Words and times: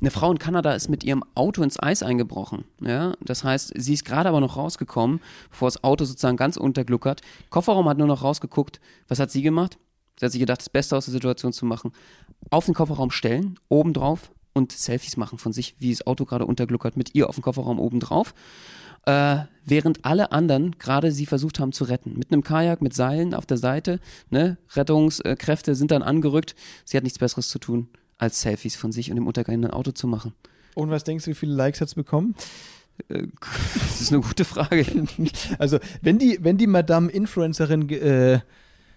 Eine 0.00 0.10
Frau 0.10 0.30
in 0.30 0.38
Kanada 0.38 0.72
ist 0.72 0.88
mit 0.88 1.02
ihrem 1.02 1.24
Auto 1.34 1.62
ins 1.62 1.82
Eis 1.82 2.02
eingebrochen. 2.02 2.64
Ja? 2.80 3.14
Das 3.20 3.42
heißt, 3.42 3.72
sie 3.76 3.94
ist 3.94 4.04
gerade 4.04 4.28
aber 4.28 4.40
noch 4.40 4.56
rausgekommen, 4.56 5.20
bevor 5.50 5.68
das 5.68 5.82
Auto 5.82 6.04
sozusagen 6.04 6.36
ganz 6.36 6.56
untergluckert. 6.56 7.22
Kofferraum 7.50 7.88
hat 7.88 7.98
nur 7.98 8.06
noch 8.06 8.22
rausgeguckt. 8.22 8.80
Was 9.08 9.18
hat 9.18 9.30
sie 9.30 9.42
gemacht? 9.42 9.78
Sie 10.18 10.26
hat 10.26 10.32
sich 10.32 10.40
gedacht, 10.40 10.60
das 10.60 10.68
Beste 10.68 10.96
aus 10.96 11.06
der 11.06 11.12
Situation 11.12 11.52
zu 11.52 11.66
machen. 11.66 11.92
Auf 12.50 12.66
den 12.66 12.74
Kofferraum 12.74 13.10
stellen, 13.10 13.58
oben 13.68 13.92
drauf 13.92 14.30
und 14.52 14.72
Selfies 14.72 15.16
machen 15.16 15.38
von 15.38 15.52
sich, 15.52 15.76
wie 15.78 15.90
das 15.90 16.06
Auto 16.06 16.24
gerade 16.24 16.46
untergluckert, 16.46 16.96
mit 16.96 17.14
ihr 17.14 17.28
auf 17.28 17.36
dem 17.36 17.42
Kofferraum 17.42 17.80
oben 17.80 18.00
drauf. 18.00 18.34
Äh, 19.04 19.44
während 19.64 20.04
alle 20.04 20.32
anderen 20.32 20.76
gerade 20.78 21.12
sie 21.12 21.26
versucht 21.26 21.60
haben 21.60 21.72
zu 21.72 21.84
retten. 21.84 22.14
Mit 22.18 22.32
einem 22.32 22.42
Kajak, 22.42 22.82
mit 22.82 22.94
Seilen 22.94 23.34
auf 23.34 23.46
der 23.46 23.56
Seite. 23.56 24.00
Ne? 24.30 24.58
Rettungskräfte 24.74 25.74
sind 25.74 25.90
dann 25.90 26.02
angerückt. 26.02 26.54
Sie 26.84 26.96
hat 26.96 27.04
nichts 27.04 27.18
Besseres 27.18 27.48
zu 27.48 27.58
tun, 27.58 27.88
als 28.18 28.40
Selfies 28.40 28.76
von 28.76 28.92
sich 28.92 29.10
und 29.10 29.16
dem 29.16 29.26
untergehenden 29.26 29.70
Auto 29.70 29.92
zu 29.92 30.06
machen. 30.06 30.34
Und 30.74 30.90
was 30.90 31.04
denkst 31.04 31.24
du, 31.24 31.30
wie 31.30 31.34
viele 31.34 31.54
Likes 31.54 31.80
hat 31.80 31.88
es 31.88 31.94
bekommen? 31.94 32.34
Das 33.08 34.00
ist 34.00 34.12
eine 34.12 34.22
gute 34.22 34.44
Frage. 34.44 34.84
Also, 35.60 35.78
wenn 36.02 36.18
die, 36.18 36.38
wenn 36.42 36.58
die 36.58 36.66
Madame 36.66 37.08
Influencerin 37.08 37.88
äh, 37.90 38.40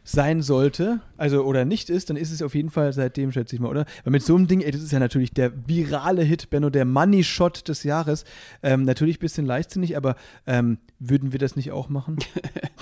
sein 0.03 0.41
sollte, 0.41 0.99
also 1.17 1.43
oder 1.43 1.65
nicht 1.65 1.89
ist, 1.89 2.09
dann 2.09 2.17
ist 2.17 2.31
es 2.31 2.41
auf 2.41 2.55
jeden 2.55 2.69
Fall 2.69 2.91
seitdem, 2.93 3.31
schätze 3.31 3.55
ich 3.55 3.61
mal, 3.61 3.69
oder? 3.69 3.85
Weil 4.03 4.11
mit 4.11 4.23
so 4.23 4.35
einem 4.35 4.47
Ding, 4.47 4.61
ey, 4.61 4.71
das 4.71 4.81
ist 4.81 4.91
ja 4.91 4.99
natürlich 4.99 5.31
der 5.31 5.51
virale 5.67 6.23
Hit, 6.23 6.49
Benno, 6.49 6.69
der 6.69 6.85
Money 6.85 7.23
Shot 7.23 7.67
des 7.67 7.83
Jahres. 7.83 8.25
Ähm, 8.63 8.83
natürlich 8.83 9.17
ein 9.17 9.19
bisschen 9.19 9.45
leichtsinnig, 9.45 9.95
aber 9.95 10.15
ähm, 10.47 10.79
würden 10.99 11.31
wir 11.31 11.39
das 11.39 11.55
nicht 11.55 11.71
auch 11.71 11.89
machen? 11.89 12.17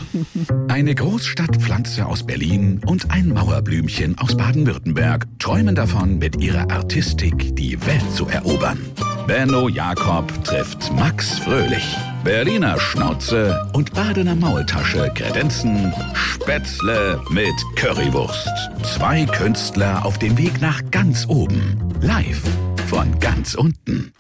Eine 0.69 0.95
Großstadtpflanze 0.95 2.05
aus 2.05 2.23
Berlin 2.25 2.81
und 2.85 3.11
ein 3.11 3.29
Mauerblümchen 3.29 4.17
aus 4.17 4.35
Baden-Württemberg 4.37 5.27
träumen 5.39 5.75
davon, 5.75 6.19
mit 6.19 6.41
ihrer 6.41 6.71
Artistik 6.71 7.55
die 7.55 7.85
Welt 7.85 8.11
zu 8.13 8.27
erobern. 8.27 8.79
Benno 9.27 9.67
Jakob 9.67 10.43
trifft 10.43 10.91
Max 10.93 11.39
Fröhlich. 11.39 11.97
Berliner 12.23 12.79
Schnauze 12.79 13.67
und 13.73 13.93
Badener 13.93 14.35
Maultasche 14.35 15.09
kredenzen 15.15 15.93
Spätzle 16.13 17.19
mit 17.31 17.53
Currywurst. 17.75 18.49
Zwei 18.83 19.25
Künstler 19.25 20.05
auf 20.05 20.19
dem 20.19 20.37
Weg 20.37 20.61
nach 20.61 20.81
ganz 20.91 21.25
oben. 21.27 21.77
Live 22.01 22.41
von 22.87 23.17
ganz 23.19 23.55
unten. 23.55 24.11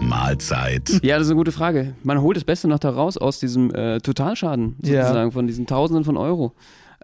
Mahlzeit. 0.00 1.00
Ja, 1.02 1.18
das 1.18 1.26
ist 1.26 1.30
eine 1.32 1.36
gute 1.38 1.52
Frage. 1.52 1.94
Man 2.02 2.20
holt 2.20 2.36
das 2.36 2.44
Beste 2.44 2.68
noch 2.68 2.78
da 2.78 2.90
raus 2.90 3.16
aus 3.18 3.38
diesem 3.38 3.74
äh, 3.74 4.00
Totalschaden, 4.00 4.76
Ja. 4.82 5.02
sozusagen, 5.02 5.32
von 5.32 5.46
diesen 5.46 5.66
Tausenden 5.66 6.04
von 6.04 6.16
Euro. 6.16 6.52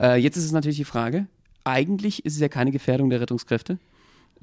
Äh, 0.00 0.17
jetzt 0.20 0.36
ist 0.36 0.44
es 0.44 0.52
natürlich 0.52 0.78
die 0.78 0.84
Frage, 0.84 1.27
eigentlich 1.64 2.24
ist 2.24 2.34
es 2.34 2.41
ja 2.41 2.48
keine 2.48 2.70
Gefährdung 2.70 3.11
der 3.11 3.20
Rettungskräfte. 3.20 3.78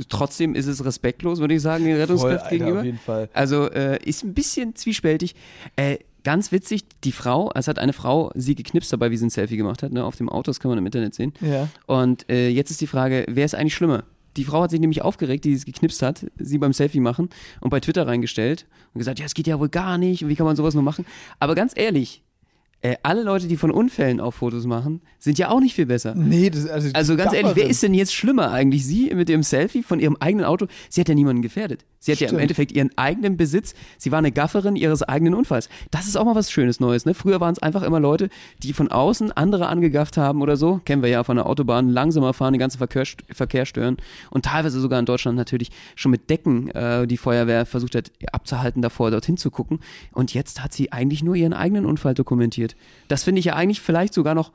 Trotzdem 0.08 0.56
ist 0.56 0.68
es 0.68 0.86
respektlos, 0.86 1.40
würde 1.40 1.56
ich 1.56 1.62
sagen, 1.62 1.84
den 1.84 1.98
Rettungskräften 1.98 2.44
Alter, 2.44 2.50
gegenüber. 2.50 2.80
auf 2.80 2.86
jeden 2.86 3.00
Fall. 3.00 3.30
Also 3.34 3.70
äh, 3.70 4.00
ist 4.04 4.24
ein 4.24 4.34
bisschen 4.34 4.76
zwiespältig. 4.76 5.36
Äh, 5.76 5.98
ganz 6.24 6.52
witzig, 6.52 6.84
die 7.04 7.12
Frau, 7.12 7.52
es 7.56 7.68
hat 7.68 7.80
eine 7.80 7.94
Frau 7.94 8.32
sie 8.36 8.56
geknipst 8.56 8.92
dabei, 8.94 9.12
wie 9.12 9.18
sie 9.18 9.26
ein 9.26 9.30
Selfie 9.30 9.58
gemacht 9.58 9.84
hat, 9.84 9.92
ne, 9.92 10.04
auf 10.04 10.16
dem 10.16 10.30
Auto, 10.30 10.50
das 10.50 10.60
kann 10.60 10.70
man 10.70 10.78
im 10.78 10.86
Internet 10.86 11.16
sehen. 11.16 11.34
Ja. 11.42 11.68
Und 11.86 12.30
äh, 12.30 12.50
jetzt 12.50 12.72
ist 12.72 12.82
die 12.82 12.88
Frage, 12.88 13.26
wer 13.28 13.46
ist 13.46 13.56
eigentlich 13.56 13.76
schlimmer? 13.76 14.04
Die 14.38 14.44
Frau 14.46 14.62
hat 14.62 14.72
sich 14.72 14.80
nämlich 14.80 15.02
aufgeregt, 15.02 15.44
die 15.44 15.54
es 15.54 15.66
geknipst 15.66 16.02
hat, 16.02 16.26
sie 16.38 16.58
beim 16.60 16.72
Selfie 16.72 17.00
machen 17.00 17.30
und 17.62 17.72
bei 17.72 17.80
Twitter 17.80 18.08
reingestellt 18.08 18.68
und 18.94 19.00
gesagt, 19.00 19.20
ja, 19.20 19.26
es 19.26 19.34
geht 19.34 19.48
ja 19.48 19.60
wohl 19.60 19.70
gar 19.70 19.98
nicht 19.98 20.24
und 20.24 20.30
wie 20.30 20.36
kann 20.36 20.46
man 20.46 20.56
sowas 20.56 20.76
nur 20.76 20.84
machen? 20.84 21.06
Aber 21.40 21.56
ganz 21.56 21.74
ehrlich, 21.76 22.24
äh, 22.82 22.96
alle 23.04 23.24
Leute, 23.24 23.48
die 23.48 23.58
von 23.58 23.72
Unfällen 23.72 24.22
auch 24.22 24.32
Fotos 24.32 24.66
machen, 24.66 25.02
sind 25.20 25.38
ja 25.38 25.50
auch 25.50 25.60
nicht 25.60 25.76
viel 25.76 25.86
besser. 25.86 26.16
Nee, 26.16 26.50
das 26.50 26.66
also, 26.66 26.90
Also 26.94 27.18
ganz 27.18 27.34
ehrlich, 27.34 27.56
wer 27.56 27.68
ist 27.70 27.84
denn 27.84 27.94
jetzt 27.94 28.14
schlimmer 28.14 28.52
eigentlich? 28.52 28.86
Sie 28.86 29.14
mit 29.14 29.30
ihrem 29.30 29.44
Selfie 29.44 29.84
von 29.84 30.00
ihrem 30.00 30.16
eigenen 30.20 30.46
Auto? 30.46 30.68
Sie 30.90 31.02
hat 31.02 31.10
ja 31.10 31.16
niemanden 31.16 31.42
gefährdet. 31.42 31.86
Sie 32.00 32.14
hat 32.14 32.20
ja 32.20 32.28
im 32.28 32.30
Stimmt. 32.30 32.42
Endeffekt 32.44 32.72
ihren 32.72 32.98
eigenen 32.98 33.36
Besitz. 33.36 33.74
Sie 33.98 34.14
war 34.14 34.20
eine 34.20 34.32
Gafferin 34.32 34.78
ihres 34.78 35.04
eigenen 35.04 35.34
Unfalls. 35.34 35.68
Das 35.92 36.08
ist 36.08 36.16
auch 36.16 36.24
mal 36.24 36.36
was 36.36 36.50
Schönes 36.50 36.80
Neues. 36.80 37.06
Ne? 37.06 37.14
Früher 37.14 37.42
waren 37.42 37.52
es 37.52 37.60
einfach 37.60 37.84
immer 37.84 38.00
Leute, 38.00 38.30
die 38.64 38.72
von 38.72 38.90
außen 38.90 39.34
andere 39.34 39.68
angegafft 39.68 40.16
haben 40.16 40.42
oder 40.42 40.56
so. 40.56 40.80
Kennen 40.86 41.02
wir 41.02 41.10
ja 41.10 41.26
von 41.26 41.36
der 41.36 41.46
Autobahn. 41.48 41.90
Langsamer 41.90 42.34
fahren, 42.34 42.54
den 42.54 42.60
ganzen 42.60 42.78
Verkehr, 42.78 43.04
Verkehr 43.30 43.66
stören. 43.66 43.98
Und 44.30 44.46
teilweise 44.46 44.80
sogar 44.80 45.00
in 45.00 45.06
Deutschland 45.06 45.38
natürlich 45.38 45.72
schon 45.96 46.12
mit 46.12 46.30
Decken 46.30 46.70
äh, 46.70 47.06
die 47.06 47.18
Feuerwehr 47.18 47.66
versucht 47.66 47.96
hat 47.96 48.12
abzuhalten, 48.32 48.82
davor 48.82 49.12
dorthin 49.12 49.36
zu 49.36 49.52
gucken. 49.52 49.80
Und 50.14 50.34
jetzt 50.34 50.64
hat 50.64 50.72
sie 50.72 50.94
eigentlich 50.94 51.24
nur 51.24 51.36
ihren 51.36 51.54
eigenen 51.54 51.86
Unfall 51.86 52.14
dokumentiert. 52.14 52.69
Das 53.08 53.24
finde 53.24 53.40
ich 53.40 53.46
ja 53.46 53.56
eigentlich 53.56 53.82
vielleicht 53.82 54.14
sogar 54.14 54.36
noch 54.36 54.52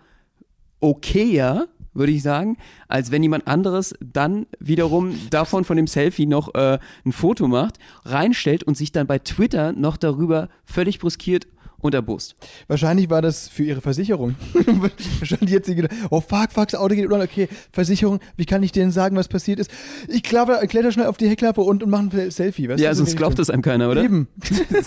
okayer, 0.80 1.68
würde 1.92 2.12
ich 2.12 2.22
sagen, 2.22 2.56
als 2.88 3.10
wenn 3.10 3.22
jemand 3.22 3.46
anderes 3.46 3.94
dann 4.00 4.46
wiederum 4.58 5.14
davon 5.30 5.64
von 5.64 5.76
dem 5.76 5.86
Selfie 5.86 6.26
noch 6.26 6.54
äh, 6.54 6.78
ein 7.04 7.12
Foto 7.12 7.46
macht, 7.46 7.78
reinstellt 8.04 8.64
und 8.64 8.76
sich 8.76 8.92
dann 8.92 9.06
bei 9.06 9.18
Twitter 9.18 9.72
noch 9.72 9.96
darüber 9.96 10.48
völlig 10.64 10.98
bruskiert 10.98 11.46
und 11.84 11.94
erbost. 11.94 12.34
Wahrscheinlich 12.66 13.10
war 13.10 13.20
das 13.20 13.46
für 13.46 13.62
ihre 13.62 13.82
Versicherung. 13.82 14.36
Wahrscheinlich 15.18 15.50
jetzt 15.50 15.66
sie 15.66 15.74
gedacht, 15.74 15.92
oh 16.08 16.20
fuck, 16.22 16.50
fuck, 16.50 16.68
das 16.68 16.80
Auto 16.80 16.94
geht 16.94 17.04
unter. 17.04 17.22
Okay, 17.24 17.46
Versicherung, 17.72 18.20
wie 18.38 18.46
kann 18.46 18.62
ich 18.62 18.72
denen 18.72 18.90
sagen, 18.90 19.16
was 19.16 19.28
passiert 19.28 19.60
ist? 19.60 19.70
Ich 20.08 20.22
klappe, 20.22 20.66
kletter 20.66 20.92
schnell 20.92 21.06
auf 21.08 21.18
die 21.18 21.28
Heckklappe 21.28 21.60
und, 21.60 21.82
und 21.82 21.90
mache 21.90 22.08
ein 22.10 22.30
Selfie. 22.30 22.70
Weißt 22.70 22.80
Ja, 22.80 22.88
du, 22.90 22.96
so 22.96 22.98
sonst 23.00 23.12
die 23.12 23.16
glaubt 23.16 23.38
das 23.38 23.50
einem 23.50 23.60
keiner, 23.60 23.90
oder? 23.90 24.02
Eben. 24.02 24.28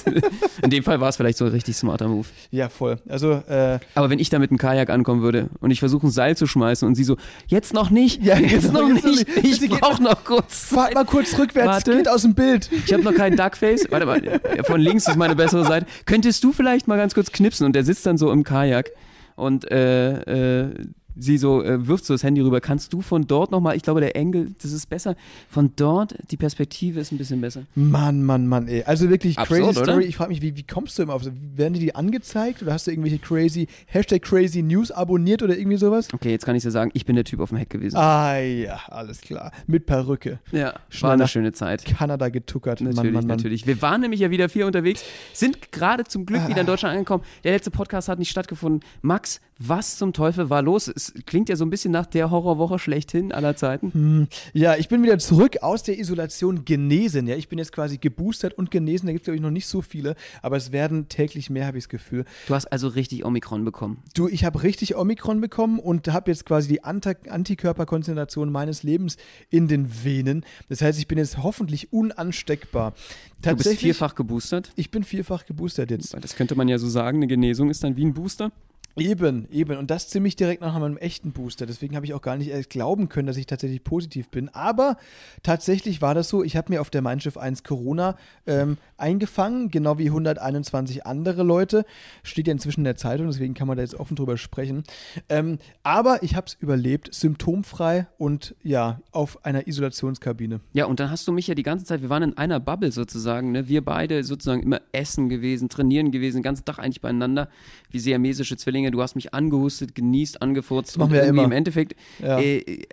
In 0.63 0.71
dem 0.71 0.83
Fall 0.83 0.99
war 0.99 1.09
es 1.09 1.17
vielleicht 1.17 1.37
so 1.37 1.45
ein 1.45 1.51
richtig 1.51 1.75
smarter 1.75 2.07
Move. 2.07 2.25
Ja, 2.49 2.67
voll. 2.69 2.97
Also, 3.07 3.31
äh, 3.47 3.77
Aber 3.93 4.09
wenn 4.09 4.17
ich 4.17 4.29
da 4.31 4.39
mit 4.39 4.49
einem 4.49 4.57
Kajak 4.57 4.89
ankommen 4.89 5.21
würde 5.21 5.49
und 5.59 5.69
ich 5.69 5.79
versuche 5.79 6.07
ein 6.07 6.11
Seil 6.11 6.35
zu 6.35 6.47
schmeißen 6.47 6.87
und 6.87 6.95
sie 6.95 7.03
so, 7.03 7.17
jetzt 7.45 7.73
noch 7.75 7.91
nicht, 7.91 8.23
Ja, 8.23 8.39
jetzt 8.39 8.67
genau, 8.67 8.81
noch 8.87 8.89
jetzt 8.95 9.03
noch 9.05 9.11
nicht, 9.11 9.43
nicht. 9.43 9.61
ich 9.61 9.69
brauche 9.69 10.01
noch 10.01 10.23
kurz 10.23 10.65
fahrt 10.73 10.95
mal 10.95 11.05
kurz 11.05 11.37
rückwärts, 11.37 11.67
Warte. 11.67 11.97
geht 11.97 12.09
aus 12.09 12.23
dem 12.23 12.33
Bild. 12.33 12.69
Ich 12.87 12.91
habe 12.93 13.03
noch 13.03 13.13
keinen 13.13 13.37
Duckface. 13.37 13.85
Warte 13.91 14.05
mal, 14.07 14.41
von 14.65 14.81
links 14.81 15.07
ist 15.07 15.15
meine 15.15 15.35
bessere 15.35 15.63
Seite. 15.63 15.85
Könntest 16.05 16.43
du 16.43 16.51
vielleicht 16.51 16.86
mal 16.87 16.97
ganz 16.97 17.13
kurz 17.13 17.31
knipsen? 17.31 17.65
Und 17.65 17.73
der 17.73 17.83
sitzt 17.83 18.05
dann 18.05 18.17
so 18.17 18.31
im 18.31 18.43
Kajak 18.43 18.91
und 19.35 19.69
äh, 19.71 20.63
äh, 20.65 20.87
sie 21.19 21.37
so 21.37 21.63
äh, 21.63 21.87
wirft 21.87 22.05
so 22.05 22.13
das 22.13 22.23
Handy 22.23 22.41
rüber. 22.41 22.61
Kannst 22.61 22.93
du 22.93 23.01
von 23.01 23.27
dort 23.27 23.51
nochmal, 23.51 23.75
ich 23.75 23.83
glaube, 23.83 24.01
der 24.01 24.15
Engel, 24.15 24.53
das 24.61 24.71
ist 24.71 24.89
besser. 24.89 25.15
Von 25.49 25.71
dort, 25.75 26.15
die 26.31 26.37
Perspektive 26.37 26.99
ist 26.99 27.11
ein 27.11 27.17
bisschen 27.17 27.41
besser. 27.41 27.63
Mann, 27.75 28.23
Mann, 28.23 28.47
Mann, 28.47 28.67
ey. 28.67 28.83
Also 28.83 29.09
wirklich 29.09 29.37
Absurd, 29.37 29.59
crazy 29.61 29.79
oder? 29.79 29.91
Story. 29.91 30.05
Ich 30.05 30.15
frage 30.15 30.29
mich, 30.29 30.41
wie, 30.41 30.55
wie 30.55 30.63
kommst 30.63 30.97
du 30.97 31.03
immer 31.03 31.13
auf 31.13 31.23
so? 31.23 31.31
Werden 31.55 31.73
die 31.73 31.79
die 31.79 31.95
angezeigt 31.95 32.61
oder 32.61 32.73
hast 32.73 32.87
du 32.87 32.91
irgendwelche 32.91 33.19
crazy, 33.19 33.67
Hashtag 33.87 34.21
crazy 34.21 34.61
News 34.61 34.91
abonniert 34.91 35.43
oder 35.43 35.57
irgendwie 35.57 35.77
sowas? 35.77 36.07
Okay, 36.13 36.31
jetzt 36.31 36.45
kann 36.45 36.55
ich 36.55 36.63
dir 36.63 36.71
sagen, 36.71 36.91
ich 36.93 37.05
bin 37.05 37.15
der 37.15 37.25
Typ 37.25 37.39
auf 37.39 37.49
dem 37.49 37.57
Heck 37.57 37.69
gewesen. 37.69 37.97
Ah 37.97 38.37
ja, 38.37 38.79
alles 38.87 39.21
klar. 39.21 39.51
Mit 39.65 39.85
Perücke. 39.85 40.39
ja, 40.51 40.73
schnell 40.89 41.07
war 41.07 41.13
eine 41.13 41.27
schöne 41.27 41.51
Zeit. 41.51 41.85
Kanada 41.85 42.29
getuckert. 42.29 42.81
Natürlich, 42.81 42.95
Mann, 42.95 43.05
Mann, 43.13 43.27
Mann. 43.27 43.37
natürlich. 43.37 43.67
Wir 43.67 43.81
waren 43.81 44.01
nämlich 44.01 44.19
ja 44.19 44.29
wieder 44.29 44.49
viel 44.49 44.63
unterwegs, 44.63 45.03
sind 45.33 45.71
gerade 45.71 46.03
zum 46.03 46.25
Glück 46.25 46.47
wieder 46.47 46.61
in 46.61 46.67
Deutschland 46.67 46.93
angekommen. 46.93 47.23
Der 47.43 47.53
letzte 47.53 47.71
Podcast 47.71 48.09
hat 48.09 48.19
nicht 48.19 48.29
stattgefunden. 48.29 48.81
Max, 49.01 49.41
was 49.59 49.97
zum 49.97 50.13
Teufel 50.13 50.49
war 50.49 50.61
los? 50.61 50.87
Es 50.87 51.06
klingt 51.25 51.49
ja 51.49 51.55
so 51.55 51.65
ein 51.65 51.69
bisschen 51.69 51.91
nach 51.91 52.05
der 52.05 52.31
Horrorwoche 52.31 52.79
schlechthin 52.79 53.31
aller 53.31 53.55
Zeiten. 53.55 54.27
Ja, 54.53 54.75
ich 54.75 54.89
bin 54.89 55.03
wieder 55.03 55.19
zurück 55.19 55.57
aus 55.61 55.83
der 55.83 55.99
Isolation 55.99 56.65
genesen. 56.65 57.27
Ja, 57.27 57.35
ich 57.35 57.49
bin 57.49 57.59
jetzt 57.59 57.71
quasi 57.71 57.97
geboostert 57.97 58.53
und 58.53 58.71
genesen. 58.71 59.07
Da 59.07 59.11
gibt 59.11 59.23
es, 59.23 59.25
glaube 59.25 59.35
ich, 59.35 59.41
noch 59.41 59.51
nicht 59.51 59.67
so 59.67 59.81
viele, 59.81 60.15
aber 60.41 60.57
es 60.57 60.71
werden 60.71 61.09
täglich 61.09 61.49
mehr, 61.49 61.67
habe 61.67 61.77
ich 61.77 61.85
das 61.85 61.89
Gefühl. 61.89 62.25
Du 62.47 62.55
hast 62.55 62.65
also 62.67 62.87
richtig 62.87 63.25
Omikron 63.25 63.65
bekommen. 63.65 64.03
Du, 64.13 64.27
ich 64.27 64.45
habe 64.45 64.63
richtig 64.63 64.95
Omikron 64.95 65.41
bekommen 65.41 65.79
und 65.79 66.07
habe 66.07 66.31
jetzt 66.31 66.45
quasi 66.45 66.67
die 66.67 66.83
Antikörperkonzentration 66.83 68.51
meines 68.51 68.83
Lebens 68.83 69.17
in 69.49 69.67
den 69.67 70.03
Venen. 70.03 70.45
Das 70.69 70.81
heißt, 70.81 70.99
ich 70.99 71.07
bin 71.07 71.17
jetzt 71.17 71.43
hoffentlich 71.43 71.93
unansteckbar. 71.93 72.93
Du 73.41 73.55
bist 73.55 73.77
vierfach 73.77 74.15
geboostert. 74.15 74.71
ich 74.75 74.91
bin 74.91 75.03
vierfach 75.03 75.45
geboostert 75.45 75.91
jetzt. 75.91 76.15
Das 76.19 76.35
könnte 76.35 76.55
man 76.55 76.67
ja 76.67 76.77
so 76.77 76.87
sagen. 76.87 77.17
Eine 77.17 77.27
Genesung 77.27 77.69
ist 77.69 77.83
dann 77.83 77.95
wie 77.95 78.05
ein 78.05 78.13
Booster. 78.13 78.51
Eben, 78.97 79.47
eben. 79.51 79.77
Und 79.77 79.91
das 79.91 80.09
ziemlich 80.09 80.35
direkt 80.35 80.61
nach 80.61 80.77
meinem 80.77 80.97
echten 80.97 81.31
Booster. 81.31 81.65
Deswegen 81.65 81.95
habe 81.95 82.05
ich 82.05 82.13
auch 82.13 82.21
gar 82.21 82.35
nicht 82.35 82.49
erst 82.49 82.69
glauben 82.69 83.09
können, 83.09 83.27
dass 83.27 83.37
ich 83.37 83.45
tatsächlich 83.45 83.83
positiv 83.83 84.29
bin. 84.29 84.49
Aber 84.49 84.97
tatsächlich 85.43 86.01
war 86.01 86.15
das 86.15 86.29
so. 86.29 86.43
Ich 86.43 86.57
habe 86.57 86.73
mir 86.73 86.81
auf 86.81 86.89
der 86.89 87.01
Mein 87.03 87.19
Schiff 87.19 87.37
1 87.37 87.63
Corona 87.63 88.15
ähm, 88.47 88.77
eingefangen, 88.97 89.69
genau 89.69 89.99
wie 89.99 90.07
121 90.07 91.05
andere 91.05 91.43
Leute. 91.43 91.85
Steht 92.23 92.47
ja 92.47 92.53
inzwischen 92.53 92.81
in 92.81 92.85
der 92.85 92.95
Zeitung, 92.95 93.27
deswegen 93.27 93.53
kann 93.53 93.67
man 93.67 93.77
da 93.77 93.83
jetzt 93.83 93.95
offen 93.95 94.15
drüber 94.15 94.37
sprechen. 94.37 94.83
Ähm, 95.29 95.59
aber 95.83 96.23
ich 96.23 96.35
habe 96.35 96.47
es 96.47 96.55
überlebt, 96.55 97.13
symptomfrei 97.13 98.07
und 98.17 98.55
ja, 98.63 99.01
auf 99.11 99.45
einer 99.45 99.67
Isolationskabine. 99.67 100.59
Ja, 100.73 100.85
und 100.85 100.99
dann 100.99 101.11
hast 101.11 101.27
du 101.27 101.31
mich 101.31 101.47
ja 101.47 101.55
die 101.55 101.63
ganze 101.63 101.85
Zeit, 101.85 102.01
wir 102.01 102.09
waren 102.09 102.23
in 102.23 102.37
einer 102.37 102.59
Bubble 102.59 102.91
sozusagen, 102.91 103.51
ne? 103.51 103.67
wir 103.67 103.85
beide 103.85 104.23
sozusagen 104.23 104.63
immer 104.63 104.81
essen 104.91 105.29
gewesen, 105.29 105.69
trainieren 105.69 106.11
gewesen, 106.11 106.37
den 106.37 106.43
ganzen 106.43 106.65
Tag 106.65 106.79
eigentlich 106.79 107.01
beieinander, 107.01 107.49
wie 107.91 107.99
siamesische 107.99 108.57
Zwillinge. 108.57 108.86
Du 108.91 109.01
hast 109.01 109.15
mich 109.15 109.33
angehustet, 109.33 109.95
genießt, 109.95 110.41
angefurzt. 110.41 110.97
machen 110.97 111.09
und 111.09 111.13
wir 111.13 111.23
immer. 111.23 111.43
im 111.43 111.51
Endeffekt, 111.51 111.95
Ja. 112.19 112.39
äh, 112.39 112.57
äh, 112.59 112.83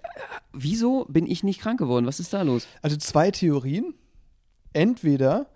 wieso 0.52 1.04
bin 1.06 1.26
ich 1.26 1.42
nicht 1.44 1.60
krank 1.60 1.78
geworden? 1.78 2.06
Was 2.06 2.20
ist 2.20 2.32
da 2.32 2.42
los? 2.42 2.66
Also 2.82 2.96
zwei 2.96 3.30
Theorien. 3.30 3.94
Entweder 4.72 5.46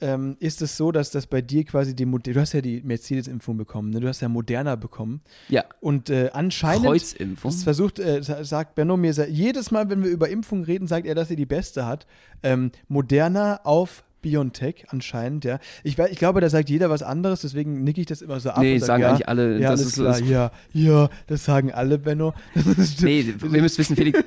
ähm, 0.00 0.36
ist 0.38 0.62
es 0.62 0.76
so, 0.76 0.92
dass 0.92 1.10
das 1.10 1.26
bei 1.26 1.40
dir 1.42 1.64
quasi 1.64 1.96
die 1.96 2.06
Mod- 2.06 2.24
du 2.28 2.34
hast 2.40 2.52
ja 2.52 2.60
die 2.60 2.80
Mercedes-Impfung 2.82 3.56
bekommen, 3.56 3.90
ne? 3.90 3.98
du 3.98 4.06
hast 4.06 4.20
ja 4.20 4.28
Moderna 4.28 4.76
bekommen 4.76 5.22
Ja. 5.48 5.64
und 5.80 6.08
äh, 6.08 6.30
anscheinend 6.32 6.84
Kreuzimpfung. 6.86 7.50
das 7.50 7.64
versucht, 7.64 7.98
äh, 7.98 8.22
sa- 8.22 8.44
sagt 8.44 8.76
Benno 8.76 8.96
mir, 8.96 9.10
jedes 9.28 9.72
Mal, 9.72 9.90
wenn 9.90 10.04
wir 10.04 10.10
über 10.12 10.28
Impfungen 10.28 10.62
reden, 10.62 10.86
sagt 10.86 11.04
er, 11.04 11.16
dass 11.16 11.30
er 11.30 11.36
die 11.36 11.46
beste 11.46 11.84
hat. 11.84 12.06
Ähm, 12.44 12.70
Moderna 12.86 13.60
auf 13.64 14.04
BioNTech 14.22 14.86
anscheinend, 14.88 15.44
ja. 15.44 15.58
Ich, 15.84 15.98
ich 15.98 16.18
glaube, 16.18 16.40
da 16.40 16.48
sagt 16.50 16.70
jeder 16.70 16.90
was 16.90 17.02
anderes, 17.02 17.42
deswegen 17.42 17.84
nicke 17.84 18.00
ich 18.00 18.06
das 18.06 18.20
immer 18.22 18.40
so 18.40 18.50
ab. 18.50 18.60
Nee, 18.60 18.78
sag, 18.78 18.86
sagen 18.86 19.02
ja, 19.02 19.08
eigentlich 19.10 19.28
alle, 19.28 19.60
Ja, 19.60 19.70
das 19.70 19.80
ist- 19.82 19.94
klar, 19.94 20.06
das- 20.08 20.20
ja, 20.28 20.50
ja, 20.72 21.08
das 21.26 21.44
sagen 21.44 21.72
alle, 21.72 21.98
Benno. 21.98 22.34
Das 22.54 22.78
ist- 22.78 23.02
Nee, 23.02 23.34
wir 23.40 23.62
müssen 23.62 23.78
wissen, 23.78 23.94
Felix, 23.96 24.18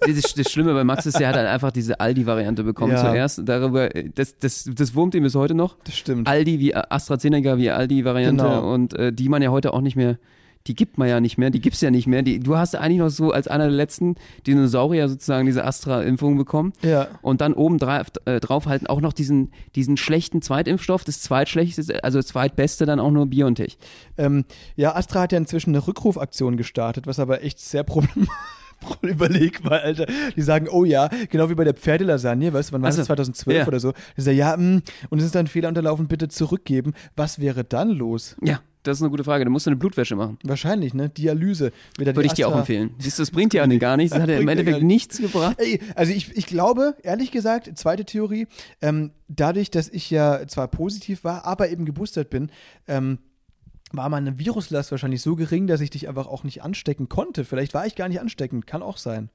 das, 0.00 0.34
das 0.34 0.50
Schlimme 0.50 0.72
bei 0.74 0.84
Max 0.84 1.04
ist, 1.06 1.20
er 1.20 1.28
hat 1.28 1.36
halt 1.36 1.46
einfach 1.48 1.70
diese 1.72 2.00
Aldi-Variante 2.00 2.64
bekommen 2.64 2.92
Ja. 2.92 3.00
zuerst. 3.10 3.42
Darüber, 3.44 3.88
das, 4.14 4.38
das, 4.38 4.68
das 4.74 4.94
wurmt 4.94 5.14
ihm 5.14 5.22
bis 5.24 5.34
heute 5.34 5.54
noch. 5.54 5.76
Das 5.84 5.96
stimmt. 5.96 6.26
Aldi 6.28 6.58
wie 6.58 6.74
AstraZeneca 6.74 7.58
wie 7.58 7.70
Aldi-Variante 7.70 8.44
Genau. 8.44 8.72
und 8.72 8.94
äh, 8.94 9.12
die 9.12 9.28
man 9.28 9.42
ja 9.42 9.50
heute 9.50 9.72
auch 9.74 9.80
nicht 9.82 9.96
mehr, 9.96 10.18
die 10.66 10.74
gibt 10.74 10.98
man 10.98 11.08
ja 11.08 11.20
nicht 11.20 11.38
mehr, 11.38 11.50
die 11.50 11.60
gibt's 11.60 11.80
ja 11.80 11.90
nicht 11.90 12.06
mehr. 12.06 12.22
Die, 12.22 12.40
du 12.40 12.56
hast 12.56 12.74
eigentlich 12.74 12.98
noch 12.98 13.08
so 13.08 13.30
als 13.32 13.48
einer 13.48 13.64
der 13.64 13.72
letzten 13.72 14.16
Dinosaurier 14.46 15.08
sozusagen 15.08 15.46
diese 15.46 15.64
Astra-Impfung 15.64 16.36
bekommen. 16.36 16.72
Ja. 16.82 17.08
Und 17.22 17.40
dann 17.40 17.54
oben 17.54 17.78
drauf, 17.78 18.08
äh, 18.26 18.40
drauf 18.40 18.66
halten 18.66 18.86
auch 18.86 19.00
noch 19.00 19.12
diesen, 19.12 19.52
diesen 19.74 19.96
schlechten 19.96 20.42
Zweitimpfstoff, 20.42 21.04
das 21.04 21.22
zweitschlechteste, 21.22 22.04
also 22.04 22.18
das 22.18 22.26
zweitbeste 22.26 22.84
dann 22.84 23.00
auch 23.00 23.10
nur 23.10 23.26
BioNTech. 23.26 23.78
Ähm, 24.18 24.44
ja, 24.76 24.94
Astra 24.94 25.22
hat 25.22 25.32
ja 25.32 25.38
inzwischen 25.38 25.70
eine 25.70 25.86
Rückrufaktion 25.86 26.56
gestartet, 26.56 27.06
was 27.06 27.18
aber 27.18 27.42
echt 27.42 27.60
sehr 27.60 27.82
problematisch 27.82 28.28
Überleg 29.02 29.64
mal, 29.64 29.80
Alter. 29.80 30.06
Die 30.36 30.42
sagen, 30.42 30.68
oh 30.70 30.84
ja, 30.84 31.08
genau 31.30 31.50
wie 31.50 31.54
bei 31.54 31.64
der 31.64 31.74
Pferdelasagne, 31.74 32.52
weißt 32.52 32.70
du, 32.70 32.74
wann 32.74 32.82
war 32.82 32.86
Also, 32.86 32.98
das? 32.98 33.06
2012 33.06 33.58
ja. 33.58 33.66
oder 33.66 33.80
so. 33.80 33.92
Die 34.16 34.20
sagen, 34.20 34.36
ja, 34.36 34.56
mh, 34.56 34.82
und 35.10 35.18
es 35.18 35.24
ist 35.24 35.34
dann 35.34 35.46
ein 35.46 35.48
Fehler 35.48 35.68
unterlaufen, 35.68 36.06
bitte 36.08 36.28
zurückgeben. 36.28 36.94
Was 37.16 37.40
wäre 37.40 37.64
dann 37.64 37.90
los? 37.90 38.36
Ja, 38.42 38.60
das 38.88 38.98
ist 38.98 39.02
eine 39.02 39.10
gute 39.10 39.24
Frage. 39.24 39.44
Du 39.44 39.50
musst 39.50 39.66
eine 39.66 39.76
Blutwäsche 39.76 40.16
machen. 40.16 40.38
Wahrscheinlich, 40.42 40.94
ne? 40.94 41.08
Dialyse. 41.08 41.72
Würde 41.96 42.24
ich 42.24 42.32
dir 42.32 42.48
auch 42.48 42.56
empfehlen. 42.56 42.94
Siehst 42.98 43.18
du, 43.18 43.22
das 43.22 43.30
bringt 43.30 43.54
ja 43.54 43.66
gar 43.78 43.96
nichts. 43.96 44.12
Das 44.12 44.22
hat 44.22 44.28
ja 44.28 44.38
im 44.38 44.48
Endeffekt 44.48 44.82
nichts 44.82 45.18
gebracht. 45.18 45.56
Ey, 45.60 45.80
also 45.94 46.12
ich, 46.12 46.36
ich 46.36 46.46
glaube, 46.46 46.96
ehrlich 47.02 47.30
gesagt, 47.30 47.70
zweite 47.78 48.04
Theorie, 48.04 48.46
ähm, 48.80 49.12
dadurch, 49.28 49.70
dass 49.70 49.88
ich 49.88 50.10
ja 50.10 50.46
zwar 50.48 50.68
positiv 50.68 51.24
war, 51.24 51.44
aber 51.44 51.68
eben 51.68 51.84
geboostert 51.84 52.30
bin, 52.30 52.50
ähm, 52.86 53.18
war 53.92 54.08
meine 54.08 54.38
Viruslast 54.38 54.90
wahrscheinlich 54.90 55.22
so 55.22 55.36
gering, 55.36 55.66
dass 55.66 55.80
ich 55.80 55.90
dich 55.90 56.08
einfach 56.08 56.26
auch 56.26 56.44
nicht 56.44 56.62
anstecken 56.62 57.08
konnte. 57.08 57.44
Vielleicht 57.44 57.74
war 57.74 57.86
ich 57.86 57.94
gar 57.94 58.08
nicht 58.08 58.20
ansteckend, 58.20 58.66
kann 58.66 58.82
auch 58.82 58.98
sein. 58.98 59.30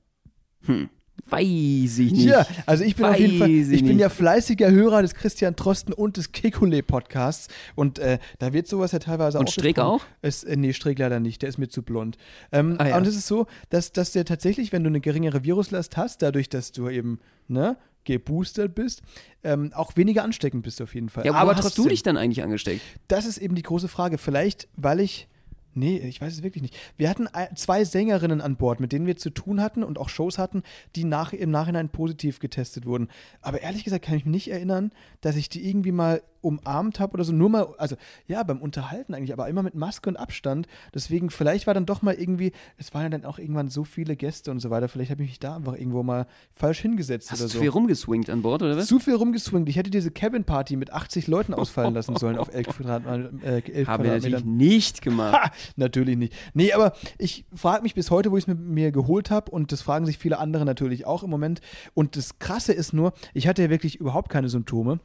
Weiß 1.30 2.00
ich 2.00 2.12
nicht. 2.12 2.26
Ja, 2.26 2.46
also 2.66 2.84
ich 2.84 2.96
bin 2.96 3.06
auf 3.06 3.18
jeden 3.18 3.40
Fall, 3.40 3.48
Weiß 3.50 3.70
ich 3.70 3.82
ich 3.82 3.84
bin 3.86 3.98
ja 3.98 4.10
fleißiger 4.10 4.70
Hörer 4.72 5.02
des 5.02 5.16
Christian 5.16 5.56
Trosten 5.56 5.94
und 5.94 6.18
des 6.18 6.34
Kekulé 6.34 6.82
Podcasts 6.84 7.48
und 7.76 7.98
äh, 8.00 8.20
da 8.40 8.52
wird 8.54 8.68
sowas 8.68 8.92
ja 8.92 9.00
teilweise 9.00 9.40
Und 9.40 9.48
auch 9.48 9.52
Streeck 9.52 9.76
besprochen. 9.76 10.02
auch? 10.02 10.06
Es, 10.22 10.44
äh, 10.44 10.56
nee, 10.58 10.74
Streeck 10.74 11.00
leider 11.00 11.20
nicht, 11.20 11.42
der 11.42 11.50
ist 11.50 11.58
mir 11.58 11.70
zu 11.70 11.82
blond. 11.82 12.18
Ähm, 12.52 12.76
Ah, 12.78 12.90
ja. 12.90 12.98
Und 12.98 13.08
es 13.08 13.16
ist 13.16 13.28
so, 13.28 13.48
dass, 13.70 13.92
dass 13.92 14.12
der 14.12 14.26
tatsächlich, 14.26 14.72
wenn 14.74 14.84
du 14.84 14.90
eine 14.90 15.00
geringere 15.02 15.44
Viruslast 15.44 15.98
hast, 15.98 16.22
dadurch, 16.22 16.50
dass 16.50 16.72
du 16.72 16.90
eben, 16.90 17.20
ne, 17.48 17.78
geboostert 18.06 18.76
bist, 18.76 19.02
ähm, 19.46 19.72
auch 19.74 19.96
weniger 19.96 20.24
ansteckend 20.24 20.64
bist 20.64 20.82
auf 20.82 20.94
jeden 20.94 21.08
Fall. 21.10 21.26
Ja, 21.26 21.32
aber 21.32 21.42
aber 21.42 21.56
hast 21.56 21.62
trotzdem, 21.62 21.86
du 21.86 21.90
dich 21.92 22.04
dann 22.04 22.18
eigentlich 22.18 22.44
angesteckt? 22.44 22.82
das 23.08 23.26
ist 23.26 23.38
eben 23.38 23.56
die 23.56 23.62
große 23.62 23.88
Frage. 23.88 24.18
Vielleicht, 24.18 24.68
weil 24.76 25.00
ich. 25.00 25.28
Nee, 25.76 25.98
ich 25.98 26.22
weiß 26.22 26.34
es 26.34 26.44
wirklich 26.44 26.62
nicht. 26.62 26.78
Wir 26.98 27.10
hatten 27.10 27.28
zwei 27.56 27.84
Sängerinnen 27.84 28.42
an 28.42 28.58
Bord, 28.58 28.80
mit 28.80 28.92
denen 28.92 29.08
wir 29.08 29.18
zu 29.18 29.30
tun 29.30 29.62
hatten 29.62 29.84
und 29.84 29.98
auch 29.98 30.10
Shows 30.10 30.38
hatten, 30.38 30.64
die 30.96 31.04
nach, 31.04 31.34
im 31.34 31.52
Nachhinein 31.52 31.90
positiv 31.90 32.40
getestet 32.40 32.86
wurden. 32.86 33.10
Aber 33.42 33.62
ehrlich 33.62 33.84
gesagt 33.84 34.06
kann 34.06 34.16
ich 34.16 34.26
mich 34.26 34.32
nicht 34.32 34.52
erinnern, 34.52 34.92
dass 35.22 35.36
ich 35.36 35.50
die 35.50 35.68
irgendwie 35.68 35.92
mal 35.92 36.22
umarmt 36.44 37.00
habe 37.00 37.14
oder 37.14 37.24
so. 37.24 37.34
Nur 37.34 37.50
mal, 37.50 37.68
also 37.78 37.96
ja, 38.28 38.44
beim 38.44 38.60
Unterhalten 38.62 39.14
eigentlich, 39.14 39.34
aber 39.34 39.48
immer 39.48 39.64
mit 39.64 39.76
Maske 39.76 40.10
und 40.10 40.18
Abstand. 40.18 40.68
Deswegen, 40.94 41.30
vielleicht 41.30 41.68
war 41.68 41.74
dann 41.74 41.86
doch 41.86 42.02
mal 42.02 42.14
irgendwie, 42.14 42.52
es 42.78 42.94
waren 42.94 43.04
ja 43.04 43.10
dann 43.10 43.26
auch 43.26 43.40
irgendwann 43.40 43.70
so 43.70 43.84
viele 43.84 44.16
Gäste 44.16 44.52
und 44.52 44.60
so 44.60 44.70
weiter. 44.70 44.88
Vielleicht 44.88 45.12
habe 45.12 45.24
ich 45.24 45.30
mich 45.30 45.40
da 45.40 45.56
einfach 45.56 45.74
irgendwo 45.74 46.04
mal 46.04 46.28
falsch 46.54 46.80
hingesetzt 46.80 47.32
Hast 47.32 47.40
oder 47.42 47.48
du 47.48 47.54
so. 47.54 47.60
viel 47.60 47.70
rumgeswingt 47.70 48.30
an 48.30 48.42
Bord, 48.42 48.62
oder 48.62 48.78
was? 48.78 48.88
Zu 48.88 49.00
viel 49.00 49.16
rumgeswingt. 49.16 49.68
Ich 49.70 49.78
hätte 49.78 49.90
diese 49.90 50.12
Cabin-Party 50.12 50.76
mit 50.76 50.92
80 50.92 51.28
Leuten 51.28 51.54
ausfallen 51.54 51.94
lassen 51.94 52.16
sollen 52.18 52.38
auf 52.38 52.54
11, 52.54 52.68
Quadrat, 52.68 53.04
äh, 53.44 53.62
11 53.72 53.88
Haben 53.88 54.04
wir 54.04 54.12
natürlich 54.12 54.34
Quadratmetern. 54.34 54.58
nicht 54.58 55.02
gemacht. 55.02 55.34
Ha, 55.34 55.52
natürlich 55.78 56.18
nicht. 56.18 56.34
Nee, 56.54 56.74
aber 56.74 56.94
ich 57.18 57.46
frage 57.56 57.84
mich 57.84 57.96
bis 57.96 58.12
heute, 58.12 58.32
wo 58.32 58.38
ich 58.38 58.44
es 58.44 58.48
mir, 58.48 58.56
mir 58.56 58.92
geholt 58.92 59.32
habe 59.32 59.50
und 59.52 59.72
das 59.72 59.82
fragen 59.82 60.06
sich 60.06 60.18
viele 60.18 60.40
andere 60.40 60.66
natürlich 60.66 61.06
auch 61.06 61.24
im 61.24 61.30
Moment. 61.30 61.62
Und 61.94 62.16
das 62.18 62.40
Krasse 62.40 62.74
ist 62.74 62.94
nur, 62.94 63.14
ich 63.34 63.48
hatte 63.48 63.62
ja 63.64 63.70
wirklich 63.70 63.96
überhaupt 64.00 64.30
keine 64.30 64.50
Symptome. 64.50 65.00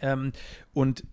Ähm, 0.00 0.32
und 0.74 1.04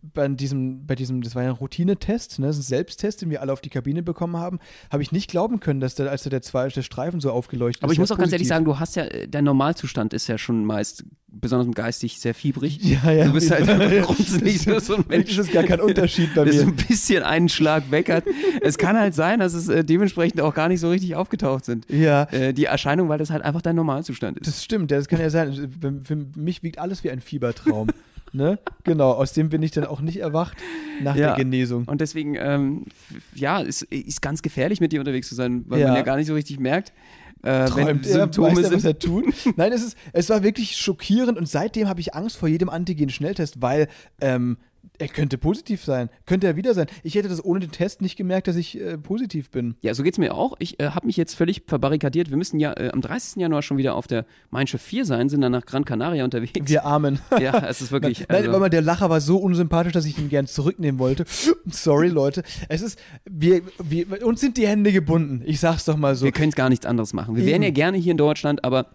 bei 0.00 0.28
diesem, 0.28 0.86
bei 0.86 0.94
diesem, 0.94 1.22
das 1.22 1.34
war 1.34 1.42
ja 1.42 1.48
ein 1.50 1.56
Routinetest, 1.56 2.38
ne, 2.38 2.46
das 2.46 2.56
ist 2.56 2.66
ein 2.66 2.68
Selbsttest, 2.68 3.22
den 3.22 3.30
wir 3.30 3.42
alle 3.42 3.52
auf 3.52 3.60
die 3.60 3.68
Kabine 3.68 4.02
bekommen 4.02 4.36
haben, 4.36 4.60
habe 4.92 5.02
ich 5.02 5.10
nicht 5.10 5.28
glauben 5.28 5.58
können, 5.58 5.80
dass 5.80 5.96
der, 5.96 6.10
als 6.10 6.22
der, 6.22 6.40
zwei, 6.42 6.68
der 6.68 6.82
Streifen 6.82 7.20
so 7.20 7.32
aufgeleuchtet 7.32 7.82
Aber 7.82 7.90
ist. 7.92 7.96
ich 7.96 8.00
muss 8.00 8.12
auch 8.12 8.18
ganz 8.18 8.32
ehrlich 8.32 8.48
positiv. 8.48 8.48
sagen, 8.48 8.64
du 8.64 8.78
hast 8.78 8.94
ja, 8.96 9.04
äh, 9.04 9.26
dein 9.26 9.44
Normalzustand 9.44 10.14
ist 10.14 10.28
ja 10.28 10.38
schon 10.38 10.64
meist, 10.64 11.04
besonders 11.26 11.74
geistig, 11.74 12.20
sehr 12.20 12.34
fiebrig. 12.34 12.78
Ja, 12.88 13.10
ja. 13.10 13.24
Du 13.26 13.32
bist 13.32 13.50
halt 13.50 13.66
grundsätzlich 14.04 14.62
so, 14.62 14.78
so 14.78 14.94
ein 14.96 15.04
Mensch, 15.08 15.26
Mensch, 15.36 15.38
ist 15.38 15.52
gar 15.52 15.64
kein 15.64 15.80
Unterschied 15.80 16.32
bei 16.34 16.44
mir. 16.44 16.62
ein 16.62 16.76
bisschen 16.76 17.22
einen 17.24 17.48
Schlag 17.48 17.90
weg 17.90 18.08
hat. 18.10 18.24
es 18.62 18.78
kann 18.78 18.96
halt 18.96 19.14
sein, 19.14 19.40
dass 19.40 19.52
es 19.52 19.68
äh, 19.68 19.84
dementsprechend 19.84 20.40
auch 20.40 20.54
gar 20.54 20.68
nicht 20.68 20.80
so 20.80 20.88
richtig 20.90 21.16
aufgetaucht 21.16 21.64
sind. 21.64 21.90
Ja, 21.90 22.24
Äh, 22.30 22.52
die 22.54 22.66
Erscheinung, 22.66 23.08
weil 23.08 23.18
das 23.18 23.30
halt 23.30 23.42
einfach 23.42 23.62
dein 23.62 23.74
Normalzustand 23.76 24.38
ist. 24.38 24.46
Das 24.46 24.64
stimmt, 24.64 24.90
ja, 24.90 24.96
das 24.96 25.08
kann 25.08 25.20
ja 25.20 25.28
sein. 25.30 25.70
Für 26.04 26.16
mich 26.16 26.62
wiegt 26.62 26.78
alles 26.78 27.02
wie 27.04 27.10
ein 27.10 27.20
Fiebertraum. 27.20 27.88
Ne? 28.32 28.58
Genau, 28.84 29.12
aus 29.12 29.32
dem 29.32 29.48
bin 29.48 29.62
ich 29.62 29.70
dann 29.72 29.84
auch 29.84 30.00
nicht 30.00 30.18
erwacht 30.18 30.56
nach 31.02 31.16
Ja. 31.16 31.28
der 31.28 31.36
Genesung. 31.44 31.84
Und 31.86 32.00
deswegen, 32.00 32.34
ähm, 32.36 32.84
ja, 33.34 33.62
es 33.62 33.82
ist 33.82 34.22
ganz 34.22 34.42
gefährlich, 34.42 34.80
mit 34.80 34.92
dir 34.92 35.00
unterwegs 35.00 35.28
zu 35.28 35.34
sein, 35.34 35.64
weil 35.68 35.80
Ja. 35.80 35.88
man 35.88 35.96
ja 35.96 36.02
gar 36.02 36.16
nicht 36.16 36.26
so 36.26 36.34
richtig 36.34 36.58
merkt, 36.60 36.92
äh, 37.42 37.46
wenn 37.50 37.66
Träumt 37.68 38.06
er, 38.06 38.12
Symptome 38.12 38.48
weiß 38.48 38.58
er, 38.64 38.72
was 38.72 38.82
sind. 38.82 38.84
er 38.90 38.98
tut? 38.98 39.24
Nein, 39.56 39.72
es, 39.72 39.82
ist, 39.84 39.96
es 40.12 40.28
war 40.30 40.42
wirklich 40.42 40.76
schockierend 40.76 41.38
und 41.38 41.48
seitdem 41.48 41.88
habe 41.88 42.00
ich 42.00 42.14
Angst 42.14 42.36
vor 42.36 42.48
jedem 42.48 42.68
Antigen-Schnelltest, 42.68 43.62
weil 43.62 43.88
ähm, 44.20 44.56
er 44.98 45.08
könnte 45.08 45.38
positiv 45.38 45.84
sein. 45.84 46.08
Könnte 46.26 46.46
er 46.46 46.56
wieder 46.56 46.74
sein. 46.74 46.86
Ich 47.02 47.14
hätte 47.14 47.28
das 47.28 47.44
ohne 47.44 47.60
den 47.60 47.70
Test 47.70 48.02
nicht 48.02 48.16
gemerkt, 48.16 48.48
dass 48.48 48.56
ich 48.56 48.80
äh, 48.80 48.98
positiv 48.98 49.50
bin. 49.50 49.76
Ja, 49.80 49.94
so 49.94 50.02
geht's 50.02 50.18
mir 50.18 50.34
auch. 50.34 50.56
Ich 50.58 50.80
äh, 50.80 50.90
habe 50.90 51.06
mich 51.06 51.16
jetzt 51.16 51.34
völlig 51.34 51.62
verbarrikadiert. 51.66 52.30
Wir 52.30 52.36
müssen 52.36 52.58
ja 52.58 52.72
äh, 52.72 52.90
am 52.92 53.00
30. 53.00 53.40
Januar 53.40 53.62
schon 53.62 53.76
wieder 53.76 53.94
auf 53.94 54.06
der 54.06 54.26
Mein 54.50 54.66
Schiff 54.66 54.82
4 54.82 55.04
sein, 55.04 55.28
sind 55.28 55.40
dann 55.40 55.52
nach 55.52 55.66
Gran 55.66 55.84
Canaria 55.84 56.24
unterwegs. 56.24 56.52
Wir 56.60 56.84
Armen. 56.84 57.20
ja, 57.40 57.66
es 57.68 57.80
ist 57.80 57.92
wirklich. 57.92 58.26
Nein, 58.28 58.46
also- 58.46 58.58
mal, 58.58 58.68
der 58.70 58.82
Lacher 58.82 59.08
war 59.08 59.20
so 59.20 59.38
unsympathisch, 59.38 59.92
dass 59.92 60.04
ich 60.04 60.18
ihn 60.18 60.28
gern 60.28 60.46
zurücknehmen 60.46 60.98
wollte. 60.98 61.24
Sorry, 61.66 62.08
Leute. 62.08 62.42
Es 62.68 62.82
ist, 62.82 62.98
wir, 63.24 63.62
wir, 63.78 64.26
uns 64.26 64.40
sind 64.40 64.56
die 64.56 64.66
Hände 64.66 64.92
gebunden. 64.92 65.42
Ich 65.44 65.60
sag's 65.60 65.84
doch 65.84 65.96
mal 65.96 66.16
so. 66.16 66.24
wir 66.24 66.32
können 66.32 66.52
gar 66.52 66.68
nichts 66.68 66.86
anderes 66.86 67.12
machen. 67.12 67.36
Wir 67.36 67.42
Eben. 67.42 67.52
wären 67.52 67.62
ja 67.62 67.70
gerne 67.70 67.98
hier 67.98 68.12
in 68.12 68.18
Deutschland, 68.18 68.64
aber 68.64 68.86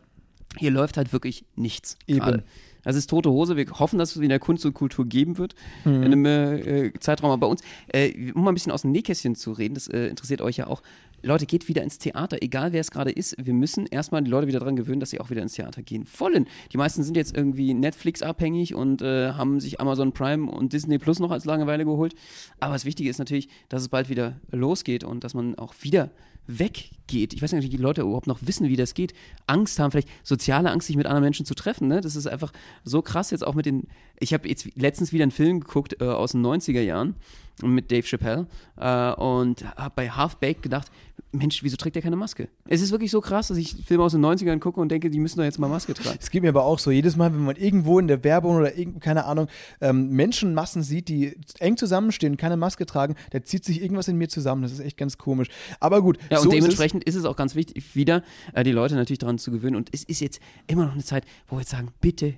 hier 0.58 0.72
läuft 0.72 0.98
halt 0.98 1.14
wirklich 1.14 1.46
nichts. 1.56 1.98
Eben. 2.08 2.20
gerade. 2.20 2.44
Also 2.84 2.98
es 2.98 3.04
ist 3.04 3.10
tote 3.10 3.30
Hose. 3.32 3.56
Wir 3.58 3.66
hoffen, 3.80 3.98
dass 4.00 4.16
es 4.16 4.22
wieder 4.22 4.40
Kunst 4.40 4.66
und 4.66 4.74
Kultur 4.74 5.06
geben 5.06 5.38
wird 5.38 5.56
Mhm. 5.86 6.04
in 6.04 6.04
einem 6.04 6.26
äh, 6.26 6.92
Zeitraum. 7.00 7.32
Aber 7.32 7.42
bei 7.42 7.48
uns, 7.48 7.62
äh, 7.88 8.32
um 8.34 8.44
mal 8.44 8.52
ein 8.52 8.56
bisschen 8.56 8.72
aus 8.72 8.82
dem 8.84 8.92
Nähkästchen 8.92 9.36
zu 9.36 9.52
reden, 9.54 9.74
das 9.76 9.88
äh, 9.88 10.08
interessiert 10.08 10.42
euch 10.42 10.58
ja 10.58 10.68
auch. 10.68 10.82
Leute, 11.26 11.46
geht 11.46 11.70
wieder 11.70 11.84
ins 11.84 12.00
Theater, 12.00 12.38
egal 12.42 12.74
wer 12.74 12.82
es 12.82 12.92
gerade 12.92 13.10
ist. 13.10 13.36
Wir 13.42 13.54
müssen 13.54 13.86
erstmal 13.86 14.22
die 14.24 14.30
Leute 14.30 14.48
wieder 14.48 14.60
daran 14.60 14.76
gewöhnen, 14.76 15.00
dass 15.00 15.10
sie 15.10 15.22
auch 15.22 15.30
wieder 15.30 15.42
ins 15.42 15.54
Theater 15.54 15.82
gehen 15.82 16.06
wollen. 16.18 16.48
Die 16.74 16.78
meisten 16.78 17.02
sind 17.02 17.16
jetzt 17.16 17.36
irgendwie 17.36 17.74
Netflix-abhängig 17.74 18.76
und 18.76 19.02
äh, 19.02 19.32
haben 19.32 19.62
sich 19.62 19.80
Amazon 19.80 20.12
Prime 20.12 20.52
und 20.52 20.74
Disney 20.74 20.98
Plus 20.98 21.20
noch 21.20 21.32
als 21.32 21.46
Langeweile 21.46 21.86
geholt. 21.86 22.14
Aber 22.60 22.74
das 22.74 22.84
Wichtige 22.84 23.10
ist 23.10 23.20
natürlich, 23.20 23.48
dass 23.70 23.82
es 23.82 23.88
bald 23.88 24.10
wieder 24.10 24.36
losgeht 24.52 25.06
und 25.06 25.24
dass 25.24 25.34
man 25.34 25.56
auch 25.56 25.74
wieder 25.80 26.12
weggeht. 26.46 27.34
Ich 27.34 27.42
weiß 27.42 27.54
nicht, 27.54 27.64
ob 27.64 27.72
die 27.72 27.78
Leute 27.78 28.02
überhaupt 28.02 28.28
noch 28.28 28.40
wissen, 28.42 28.68
wie 28.68 28.76
das 28.76 28.94
geht. 28.94 29.14
Angst 29.48 29.80
haben, 29.80 29.92
vielleicht 29.92 30.10
soziale 30.24 30.72
Angst, 30.72 30.88
sich 30.88 30.98
mit 30.98 31.06
anderen 31.06 31.24
Menschen 31.24 31.46
zu 31.46 31.56
treffen. 31.56 31.88
Ne? 31.88 32.02
Das 32.02 32.16
ist 32.16 32.28
einfach 32.28 32.52
so 32.84 33.02
krass 33.02 33.32
jetzt 33.32 33.46
auch 33.46 33.56
mit 33.56 33.66
den. 33.66 33.88
Ich 34.24 34.34
habe 34.34 34.48
jetzt 34.48 34.70
letztens 34.76 35.12
wieder 35.12 35.24
einen 35.24 35.32
Film 35.32 35.60
geguckt 35.60 35.98
äh, 36.00 36.06
aus 36.06 36.32
den 36.32 36.46
90er 36.46 36.80
Jahren 36.80 37.16
mit 37.62 37.92
Dave 37.92 38.04
Chappelle 38.04 38.48
äh, 38.78 39.12
und 39.12 39.66
habe 39.76 39.92
bei 39.98 40.10
Half 40.10 40.38
Baked 40.38 40.64
gedacht, 40.64 40.90
Mensch, 41.34 41.62
wieso 41.62 41.76
trägt 41.76 41.96
der 41.98 42.02
keine 42.02 42.16
Maske? 42.16 42.48
Es 42.66 42.82
ist 42.82 42.92
wirklich 42.92 43.12
so 43.12 43.20
krass, 43.20 43.50
dass 43.50 43.58
ich 43.58 43.76
Filme 43.86 44.02
aus 44.04 44.14
den 44.14 44.24
90ern 44.26 44.60
gucke 44.60 44.80
und 44.80 44.90
denke, 44.90 45.10
die 45.10 45.20
müssen 45.20 45.40
doch 45.40 45.44
jetzt 45.44 45.60
mal 45.60 45.68
Maske 45.68 45.94
tragen. 45.94 46.18
Es 46.22 46.30
geht 46.30 46.42
mir 46.42 46.50
aber 46.50 46.64
auch 46.64 46.80
so, 46.80 46.90
jedes 46.90 47.18
Mal, 47.18 47.34
wenn 47.34 47.44
man 47.44 47.58
irgendwo 47.58 48.00
in 48.00 48.08
der 48.08 48.24
Werbung 48.24 48.56
oder 48.56 48.72
keine 49.02 49.26
Ahnung, 49.26 49.48
ähm, 49.82 50.10
Menschenmassen 50.12 50.84
sieht, 50.84 51.10
die 51.10 51.36
eng 51.60 51.76
zusammenstehen, 51.76 52.38
keine 52.38 52.56
Maske 52.56 52.86
tragen, 52.86 53.16
da 53.32 53.44
zieht 53.44 53.66
sich 53.66 53.82
irgendwas 53.82 54.08
in 54.08 54.18
mir 54.18 54.30
zusammen. 54.30 54.62
Das 54.62 54.72
ist 54.72 54.80
echt 54.80 54.96
ganz 54.96 55.18
komisch. 55.18 55.50
Aber 55.82 56.02
gut, 56.02 56.18
Ja, 56.30 56.38
und 56.38 56.44
so 56.44 56.50
ist 56.50 56.56
es. 56.56 56.60
dementsprechend 56.62 57.04
ist 57.04 57.16
es. 57.16 57.26
auch 57.26 57.36
ganz 57.36 57.56
wichtig, 57.56 57.94
wieder 57.94 58.24
äh, 58.54 58.64
die 58.64 58.72
Leute 58.72 58.96
natürlich 58.96 59.20
daran 59.20 59.38
zu 59.38 59.52
gewöhnen. 59.52 59.76
Und 59.76 59.90
es 59.92 60.06
ist 60.06 60.22
jetzt 60.22 60.40
immer 60.68 60.86
noch 60.86 60.94
eine 60.94 61.04
Zeit, 61.04 61.26
wo 61.48 61.58
wir 61.58 61.62
jetzt 61.62 61.72
sagen, 61.72 61.90
bitte, 62.00 62.36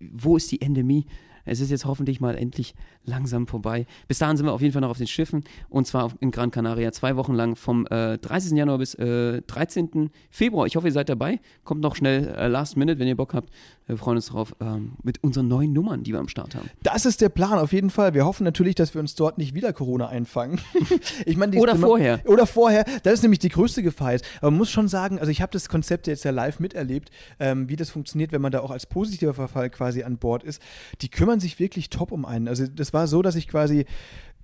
wo 0.00 0.36
ist 0.36 0.50
die 0.50 0.60
Endemie? 0.60 1.06
Es 1.44 1.60
ist 1.60 1.70
jetzt 1.70 1.84
hoffentlich 1.84 2.20
mal 2.20 2.36
endlich 2.36 2.74
langsam 3.04 3.46
vorbei. 3.46 3.86
Bis 4.08 4.18
dahin 4.18 4.36
sind 4.36 4.46
wir 4.46 4.52
auf 4.52 4.60
jeden 4.60 4.72
Fall 4.72 4.82
noch 4.82 4.90
auf 4.90 4.98
den 4.98 5.06
Schiffen 5.06 5.44
und 5.68 5.86
zwar 5.86 6.12
in 6.20 6.30
Gran 6.30 6.50
Canaria 6.50 6.92
zwei 6.92 7.16
Wochen 7.16 7.34
lang 7.34 7.56
vom 7.56 7.86
äh, 7.86 8.18
30. 8.18 8.52
Januar 8.52 8.78
bis 8.78 8.94
äh, 8.94 9.42
13. 9.42 10.10
Februar. 10.30 10.66
Ich 10.66 10.76
hoffe, 10.76 10.88
ihr 10.88 10.92
seid 10.92 11.08
dabei. 11.08 11.40
Kommt 11.64 11.80
noch 11.80 11.96
schnell 11.96 12.28
äh, 12.36 12.48
Last 12.48 12.76
Minute, 12.76 12.98
wenn 12.98 13.08
ihr 13.08 13.16
Bock 13.16 13.34
habt. 13.34 13.50
Wir 13.86 13.96
freuen 13.96 14.16
uns 14.16 14.26
drauf 14.26 14.54
ähm, 14.60 14.92
mit 15.02 15.22
unseren 15.24 15.48
neuen 15.48 15.72
Nummern, 15.72 16.04
die 16.04 16.12
wir 16.12 16.20
am 16.20 16.28
Start 16.28 16.54
haben. 16.54 16.70
Das 16.82 17.06
ist 17.06 17.20
der 17.20 17.28
Plan, 17.28 17.58
auf 17.58 17.72
jeden 17.72 17.90
Fall. 17.90 18.14
Wir 18.14 18.24
hoffen 18.24 18.44
natürlich, 18.44 18.76
dass 18.76 18.94
wir 18.94 19.00
uns 19.00 19.16
dort 19.16 19.36
nicht 19.36 19.52
wieder 19.54 19.72
Corona 19.72 20.08
einfangen. 20.08 20.60
ich 21.26 21.36
meine, 21.36 21.58
Oder 21.58 21.72
man- 21.74 21.80
vorher. 21.80 22.20
Oder 22.26 22.46
vorher. 22.46 22.84
Das 23.02 23.14
ist 23.14 23.22
nämlich 23.22 23.40
die 23.40 23.48
größte 23.48 23.82
Gefahr 23.82 24.12
jetzt. 24.12 24.24
Aber 24.38 24.52
man 24.52 24.58
muss 24.58 24.70
schon 24.70 24.86
sagen, 24.86 25.18
also 25.18 25.32
ich 25.32 25.42
habe 25.42 25.50
das 25.50 25.68
Konzept 25.68 26.06
jetzt 26.06 26.24
ja 26.24 26.30
live 26.30 26.60
miterlebt, 26.60 27.10
ähm, 27.40 27.68
wie 27.68 27.74
das 27.74 27.90
funktioniert, 27.90 28.30
wenn 28.30 28.40
man 28.40 28.52
da 28.52 28.60
auch 28.60 28.70
als 28.70 28.86
positiver 28.86 29.34
Verfall 29.34 29.70
quasi 29.70 30.04
an 30.04 30.18
Bord 30.18 30.44
ist. 30.44 30.62
Die 31.00 31.08
kümmern 31.08 31.39
sich 31.40 31.58
wirklich 31.58 31.90
top 31.90 32.12
um 32.12 32.24
einen. 32.24 32.48
Also 32.48 32.66
das 32.66 32.92
war 32.92 33.06
so, 33.06 33.22
dass 33.22 33.34
ich 33.36 33.48
quasi 33.48 33.86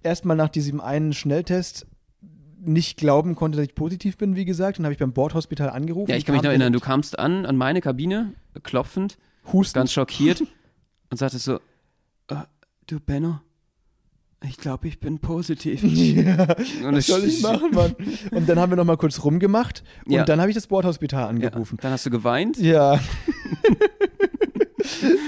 erstmal 0.03 0.37
nach 0.37 0.49
diesem 0.49 0.81
einen 0.81 1.13
Schnelltest 1.13 1.87
nicht 2.59 2.97
glauben 2.97 3.35
konnte, 3.37 3.57
dass 3.59 3.67
ich 3.67 3.75
positiv 3.75 4.17
bin, 4.17 4.35
wie 4.35 4.45
gesagt. 4.45 4.79
Dann 4.79 4.87
habe 4.87 4.93
ich 4.93 4.99
beim 4.99 5.13
Bordhospital 5.13 5.71
angerufen. 5.71 6.11
Ja, 6.11 6.17
ich 6.17 6.25
kann 6.25 6.35
mich 6.35 6.43
noch 6.43 6.51
erinnern, 6.51 6.73
du 6.73 6.81
kamst 6.81 7.19
an, 7.19 7.47
an 7.47 7.57
meine 7.57 7.81
Kabine, 7.81 8.33
klopfend, 8.63 9.19
Husten. 9.53 9.79
ganz 9.79 9.93
schockiert 9.93 10.41
und 11.11 11.17
sagtest 11.19 11.45
so, 11.45 11.57
äh, 12.29 12.37
du 12.89 12.99
Benno, 12.99 13.41
ich 14.45 14.57
glaube, 14.59 14.89
ich 14.89 14.99
bin 15.01 15.19
positiv. 15.19 15.83
Ja, 15.85 16.57
Und 16.89 16.97
was 16.97 17.07
soll 17.07 17.25
ich 17.25 17.41
machen, 17.43 17.71
Mann? 17.73 17.95
Und 18.33 18.49
dann 18.49 18.59
haben 18.59 18.71
wir 18.73 18.77
noch 18.77 18.85
mal 18.85 18.97
kurz 18.97 19.23
rumgemacht 19.25 19.83
und 20.07 20.13
Ja. 20.13 20.25
dann 20.25 20.41
habe 20.41 20.51
ich 20.51 20.55
das 20.55 20.67
Bordhospital 20.67 21.23
Ja, 21.23 21.29
angerufen. 21.29 21.79
dann 21.81 21.93
hast 21.93 22.05
du 22.07 22.11
geweint. 22.11 22.57
Ja. 22.59 22.99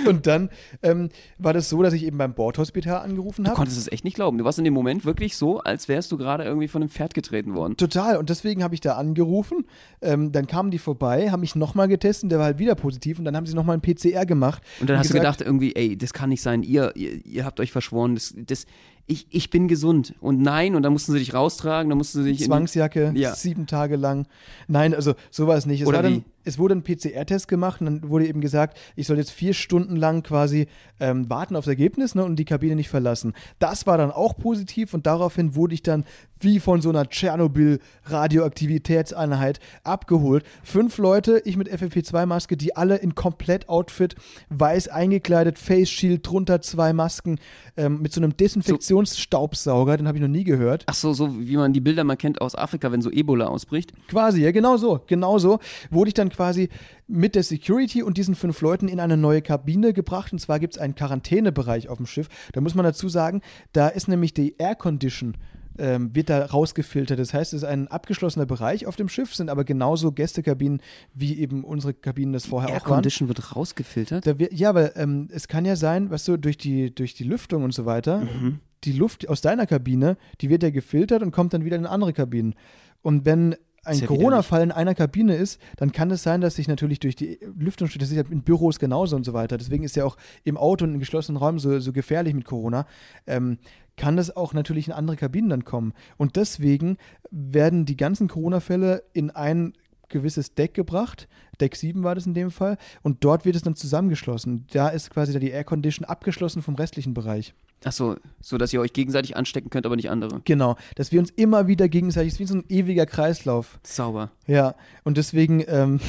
und 0.16 0.26
dann 0.26 0.50
ähm, 0.82 1.08
war 1.38 1.52
das 1.52 1.68
so, 1.68 1.82
dass 1.82 1.92
ich 1.92 2.04
eben 2.04 2.18
beim 2.18 2.34
Bordhospital 2.34 3.00
angerufen 3.00 3.44
Du 3.44 3.50
habe. 3.50 3.56
konntest 3.56 3.78
es 3.78 3.90
echt 3.90 4.04
nicht 4.04 4.14
glauben. 4.14 4.38
Du 4.38 4.44
warst 4.44 4.58
in 4.58 4.64
dem 4.64 4.74
Moment 4.74 5.04
wirklich 5.04 5.36
so, 5.36 5.60
als 5.60 5.88
wärst 5.88 6.10
du 6.12 6.16
gerade 6.18 6.44
irgendwie 6.44 6.68
von 6.68 6.82
einem 6.82 6.90
Pferd 6.90 7.14
getreten 7.14 7.54
worden. 7.54 7.76
Total. 7.76 8.16
Und 8.16 8.30
deswegen 8.30 8.62
habe 8.62 8.74
ich 8.74 8.80
da 8.80 8.96
angerufen. 8.96 9.66
Ähm, 10.00 10.32
dann 10.32 10.46
kamen 10.46 10.70
die 10.70 10.78
vorbei, 10.78 11.30
haben 11.30 11.40
mich 11.40 11.54
nochmal 11.54 11.88
getestet, 11.88 12.30
der 12.30 12.38
war 12.38 12.46
halt 12.46 12.58
wieder 12.58 12.74
positiv 12.74 13.18
und 13.18 13.24
dann 13.24 13.36
haben 13.36 13.46
sie 13.46 13.54
nochmal 13.54 13.76
ein 13.76 13.80
PCR 13.82 14.26
gemacht. 14.26 14.62
Und 14.80 14.88
dann 14.90 14.98
hast 14.98 15.10
du 15.10 15.14
gesagt, 15.14 15.38
gedacht 15.38 15.46
irgendwie, 15.46 15.74
ey, 15.74 15.96
das 15.96 16.12
kann 16.12 16.28
nicht 16.30 16.42
sein. 16.42 16.62
Ihr, 16.62 16.92
ihr, 16.96 17.24
ihr 17.24 17.44
habt 17.44 17.60
euch 17.60 17.72
verschworen. 17.72 18.14
Das, 18.14 18.34
das, 18.36 18.66
ich, 19.08 19.26
ich 19.30 19.48
bin 19.50 19.68
gesund. 19.68 20.14
Und 20.20 20.40
nein, 20.40 20.76
und 20.76 20.82
dann 20.82 20.92
mussten 20.92 21.12
sie 21.12 21.18
dich 21.18 21.32
raustragen, 21.32 21.88
dann 21.88 21.96
mussten 21.98 22.22
sie 22.22 22.30
dich 22.32 22.44
Zwangsjacke, 22.44 23.12
Ja. 23.16 23.34
sieben 23.34 23.66
Tage 23.66 23.96
lang. 23.96 24.26
Nein, 24.68 24.94
also 24.94 25.14
so 25.30 25.46
war 25.46 25.56
es 25.56 25.64
nicht. 25.64 25.80
Es, 25.80 25.88
Oder 25.88 26.02
dann, 26.02 26.24
es 26.44 26.58
wurde 26.58 26.74
ein 26.76 26.82
PCR-Test 26.82 27.48
gemacht 27.48 27.80
und 27.80 27.86
dann 27.86 28.10
wurde 28.10 28.26
eben 28.26 28.42
gesagt, 28.42 28.78
ich 28.96 29.06
soll 29.06 29.16
jetzt 29.16 29.30
vier 29.30 29.54
Stunden 29.54 29.96
lang 29.96 30.22
quasi 30.22 30.68
ähm, 31.00 31.28
warten 31.30 31.56
aufs 31.56 31.68
Ergebnis 31.68 32.14
ne, 32.14 32.24
und 32.24 32.36
die 32.36 32.44
Kabine 32.44 32.76
nicht 32.76 32.90
verlassen. 32.90 33.32
Das 33.58 33.86
war 33.86 33.96
dann 33.96 34.10
auch 34.10 34.36
positiv 34.36 34.92
und 34.92 35.06
daraufhin 35.06 35.54
wurde 35.54 35.74
ich 35.74 35.82
dann 35.82 36.04
wie 36.40 36.58
von 36.60 36.80
so 36.80 36.90
einer 36.90 37.08
Tschernobyl-Radioaktivitätseinheit 37.08 39.58
abgeholt. 39.84 40.44
Fünf 40.62 40.98
Leute, 40.98 41.42
ich 41.44 41.56
mit 41.56 41.72
FFP2-Maske, 41.72 42.56
die 42.56 42.76
alle 42.76 42.96
in 42.96 43.14
Komplett-Outfit, 43.14 44.16
weiß 44.50 44.88
eingekleidet, 44.88 45.58
Face 45.58 45.90
Shield, 45.90 46.26
drunter 46.26 46.60
zwei 46.60 46.92
Masken, 46.92 47.38
ähm, 47.76 48.02
mit 48.02 48.12
so 48.12 48.20
einem 48.20 48.36
Desinfektionsstaubsauger, 48.36 49.96
den 49.96 50.08
habe 50.08 50.18
ich 50.18 50.22
noch 50.22 50.28
nie 50.28 50.44
gehört. 50.44 50.84
Ach 50.86 50.94
so, 50.94 51.12
so 51.12 51.40
wie 51.40 51.56
man 51.56 51.72
die 51.72 51.80
Bilder 51.80 52.04
mal 52.04 52.16
kennt 52.16 52.40
aus 52.40 52.54
Afrika, 52.54 52.92
wenn 52.92 53.02
so 53.02 53.10
Ebola 53.10 53.46
ausbricht. 53.46 53.92
Quasi, 54.08 54.42
ja, 54.42 54.52
genau 54.52 54.76
so, 54.76 55.00
genau 55.06 55.38
so 55.38 55.58
wurde 55.90 56.08
ich 56.08 56.14
dann 56.14 56.28
quasi 56.28 56.68
mit 57.08 57.34
der 57.34 57.42
Security 57.42 58.02
und 58.02 58.18
diesen 58.18 58.34
fünf 58.34 58.60
Leuten 58.60 58.86
in 58.86 59.00
eine 59.00 59.16
neue 59.16 59.42
Kabine 59.42 59.92
gebracht. 59.92 60.32
Und 60.32 60.38
zwar 60.38 60.60
gibt 60.60 60.74
es 60.74 60.80
einen 60.80 60.94
Quarantänebereich 60.94 61.88
auf 61.88 61.96
dem 61.96 62.06
Schiff. 62.06 62.28
Da 62.52 62.60
muss 62.60 62.74
man 62.74 62.84
dazu 62.84 63.08
sagen, 63.08 63.40
da 63.72 63.88
ist 63.88 64.08
nämlich 64.08 64.34
die 64.34 64.54
Air 64.58 64.74
Condition. 64.74 65.36
Ähm, 65.78 66.14
wird 66.14 66.28
da 66.28 66.44
rausgefiltert. 66.44 67.18
Das 67.18 67.32
heißt, 67.32 67.52
es 67.52 67.62
ist 67.62 67.68
ein 67.68 67.88
abgeschlossener 67.88 68.46
Bereich 68.46 68.86
auf 68.86 68.96
dem 68.96 69.08
Schiff, 69.08 69.34
sind 69.34 69.48
aber 69.48 69.64
genauso 69.64 70.10
Gästekabinen, 70.12 70.80
wie 71.14 71.38
eben 71.38 71.62
unsere 71.62 71.94
Kabinen 71.94 72.32
das 72.32 72.46
vorher 72.46 72.70
Air 72.70 72.76
auch 72.78 72.84
waren. 72.86 72.94
Condition 72.96 73.28
wird 73.28 73.54
rausgefiltert. 73.54 74.26
Da 74.26 74.38
wird, 74.38 74.52
ja, 74.52 74.74
weil 74.74 74.92
ähm, 74.96 75.28
es 75.30 75.46
kann 75.46 75.64
ja 75.64 75.76
sein, 75.76 76.10
weißt 76.10 76.26
du, 76.28 76.36
durch 76.36 76.58
die, 76.58 76.94
durch 76.94 77.14
die 77.14 77.24
Lüftung 77.24 77.62
und 77.62 77.72
so 77.72 77.86
weiter, 77.86 78.18
Mhm. 78.20 78.58
die 78.84 78.92
Luft 78.92 79.28
aus 79.28 79.40
deiner 79.40 79.66
Kabine, 79.66 80.16
die 80.40 80.50
wird 80.50 80.62
ja 80.62 80.70
gefiltert 80.70 81.22
und 81.22 81.30
kommt 81.30 81.52
dann 81.54 81.64
wieder 81.64 81.76
in 81.76 81.86
andere 81.86 82.12
Kabinen. 82.12 82.54
Und 83.02 83.24
wenn 83.24 83.54
ein 83.84 83.98
ja 83.98 84.06
Corona-Fall 84.06 84.62
in 84.62 84.72
einer 84.72 84.94
Kabine 84.94 85.36
ist, 85.36 85.60
dann 85.76 85.92
kann 85.92 86.10
es 86.10 86.22
sein, 86.22 86.40
dass 86.40 86.56
sich 86.56 86.68
natürlich 86.68 87.00
durch 87.00 87.16
die 87.16 87.38
Lüftung, 87.56 87.88
das 87.98 88.10
ist 88.10 88.16
ja 88.16 88.22
in 88.28 88.42
Büros 88.42 88.78
genauso 88.78 89.16
und 89.16 89.24
so 89.24 89.32
weiter, 89.32 89.56
deswegen 89.56 89.84
ist 89.84 89.96
ja 89.96 90.04
auch 90.04 90.16
im 90.44 90.56
Auto 90.56 90.84
und 90.84 90.94
in 90.94 90.98
geschlossenen 90.98 91.36
Räumen 91.36 91.58
so, 91.58 91.78
so 91.78 91.92
gefährlich 91.92 92.34
mit 92.34 92.44
Corona, 92.44 92.86
ähm, 93.26 93.58
kann 93.98 94.16
das 94.16 94.34
auch 94.34 94.54
natürlich 94.54 94.86
in 94.86 94.94
andere 94.94 95.16
Kabinen 95.16 95.50
dann 95.50 95.64
kommen. 95.66 95.92
Und 96.16 96.36
deswegen 96.36 96.96
werden 97.30 97.84
die 97.84 97.96
ganzen 97.96 98.28
Corona-Fälle 98.28 99.02
in 99.12 99.30
ein 99.30 99.74
gewisses 100.08 100.54
Deck 100.54 100.72
gebracht. 100.72 101.28
Deck 101.60 101.76
7 101.76 102.02
war 102.02 102.14
das 102.14 102.24
in 102.24 102.32
dem 102.32 102.50
Fall. 102.50 102.78
Und 103.02 103.24
dort 103.24 103.44
wird 103.44 103.56
es 103.56 103.62
dann 103.62 103.76
zusammengeschlossen. 103.76 104.66
Da 104.72 104.88
ist 104.88 105.10
quasi 105.10 105.32
da 105.34 105.38
die 105.38 105.50
Air 105.50 105.64
Condition 105.64 106.06
abgeschlossen 106.06 106.62
vom 106.62 106.76
restlichen 106.76 107.12
Bereich. 107.12 107.52
Ach 107.84 107.92
so, 107.92 108.16
so 108.40 108.58
dass 108.58 108.72
ihr 108.72 108.80
euch 108.80 108.92
gegenseitig 108.92 109.36
anstecken 109.36 109.70
könnt, 109.70 109.86
aber 109.86 109.96
nicht 109.96 110.10
andere. 110.10 110.40
Genau. 110.44 110.76
Dass 110.96 111.12
wir 111.12 111.20
uns 111.20 111.30
immer 111.30 111.66
wieder 111.66 111.88
gegenseitig, 111.88 112.28
es 112.28 112.34
ist 112.34 112.40
wie 112.40 112.46
so 112.46 112.56
ein 112.56 112.64
ewiger 112.68 113.06
Kreislauf. 113.06 113.78
Sauber. 113.82 114.30
Ja. 114.46 114.74
Und 115.04 115.16
deswegen, 115.16 115.62
ähm, 115.68 116.00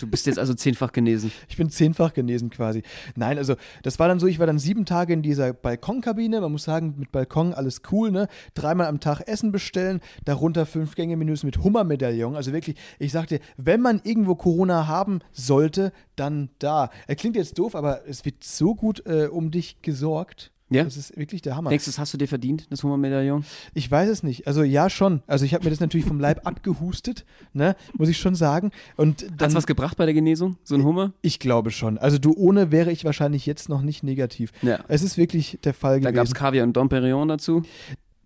Du 0.00 0.06
bist 0.06 0.26
jetzt 0.26 0.38
also 0.38 0.54
zehnfach 0.54 0.92
genesen. 0.92 1.30
ich 1.48 1.56
bin 1.56 1.68
zehnfach 1.68 2.14
genesen 2.14 2.48
quasi. 2.50 2.82
Nein, 3.16 3.36
also 3.36 3.56
das 3.82 3.98
war 3.98 4.08
dann 4.08 4.18
so, 4.18 4.26
ich 4.26 4.38
war 4.38 4.46
dann 4.46 4.58
sieben 4.58 4.86
Tage 4.86 5.12
in 5.12 5.22
dieser 5.22 5.52
Balkonkabine. 5.52 6.40
Man 6.40 6.52
muss 6.52 6.64
sagen, 6.64 6.94
mit 6.96 7.12
Balkon 7.12 7.52
alles 7.52 7.82
cool, 7.92 8.10
ne? 8.10 8.28
Dreimal 8.54 8.86
am 8.86 9.00
Tag 9.00 9.20
Essen 9.28 9.52
bestellen, 9.52 10.00
darunter 10.24 10.64
fünf 10.64 10.94
Gänge-Menüs 10.94 11.44
mit 11.44 11.58
Hummermedaillon. 11.62 12.34
Also 12.34 12.52
wirklich, 12.52 12.76
ich 12.98 13.12
sagte, 13.12 13.40
wenn 13.58 13.80
man 13.80 14.00
irgendwo 14.02 14.34
Corona 14.34 14.86
haben 14.86 15.20
sollte, 15.32 15.92
dann 16.16 16.48
da. 16.58 16.90
Er 17.06 17.16
klingt 17.16 17.36
jetzt 17.36 17.58
doof, 17.58 17.74
aber 17.74 18.08
es 18.08 18.24
wird 18.24 18.42
so 18.42 18.74
gut 18.74 19.04
äh, 19.06 19.26
um 19.26 19.50
dich 19.50 19.82
gesorgt. 19.82 20.52
Ja? 20.70 20.84
Das 20.84 20.96
ist 20.96 21.16
wirklich 21.16 21.42
der 21.42 21.56
Hammer. 21.56 21.70
Denkst 21.70 21.84
du, 21.84 21.90
das 21.90 21.98
hast 21.98 22.14
du 22.14 22.18
dir 22.18 22.28
verdient, 22.28 22.66
das 22.70 22.82
Hummermedaillon? 22.82 23.44
Ich 23.74 23.90
weiß 23.90 24.08
es 24.08 24.22
nicht. 24.22 24.46
Also 24.46 24.62
ja, 24.62 24.88
schon. 24.88 25.22
Also 25.26 25.44
ich 25.44 25.52
habe 25.52 25.64
mir 25.64 25.70
das 25.70 25.80
natürlich 25.80 26.06
vom 26.06 26.20
Leib 26.20 26.46
abgehustet, 26.46 27.24
ne? 27.52 27.74
muss 27.98 28.08
ich 28.08 28.18
schon 28.18 28.34
sagen. 28.36 28.70
Und 28.96 29.22
Hat's 29.22 29.32
dann, 29.36 29.54
was 29.54 29.66
gebracht 29.66 29.96
bei 29.96 30.04
der 30.06 30.14
Genesung? 30.14 30.56
So 30.62 30.76
ein 30.76 30.84
Hummer? 30.84 31.12
ich 31.22 31.38
glaube 31.40 31.70
schon. 31.70 31.98
Also 31.98 32.18
du 32.18 32.32
ohne 32.36 32.70
wäre 32.70 32.92
ich 32.92 33.04
wahrscheinlich 33.04 33.46
jetzt 33.46 33.68
noch 33.68 33.82
nicht 33.82 34.02
negativ. 34.04 34.52
Ja. 34.62 34.78
Es 34.88 35.02
ist 35.02 35.18
wirklich 35.18 35.58
der 35.64 35.74
Fall 35.74 35.94
Da 36.00 36.10
gewesen. 36.10 36.14
gab's 36.14 36.34
Kaviar 36.34 36.64
und 36.64 36.74
Dom 36.76 36.88
Perignon 36.88 37.28
dazu. 37.28 37.62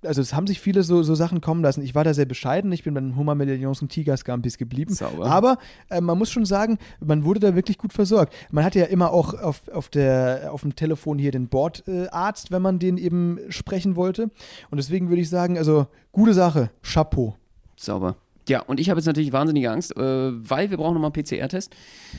Also 0.05 0.21
es 0.21 0.35
haben 0.35 0.47
sich 0.47 0.61
viele 0.61 0.83
so, 0.83 1.03
so 1.03 1.15
Sachen 1.15 1.41
kommen 1.41 1.63
lassen. 1.63 1.83
Ich 1.83 1.95
war 1.95 2.05
da 2.05 2.15
sehr 2.15 2.27
bescheiden. 2.27 2.73
Ich 2.73 2.85
bin 2.85 2.95
bei 2.95 3.01
den 3.01 3.17
Hummermedaillons 3.17 3.83
und 3.83 3.89
Tigerscampis 3.89 4.59
geblieben. 4.59 4.95
Sauber. 4.95 5.27
Aber 5.27 5.59
äh, 5.91 6.01
man 6.01 6.19
muss 6.19 6.31
schon 6.31 6.45
sagen, 6.45 6.79
man 7.01 7.25
wurde 7.25 7.41
da 7.41 7.55
wirklich 7.55 7.79
gut 7.79 7.93
versorgt. 7.93 8.35
Man 8.51 8.65
hatte 8.65 8.79
ja 8.79 8.87
immer 8.87 9.13
auch 9.13 9.35
auf, 9.35 9.69
auf, 9.69 9.89
der, 9.89 10.51
auf 10.53 10.63
dem 10.63 10.77
Telefon 10.77 11.19
hier 11.19 11.31
den 11.31 11.49
Bordarzt, 11.49 12.51
wenn 12.51 12.63
man 12.63 12.79
den 12.79 12.97
eben 12.97 13.39
sprechen 13.49 13.97
wollte. 13.97 14.31
Und 14.71 14.77
deswegen 14.79 15.09
würde 15.09 15.23
ich 15.23 15.29
sagen, 15.29 15.59
also 15.59 15.87
gute 16.13 16.35
Sache. 16.35 16.71
Chapeau. 16.83 17.37
Sauber. 17.77 18.17
Ja, 18.49 18.61
und 18.61 18.79
ich 18.79 18.91
habe 18.91 18.99
jetzt 18.99 19.07
natürlich 19.07 19.33
wahnsinnige 19.33 19.71
Angst, 19.71 19.97
äh, 19.97 20.01
weil 20.01 20.71
wir 20.71 20.77
brauchen 20.77 20.95
nochmal 20.95 21.13
einen 21.15 21.25
PCR-Test, 21.25 21.75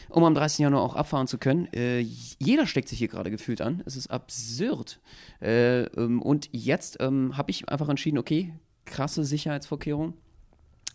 um 0.09 0.23
am 0.23 0.33
30. 0.33 0.59
Januar 0.59 0.81
auch 0.81 0.95
abfahren 0.95 1.27
zu 1.27 1.37
können. 1.37 1.67
Äh, 1.73 1.99
jeder 2.39 2.65
steckt 2.65 2.89
sich 2.89 2.97
hier 2.97 3.07
gerade 3.07 3.29
gefühlt 3.29 3.61
an. 3.61 3.83
Es 3.85 3.95
ist 3.95 4.07
absurd. 4.07 4.99
Äh, 5.41 5.83
ähm, 5.83 6.21
und 6.21 6.49
jetzt 6.51 6.97
ähm, 6.99 7.37
habe 7.37 7.51
ich 7.51 7.69
einfach 7.69 7.89
entschieden, 7.89 8.17
okay, 8.17 8.53
krasse 8.85 9.23
Sicherheitsvorkehrungen. 9.23 10.13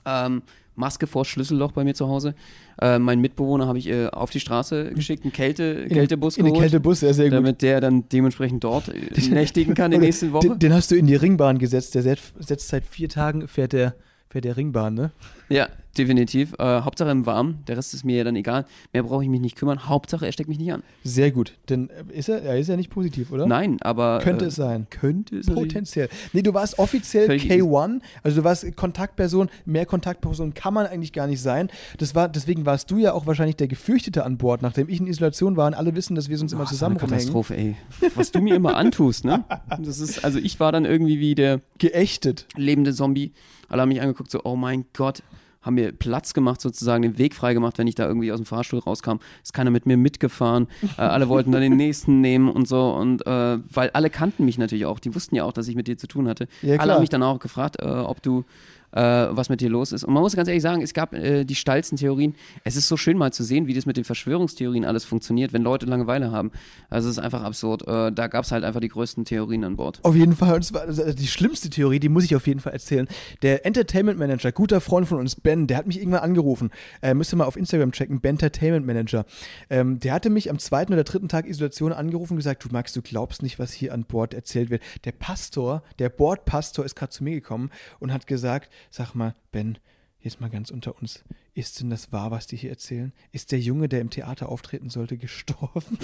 Ähm, 0.04 0.42
Maske 0.76 1.06
vor 1.06 1.24
Schlüsselloch 1.24 1.72
bei 1.72 1.84
mir 1.84 1.94
zu 1.94 2.08
Hause. 2.08 2.34
Äh, 2.80 2.98
meinen 2.98 3.20
Mitbewohner 3.20 3.66
habe 3.66 3.78
ich 3.78 3.88
äh, 3.88 4.06
auf 4.06 4.30
die 4.30 4.40
Straße 4.40 4.92
geschickt, 4.94 5.24
einen 5.24 5.32
Kälte, 5.32 5.86
Kältebus 5.86 6.36
In 6.36 6.44
den 6.44 6.54
geholt, 6.54 6.70
Kältebus, 6.70 7.00
sehr, 7.00 7.14
sehr 7.14 7.26
gut. 7.26 7.34
damit 7.34 7.62
der 7.62 7.80
dann 7.80 8.08
dementsprechend 8.08 8.64
dort 8.64 8.88
äh, 8.88 9.28
nächtigen 9.30 9.74
kann 9.74 9.92
in 9.92 10.00
der 10.00 10.00
nächsten 10.08 10.32
Woche. 10.32 10.48
Den, 10.48 10.58
den 10.58 10.72
hast 10.72 10.90
du 10.90 10.96
in 10.96 11.06
die 11.06 11.16
Ringbahn 11.16 11.58
gesetzt. 11.58 11.94
Der 11.94 12.02
setzt, 12.02 12.32
setzt 12.38 12.68
seit 12.68 12.86
vier 12.86 13.08
Tagen, 13.08 13.46
fährt 13.46 13.74
der, 13.74 13.94
fährt 14.30 14.44
der 14.44 14.56
Ringbahn, 14.56 14.94
ne? 14.94 15.10
Ja, 15.50 15.68
definitiv. 15.98 16.52
Äh, 16.60 16.82
Hauptsache 16.82 17.10
im 17.10 17.26
Warmen, 17.26 17.64
der 17.66 17.76
Rest 17.76 17.92
ist 17.92 18.04
mir 18.04 18.18
ja 18.18 18.24
dann 18.24 18.36
egal. 18.36 18.64
Mehr 18.92 19.02
brauche 19.02 19.24
ich 19.24 19.28
mich 19.28 19.40
nicht 19.40 19.56
kümmern. 19.56 19.88
Hauptsache, 19.88 20.24
er 20.24 20.30
steckt 20.30 20.48
mich 20.48 20.58
nicht 20.60 20.72
an. 20.72 20.84
Sehr 21.02 21.32
gut. 21.32 21.54
Denn 21.68 21.90
äh, 21.90 22.16
ist 22.16 22.28
er, 22.28 22.40
er 22.42 22.56
ist 22.58 22.68
ja 22.68 22.76
nicht 22.76 22.90
positiv, 22.90 23.32
oder? 23.32 23.46
Nein, 23.46 23.78
aber. 23.82 24.20
Könnte 24.22 24.44
äh, 24.44 24.48
es 24.48 24.54
sein. 24.54 24.86
Könnte 24.90 25.38
es 25.38 25.48
natürlich- 25.48 25.68
Potenziell. 25.72 26.08
Nee, 26.32 26.42
du 26.42 26.54
warst 26.54 26.78
offiziell 26.78 27.26
Völlig 27.26 27.50
K1, 27.50 28.00
also 28.22 28.40
du 28.40 28.44
warst 28.44 28.76
Kontaktperson, 28.76 29.50
mehr 29.64 29.86
Kontaktperson 29.86 30.54
kann 30.54 30.72
man 30.72 30.86
eigentlich 30.86 31.12
gar 31.12 31.26
nicht 31.26 31.42
sein. 31.42 31.68
Das 31.98 32.14
war, 32.14 32.28
deswegen 32.28 32.64
warst 32.64 32.90
du 32.92 32.98
ja 32.98 33.12
auch 33.12 33.26
wahrscheinlich 33.26 33.56
der 33.56 33.66
Gefürchtete 33.66 34.24
an 34.24 34.38
Bord, 34.38 34.62
nachdem 34.62 34.88
ich 34.88 35.00
in 35.00 35.08
Isolation 35.08 35.56
war 35.56 35.66
und 35.66 35.74
alle 35.74 35.96
wissen, 35.96 36.14
dass 36.14 36.28
wir 36.28 36.40
uns 36.40 36.52
immer 36.52 36.62
Boah, 36.64 36.70
zusammen. 36.70 36.96
Katastrophe, 36.98 37.56
ey. 37.56 37.76
Was 38.14 38.30
du 38.30 38.40
mir 38.40 38.54
immer 38.54 38.76
antust, 38.76 39.24
ne? 39.24 39.44
Das 39.80 39.98
ist, 39.98 40.24
also 40.24 40.38
ich 40.38 40.60
war 40.60 40.70
dann 40.70 40.84
irgendwie 40.84 41.18
wie 41.18 41.34
der 41.34 41.60
Geächtet. 41.78 42.46
lebende 42.56 42.94
Zombie. 42.94 43.32
Alle 43.68 43.82
haben 43.82 43.88
mich 43.88 44.00
angeguckt, 44.00 44.30
so, 44.30 44.40
oh 44.44 44.56
mein 44.56 44.84
Gott, 44.92 45.22
haben 45.62 45.74
mir 45.74 45.92
Platz 45.92 46.32
gemacht, 46.32 46.60
sozusagen 46.60 47.02
den 47.02 47.18
Weg 47.18 47.34
frei 47.34 47.54
gemacht, 47.54 47.78
wenn 47.78 47.86
ich 47.86 47.94
da 47.94 48.06
irgendwie 48.06 48.32
aus 48.32 48.38
dem 48.38 48.46
Fahrstuhl 48.46 48.80
rauskam. 48.80 49.16
Ist 49.42 49.52
keiner 49.52 49.70
mit 49.70 49.86
mir 49.86 49.96
mitgefahren. 49.96 50.66
Äh, 50.96 51.02
alle 51.02 51.28
wollten 51.28 51.52
dann 51.52 51.62
den 51.62 51.76
nächsten 51.76 52.20
nehmen 52.20 52.50
und 52.50 52.66
so. 52.66 52.90
Und 52.90 53.24
äh, 53.24 53.58
weil 53.72 53.90
alle 53.90 54.10
kannten 54.10 54.44
mich 54.44 54.58
natürlich 54.58 54.86
auch, 54.86 54.98
die 54.98 55.14
wussten 55.14 55.36
ja 55.36 55.44
auch, 55.44 55.52
dass 55.52 55.68
ich 55.68 55.76
mit 55.76 55.86
dir 55.86 55.96
zu 55.96 56.08
tun 56.08 56.26
hatte. 56.26 56.48
Ja, 56.62 56.76
alle 56.76 56.94
haben 56.94 57.00
mich 57.00 57.10
dann 57.10 57.22
auch 57.22 57.38
gefragt, 57.38 57.76
äh, 57.80 57.84
ob 57.84 58.20
du 58.22 58.44
äh, 58.92 59.00
was 59.00 59.48
mit 59.48 59.60
dir 59.60 59.68
los 59.68 59.92
ist. 59.92 60.04
Und 60.04 60.14
man 60.14 60.22
muss 60.22 60.34
ganz 60.34 60.48
ehrlich 60.48 60.62
sagen, 60.62 60.82
es 60.82 60.94
gab 60.94 61.14
äh, 61.14 61.44
die 61.44 61.54
steilsten 61.54 61.96
Theorien. 61.98 62.34
Es 62.64 62.76
ist 62.76 62.88
so 62.88 62.96
schön 62.96 63.16
mal 63.16 63.32
zu 63.32 63.44
sehen, 63.44 63.66
wie 63.66 63.74
das 63.74 63.86
mit 63.86 63.96
den 63.96 64.04
Verschwörungstheorien 64.04 64.84
alles 64.84 65.04
funktioniert, 65.04 65.52
wenn 65.52 65.62
Leute 65.62 65.86
Langeweile 65.86 66.32
haben. 66.32 66.50
Also 66.88 67.08
es 67.08 67.18
ist 67.18 67.22
einfach 67.22 67.42
absurd. 67.42 67.86
Äh, 67.86 68.10
da 68.12 68.26
gab 68.26 68.44
es 68.44 68.52
halt 68.52 68.64
einfach 68.64 68.80
die 68.80 68.88
größten 68.88 69.24
Theorien 69.24 69.64
an 69.64 69.76
Bord. 69.76 70.00
Auf 70.02 70.16
jeden 70.16 70.34
Fall, 70.34 70.56
und 70.56 70.64
zwar 70.64 70.82
also 70.82 71.12
die 71.12 71.28
schlimmste 71.28 71.70
Theorie, 71.70 72.00
die 72.00 72.08
muss 72.08 72.24
ich 72.24 72.34
auf 72.34 72.46
jeden 72.46 72.60
Fall 72.60 72.72
erzählen. 72.72 73.06
Der 73.42 73.64
Entertainment 73.64 74.18
Manager, 74.18 74.50
guter 74.50 74.80
Freund 74.80 75.06
von 75.06 75.18
uns, 75.18 75.36
Ben, 75.36 75.66
der 75.66 75.76
hat 75.76 75.86
mich 75.86 75.98
irgendwann 75.98 76.22
angerufen. 76.22 76.70
Äh, 77.00 77.14
müsst 77.14 77.32
ihr 77.32 77.36
mal 77.36 77.44
auf 77.44 77.56
Instagram 77.56 77.92
checken, 77.92 78.20
Ben 78.20 78.38
Entertainment 78.40 78.86
Manager. 78.86 79.26
Ähm, 79.68 80.00
der 80.00 80.14
hatte 80.14 80.30
mich 80.30 80.50
am 80.50 80.58
zweiten 80.58 80.94
oder 80.94 81.04
dritten 81.04 81.28
Tag 81.28 81.46
Isolation 81.46 81.92
angerufen 81.92 82.34
und 82.34 82.36
gesagt, 82.38 82.64
du 82.64 82.68
Max, 82.70 82.94
du 82.94 83.02
glaubst 83.02 83.42
nicht, 83.42 83.58
was 83.58 83.72
hier 83.72 83.92
an 83.92 84.04
Bord 84.04 84.32
erzählt 84.32 84.70
wird. 84.70 84.82
Der 85.04 85.12
Pastor, 85.12 85.82
der 85.98 86.08
Bordpastor 86.08 86.84
ist 86.84 86.96
gerade 86.96 87.12
zu 87.12 87.22
mir 87.22 87.32
gekommen 87.32 87.70
und 87.98 88.12
hat 88.12 88.26
gesagt, 88.26 88.70
sag 88.90 89.14
mal, 89.14 89.34
Ben, 89.52 89.78
jetzt 90.20 90.40
mal 90.40 90.50
ganz 90.50 90.70
unter 90.70 90.96
uns, 91.00 91.24
ist 91.54 91.80
denn 91.80 91.90
das 91.90 92.12
wahr, 92.12 92.30
was 92.30 92.46
die 92.46 92.56
hier 92.56 92.70
erzählen? 92.70 93.12
Ist 93.32 93.52
der 93.52 93.58
Junge, 93.58 93.88
der 93.88 94.00
im 94.00 94.10
Theater 94.10 94.48
auftreten 94.48 94.90
sollte, 94.90 95.16
gestorben? 95.16 95.98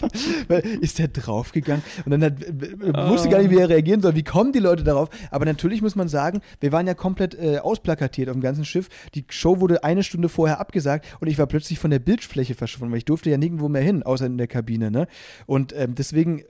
Ist 0.80 0.98
der 0.98 1.08
draufgegangen? 1.08 1.84
Und 2.04 2.10
dann 2.10 2.24
hat, 2.24 2.42
äh, 2.42 3.08
wusste 3.08 3.28
gar 3.28 3.40
nicht, 3.40 3.50
wie 3.50 3.58
er 3.58 3.68
reagieren 3.68 4.02
soll. 4.02 4.16
Wie 4.16 4.24
kommen 4.24 4.52
die 4.52 4.58
Leute 4.58 4.82
darauf? 4.82 5.10
Aber 5.30 5.44
natürlich 5.44 5.80
muss 5.80 5.94
man 5.94 6.08
sagen, 6.08 6.40
wir 6.60 6.72
waren 6.72 6.86
ja 6.86 6.94
komplett 6.94 7.34
äh, 7.34 7.58
ausplakatiert 7.58 8.28
auf 8.28 8.34
dem 8.34 8.42
ganzen 8.42 8.64
Schiff. 8.64 8.88
Die 9.14 9.24
Show 9.28 9.60
wurde 9.60 9.84
eine 9.84 10.02
Stunde 10.02 10.28
vorher 10.28 10.58
abgesagt 10.58 11.06
und 11.20 11.28
ich 11.28 11.38
war 11.38 11.46
plötzlich 11.46 11.78
von 11.78 11.90
der 11.90 12.00
Bildfläche 12.00 12.54
verschwunden, 12.54 12.90
weil 12.92 12.98
ich 12.98 13.04
durfte 13.04 13.30
ja 13.30 13.38
nirgendwo 13.38 13.68
mehr 13.68 13.82
hin, 13.82 14.02
außer 14.02 14.26
in 14.26 14.38
der 14.38 14.48
Kabine. 14.48 14.90
Ne? 14.90 15.06
Und 15.46 15.72
ähm, 15.76 15.94
deswegen 15.94 16.42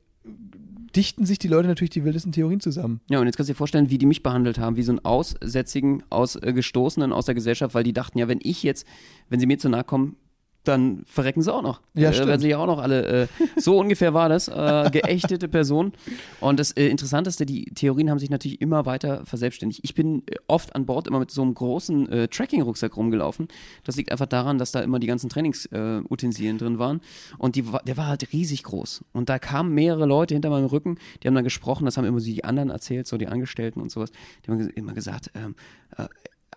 dichten 0.96 1.26
sich 1.26 1.38
die 1.38 1.48
Leute 1.48 1.68
natürlich 1.68 1.90
die 1.90 2.04
wildesten 2.04 2.32
Theorien 2.32 2.60
zusammen. 2.60 3.00
Ja, 3.08 3.18
und 3.20 3.26
jetzt 3.26 3.36
kannst 3.36 3.48
du 3.48 3.52
dir 3.52 3.58
vorstellen, 3.58 3.90
wie 3.90 3.98
die 3.98 4.06
mich 4.06 4.22
behandelt 4.22 4.58
haben, 4.58 4.76
wie 4.76 4.82
so 4.82 4.92
einen 4.92 5.04
Aussätzigen, 5.04 6.02
Ausgestoßenen 6.10 7.12
aus 7.12 7.26
der 7.26 7.34
Gesellschaft, 7.34 7.74
weil 7.74 7.84
die 7.84 7.92
dachten 7.92 8.18
ja, 8.18 8.28
wenn 8.28 8.40
ich 8.42 8.62
jetzt, 8.62 8.86
wenn 9.28 9.40
sie 9.40 9.46
mir 9.46 9.58
zu 9.58 9.68
nahe 9.68 9.84
kommen, 9.84 10.16
dann 10.64 11.02
verrecken 11.06 11.42
sie 11.42 11.52
auch 11.52 11.62
noch. 11.62 11.80
Ja, 11.94 12.10
äh, 12.10 12.12
stimmt. 12.12 12.28
Werden 12.28 12.40
sie 12.40 12.48
ja 12.48 12.58
auch 12.58 12.66
noch 12.66 12.78
alle, 12.78 13.22
äh, 13.22 13.26
so 13.60 13.78
ungefähr 13.78 14.14
war 14.14 14.28
das, 14.28 14.48
äh, 14.48 14.90
geächtete 14.92 15.48
Personen. 15.48 15.92
Und 16.40 16.60
das 16.60 16.72
äh, 16.72 16.86
Interessanteste, 16.88 17.44
die 17.46 17.64
Theorien 17.74 18.10
haben 18.10 18.18
sich 18.18 18.30
natürlich 18.30 18.60
immer 18.60 18.86
weiter 18.86 19.24
verselbstständigt. 19.26 19.80
Ich 19.82 19.94
bin 19.94 20.22
äh, 20.26 20.36
oft 20.46 20.74
an 20.76 20.86
Bord 20.86 21.06
immer 21.08 21.18
mit 21.18 21.30
so 21.30 21.42
einem 21.42 21.54
großen 21.54 22.08
äh, 22.10 22.28
Tracking-Rucksack 22.28 22.96
rumgelaufen. 22.96 23.48
Das 23.84 23.96
liegt 23.96 24.12
einfach 24.12 24.26
daran, 24.26 24.58
dass 24.58 24.72
da 24.72 24.80
immer 24.80 24.98
die 24.98 25.06
ganzen 25.08 25.28
Trainingsutensilien 25.28 26.56
äh, 26.56 26.58
drin 26.58 26.78
waren. 26.78 27.00
Und 27.38 27.56
die, 27.56 27.72
war- 27.72 27.82
der 27.84 27.96
war 27.96 28.06
halt 28.06 28.32
riesig 28.32 28.62
groß. 28.62 29.04
Und 29.12 29.28
da 29.28 29.38
kamen 29.38 29.74
mehrere 29.74 30.06
Leute 30.06 30.34
hinter 30.34 30.50
meinem 30.50 30.66
Rücken, 30.66 30.98
die 31.22 31.28
haben 31.28 31.34
dann 31.34 31.44
gesprochen, 31.44 31.84
das 31.84 31.96
haben 31.96 32.04
immer 32.04 32.20
so 32.20 32.26
die 32.26 32.44
anderen 32.44 32.70
erzählt, 32.70 33.06
so 33.06 33.16
die 33.16 33.26
Angestellten 33.26 33.80
und 33.80 33.90
sowas. 33.90 34.10
Die 34.46 34.50
haben 34.50 34.60
immer 34.70 34.92
gesagt, 34.94 35.30
ähm, 35.34 35.54
äh, 35.96 36.04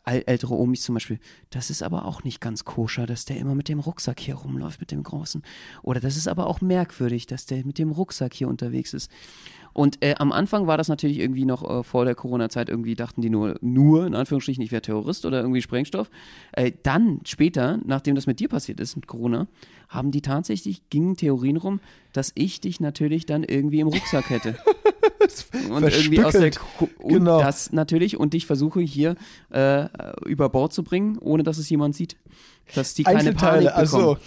ältere 0.05 0.55
Omis 0.55 0.81
zum 0.81 0.95
Beispiel, 0.95 1.19
das 1.49 1.69
ist 1.69 1.83
aber 1.83 2.05
auch 2.05 2.23
nicht 2.23 2.41
ganz 2.41 2.63
koscher, 2.63 3.05
dass 3.05 3.25
der 3.25 3.37
immer 3.37 3.55
mit 3.55 3.69
dem 3.69 3.79
Rucksack 3.79 4.19
hier 4.19 4.35
rumläuft, 4.35 4.79
mit 4.79 4.91
dem 4.91 5.03
großen. 5.03 5.41
Oder 5.81 5.99
das 5.99 6.17
ist 6.17 6.27
aber 6.27 6.47
auch 6.47 6.61
merkwürdig, 6.61 7.25
dass 7.25 7.45
der 7.45 7.65
mit 7.65 7.77
dem 7.79 7.91
Rucksack 7.91 8.33
hier 8.33 8.47
unterwegs 8.47 8.93
ist. 8.93 9.11
Und 9.73 10.01
äh, 10.01 10.15
am 10.19 10.31
Anfang 10.31 10.67
war 10.67 10.77
das 10.77 10.87
natürlich 10.87 11.19
irgendwie 11.19 11.43
noch 11.43 11.69
äh, 11.69 11.83
vor 11.83 12.05
der 12.05 12.15
Corona-Zeit, 12.15 12.69
irgendwie 12.69 12.95
dachten 12.95 13.21
die 13.21 13.29
nur, 13.29 13.57
nur 13.59 14.07
in 14.07 14.15
Anführungsstrichen, 14.15 14.63
ich 14.63 14.71
wäre 14.71 14.81
Terrorist 14.81 15.25
oder 15.25 15.41
irgendwie 15.41 15.61
Sprengstoff. 15.61 16.09
Äh, 16.53 16.71
dann 16.83 17.19
später, 17.25 17.79
nachdem 17.83 18.15
das 18.15 18.25
mit 18.25 18.39
dir 18.39 18.47
passiert 18.47 18.79
ist, 18.79 18.95
mit 18.95 19.07
Corona, 19.07 19.47
haben 19.89 20.11
die 20.11 20.21
tatsächlich, 20.21 20.89
gingen 20.89 21.17
Theorien 21.17 21.57
rum, 21.57 21.81
dass 22.13 22.31
ich 22.35 22.61
dich 22.61 22.79
natürlich 22.79 23.25
dann 23.25 23.43
irgendwie 23.43 23.81
im 23.81 23.89
Rucksack 23.89 24.29
hätte. 24.29 24.55
und 25.69 25.83
irgendwie 25.83 26.23
aus 26.23 26.33
der 26.33 26.51
Ko- 26.51 26.89
Genau. 27.07 27.39
das 27.39 27.71
natürlich 27.71 28.17
und 28.17 28.33
dich 28.33 28.45
versuche 28.45 28.81
hier 28.81 29.15
äh, 29.51 29.85
über 30.25 30.49
Bord 30.49 30.73
zu 30.73 30.83
bringen, 30.83 31.17
ohne 31.19 31.43
dass 31.43 31.57
es 31.57 31.69
jemand 31.69 31.95
sieht. 31.95 32.15
Dass 32.73 32.93
die 32.95 33.03
keine 33.03 33.33
Panik 33.33 33.67
bekommen. 33.67 33.79
also. 33.79 34.17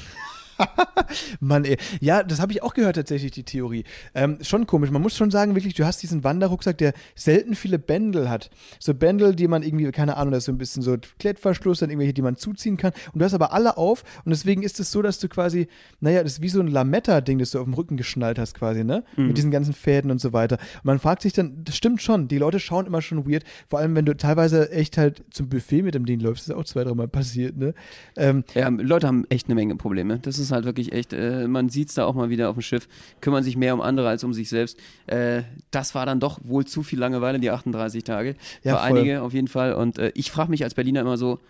Mann, 1.41 1.65
ey. 1.65 1.77
Ja, 2.01 2.23
das 2.23 2.41
habe 2.41 2.53
ich 2.53 2.63
auch 2.63 2.75
gehört 2.75 2.97
tatsächlich, 2.97 3.33
die 3.33 3.45
Theorie. 3.45 3.85
Ähm, 4.15 4.39
schon 4.43 4.67
komisch. 4.67 4.91
Man 4.91 5.03
muss 5.03 5.17
schon 5.17 5.31
sagen, 5.31 5.55
wirklich, 5.55 5.75
du 5.75 5.85
hast 5.85 6.03
diesen 6.03 6.25
Wanderrucksack, 6.25 6.79
der 6.79 6.93
selten 7.15 7.55
viele 7.55 7.79
Bändel 7.79 8.29
hat. 8.29 8.51
So 8.79 8.95
Bändel, 8.95 9.35
die 9.35 9.49
man 9.49 9.63
irgendwie, 9.63 9.91
keine 9.91 10.17
Ahnung, 10.17 10.33
das 10.33 10.39
ist 10.41 10.47
so 10.47 10.53
ein 10.53 10.59
bisschen 10.59 10.83
so 10.83 10.97
Klettverschluss, 11.19 11.81
dann 11.81 11.91
irgendwelche, 11.91 12.15
die 12.15 12.23
man 12.23 12.37
zuziehen 12.37 12.77
kann. 12.77 12.93
Und 13.13 13.21
du 13.21 13.25
hast 13.25 13.35
aber 13.35 13.53
alle 13.53 13.77
auf 13.77 14.03
und 14.25 14.31
deswegen 14.31 14.63
ist 14.63 14.81
es 14.81 14.91
so, 14.91 15.03
dass 15.03 15.19
du 15.19 15.29
quasi, 15.29 15.69
naja, 16.01 16.23
das 16.23 16.33
ist 16.33 16.43
wie 16.43 16.49
so 16.49 16.61
ein 16.61 16.69
Lametta-Ding, 16.69 17.39
das 17.39 17.53
du 17.53 17.59
auf 17.59 17.65
dem 17.65 17.75
Rücken 17.75 17.97
geschnallt 17.97 18.39
hast 18.39 18.55
quasi, 18.55 18.85
ne? 18.85 19.05
Mhm. 19.17 19.29
Mit 19.29 19.39
diesen 19.39 19.51
ganzen 19.51 19.75
Fäden 19.75 20.11
und 20.11 20.21
so 20.21 20.33
weiter. 20.33 20.59
Und 20.77 20.85
man 20.85 20.99
fragt 20.99 21.23
sich 21.23 21.33
dann, 21.33 21.65
das 21.65 21.77
stimmt 21.77 22.03
schon, 22.03 22.29
die 22.29 22.39
Leute 22.39 22.61
schauen 22.61 22.87
immer 22.87 23.03
schon 23.03 23.31
weird, 23.31 23.45
vor 23.69 23.79
allem 23.79 23.95
wenn 23.95 24.05
du 24.05 24.17
teilweise 24.17 24.71
echt 24.73 24.99
halt 24.99 25.25
zum 25.31 25.49
Buffet 25.49 25.83
mit 25.83 25.95
dem 25.95 26.07
Ding 26.07 26.21
läufst, 26.21 26.49
das 26.49 26.55
ist 26.55 26.61
auch 26.61 26.65
zwei, 26.65 26.85
dreimal 26.85 27.09
passiert, 27.09 27.57
ne? 27.57 27.75
Ähm, 28.17 28.45
Ja, 28.55 28.69
Leute 28.69 29.07
haben 29.07 29.25
echt 29.29 29.47
eine 29.47 29.55
Menge 29.55 29.77
Probleme. 29.77 30.19
Das 30.19 30.39
ist 30.39 30.48
halt 30.53 30.65
wirklich 30.65 30.93
echt, 30.93 31.13
äh, 31.13 31.47
man 31.49 31.69
sieht 31.69 31.89
es 31.89 31.95
da 31.95 32.05
auch 32.05 32.15
mal 32.15 32.31
wieder 32.31 32.49
auf 32.49 32.57
dem 32.57 32.63
Schiff, 32.63 32.89
kümmern 33.21 33.43
sich 33.43 33.57
mehr 33.57 33.75
um 33.75 33.81
andere 33.81 34.09
als 34.09 34.25
um 34.25 34.33
sich 34.33 34.49
selbst. 34.49 34.79
Äh, 35.07 35.43
das 35.71 35.95
war 35.95 36.07
dann 36.07 36.21
doch 36.21 36.39
wohl 36.43 36.67
zu 36.67 36.83
viel 36.83 36.99
Langeweile, 36.99 37.39
die 37.39 37.51
38 37.51 38.05
Tage. 38.05 38.37
Ja, 38.63 38.75
Für 38.77 38.81
voll. 38.81 38.99
einige 38.99 39.23
auf 39.23 39.33
jeden 39.35 39.49
Fall. 39.49 39.75
Und 39.75 39.99
äh, 39.99 40.13
ich 40.15 40.31
frage 40.31 40.51
mich 40.51 40.65
als 40.65 40.75
Berliner 40.75 41.01
immer 41.01 41.17
so, 41.17 41.41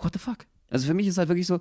what 0.00 0.12
the 0.12 0.18
fuck? 0.18 0.38
Also 0.70 0.86
für 0.86 0.94
mich 0.94 1.06
ist 1.06 1.18
halt 1.18 1.28
wirklich 1.28 1.46
so, 1.46 1.60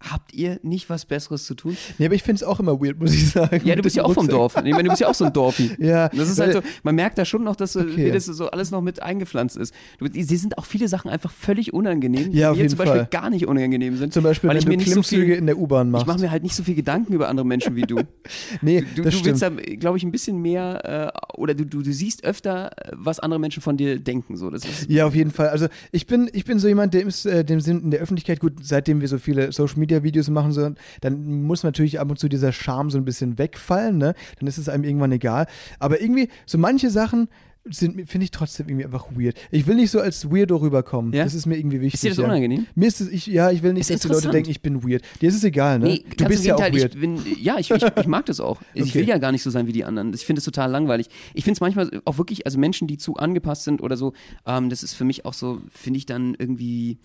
habt 0.00 0.32
ihr 0.32 0.60
nicht 0.62 0.88
was 0.90 1.04
Besseres 1.06 1.44
zu 1.44 1.54
tun? 1.54 1.76
Nee, 1.98 2.06
aber 2.06 2.14
ich 2.14 2.22
finde 2.22 2.36
es 2.36 2.42
auch 2.44 2.60
immer 2.60 2.80
weird, 2.80 2.98
muss 3.00 3.12
ich 3.12 3.30
sagen. 3.30 3.60
Ja, 3.64 3.74
du 3.74 3.82
bist 3.82 3.96
ja 3.96 4.04
auch 4.04 4.12
vom. 4.14 4.28
Dorf. 4.28 4.56
Ich 4.56 4.62
meine, 4.62 4.84
du 4.84 4.90
bist 4.90 5.00
ja 5.00 5.08
auch 5.08 5.14
so 5.14 5.24
ein 5.24 5.32
Dorfi. 5.32 5.70
Ja, 5.78 6.08
Das 6.08 6.28
ist 6.28 6.38
halt 6.38 6.52
so, 6.52 6.60
man 6.82 6.94
merkt 6.94 7.18
da 7.18 7.24
schon 7.24 7.42
noch, 7.44 7.56
dass 7.56 7.72
so, 7.72 7.80
Okay. 7.80 8.10
das 8.12 8.26
so 8.26 8.50
alles 8.50 8.70
noch 8.70 8.80
mit 8.82 9.02
eingepflanzt 9.02 9.56
ist. 9.56 9.74
Die 10.00 10.22
sind 10.24 10.56
auch 10.58 10.66
viele 10.66 10.86
Sachen 10.88 11.10
einfach 11.10 11.30
völlig 11.32 11.72
unangenehm, 11.72 12.30
Ja, 12.32 12.50
die 12.52 12.58
mir 12.58 12.62
jeden 12.64 12.68
zum 12.70 12.78
Beispiel 12.78 12.96
Fall. 13.00 13.08
gar 13.10 13.30
nicht 13.30 13.46
unangenehm 13.46 13.96
sind. 13.96 14.12
Zum 14.12 14.22
Beispiel, 14.22 14.48
weil 14.48 14.54
wenn 14.54 14.58
ich 14.58 14.64
du 14.64 14.70
mir 14.70 14.76
nicht 14.76 14.92
so 14.92 15.02
viel, 15.02 15.24
in 15.30 15.46
der 15.46 15.58
U-Bahn 15.58 15.90
machst. 15.90 16.02
ich 16.02 16.06
mache 16.06 16.20
mir 16.20 16.30
halt 16.30 16.42
nicht 16.42 16.54
so 16.54 16.62
viel 16.62 16.74
Gedanken 16.74 17.12
über 17.12 17.28
andere 17.28 17.46
Menschen 17.46 17.74
wie 17.76 17.82
du. 17.82 18.00
nee, 18.62 18.84
Du, 18.94 19.02
das 19.02 19.14
du 19.18 19.24
willst 19.24 19.42
da, 19.42 19.48
glaube 19.50 19.98
ich, 19.98 20.04
ein 20.04 20.12
bisschen 20.12 20.40
mehr, 20.40 21.12
äh, 21.16 21.36
oder 21.38 21.54
du, 21.54 21.64
du, 21.66 21.82
du 21.82 21.92
siehst 21.92 22.24
öfter, 22.24 22.70
äh, 22.76 22.92
was 22.94 23.18
andere 23.20 23.40
Menschen 23.40 23.62
von 23.62 23.76
dir 23.76 23.98
denken. 23.98 24.36
So. 24.36 24.50
Das 24.50 24.64
ist, 24.64 24.88
Ja, 24.90 25.06
auf 25.06 25.14
jeden 25.14 25.30
Fall. 25.30 25.48
Also 25.48 25.66
ich 25.92 26.06
bin, 26.06 26.28
ich 26.32 26.44
bin 26.44 26.58
so 26.58 26.68
jemand, 26.68 26.94
dem 26.94 27.08
ist, 27.08 27.26
äh, 27.26 27.44
dem 27.44 27.60
sind 27.60 27.82
in 27.84 27.90
der 27.90 28.00
Öffentlichkeit 28.00 28.40
gut, 28.40 28.52
seitdem 28.62 29.00
wir 29.00 29.08
so 29.08 29.18
viele 29.18 29.50
Social 29.52 29.78
Media 29.78 29.87
Videos 30.02 30.28
machen, 30.30 30.52
so, 30.52 30.70
dann 31.00 31.42
muss 31.42 31.62
natürlich 31.62 32.00
ab 32.00 32.10
und 32.10 32.18
zu 32.18 32.28
dieser 32.28 32.52
Charme 32.52 32.90
so 32.90 32.98
ein 32.98 33.04
bisschen 33.04 33.38
wegfallen, 33.38 33.98
ne? 33.98 34.14
Dann 34.38 34.48
ist 34.48 34.58
es 34.58 34.68
einem 34.68 34.84
irgendwann 34.84 35.12
egal. 35.12 35.46
Aber 35.78 36.00
irgendwie, 36.00 36.28
so 36.46 36.58
manche 36.58 36.90
Sachen 36.90 37.28
sind, 37.70 38.08
finde 38.08 38.24
ich 38.24 38.30
trotzdem 38.30 38.68
irgendwie 38.68 38.84
einfach 38.86 39.06
weird. 39.14 39.36
Ich 39.50 39.66
will 39.66 39.74
nicht 39.76 39.90
so 39.90 40.00
als 40.00 40.30
Weirdo 40.30 40.56
rüberkommen. 40.56 41.12
Ja? 41.12 41.24
Das 41.24 41.34
ist 41.34 41.46
mir 41.46 41.56
irgendwie 41.58 41.80
wichtig. 41.80 41.94
ist 41.94 42.04
dir 42.04 42.10
das 42.10 42.18
ja. 42.18 42.24
unangenehm? 42.24 42.66
Mir 42.74 42.88
ist 42.88 43.00
es, 43.00 43.08
ich, 43.08 43.26
ja, 43.26 43.50
ich 43.50 43.62
will 43.62 43.72
nicht, 43.72 43.90
dass 43.90 44.00
die 44.00 44.08
Leute 44.08 44.30
denken, 44.30 44.50
ich 44.50 44.62
bin 44.62 44.82
weird. 44.82 45.02
Dir 45.20 45.28
ist 45.28 45.36
es 45.36 45.44
egal, 45.44 45.78
ne? 45.78 45.86
Nee, 45.86 46.04
du 46.16 46.24
bist 46.24 46.44
ja 46.44 46.54
auch 46.54 46.60
weird. 46.60 46.94
Ich, 46.94 47.00
bin, 47.00 47.20
ja, 47.40 47.58
ich, 47.58 47.70
ich, 47.70 47.82
ich 47.82 48.06
mag 48.06 48.26
das 48.26 48.40
auch. 48.40 48.60
Ich 48.74 48.84
Okay. 48.84 49.00
will 49.00 49.08
ja 49.08 49.18
gar 49.18 49.32
nicht 49.32 49.42
so 49.42 49.50
sein 49.50 49.66
wie 49.66 49.72
die 49.72 49.84
anderen. 49.84 50.14
Ich 50.14 50.24
finde 50.24 50.38
es 50.38 50.44
total 50.44 50.70
langweilig. 50.70 51.08
Ich 51.34 51.44
finde 51.44 51.56
es 51.56 51.60
manchmal 51.60 51.90
auch 52.04 52.16
wirklich, 52.18 52.46
also 52.46 52.58
Menschen, 52.58 52.88
die 52.88 52.96
zu 52.96 53.16
angepasst 53.16 53.64
sind 53.64 53.82
oder 53.82 53.96
so, 53.96 54.14
ähm, 54.46 54.70
das 54.70 54.82
ist 54.82 54.94
für 54.94 55.04
mich 55.04 55.24
auch 55.24 55.34
so, 55.34 55.60
finde 55.70 55.98
ich 55.98 56.06
dann 56.06 56.34
irgendwie. 56.38 56.98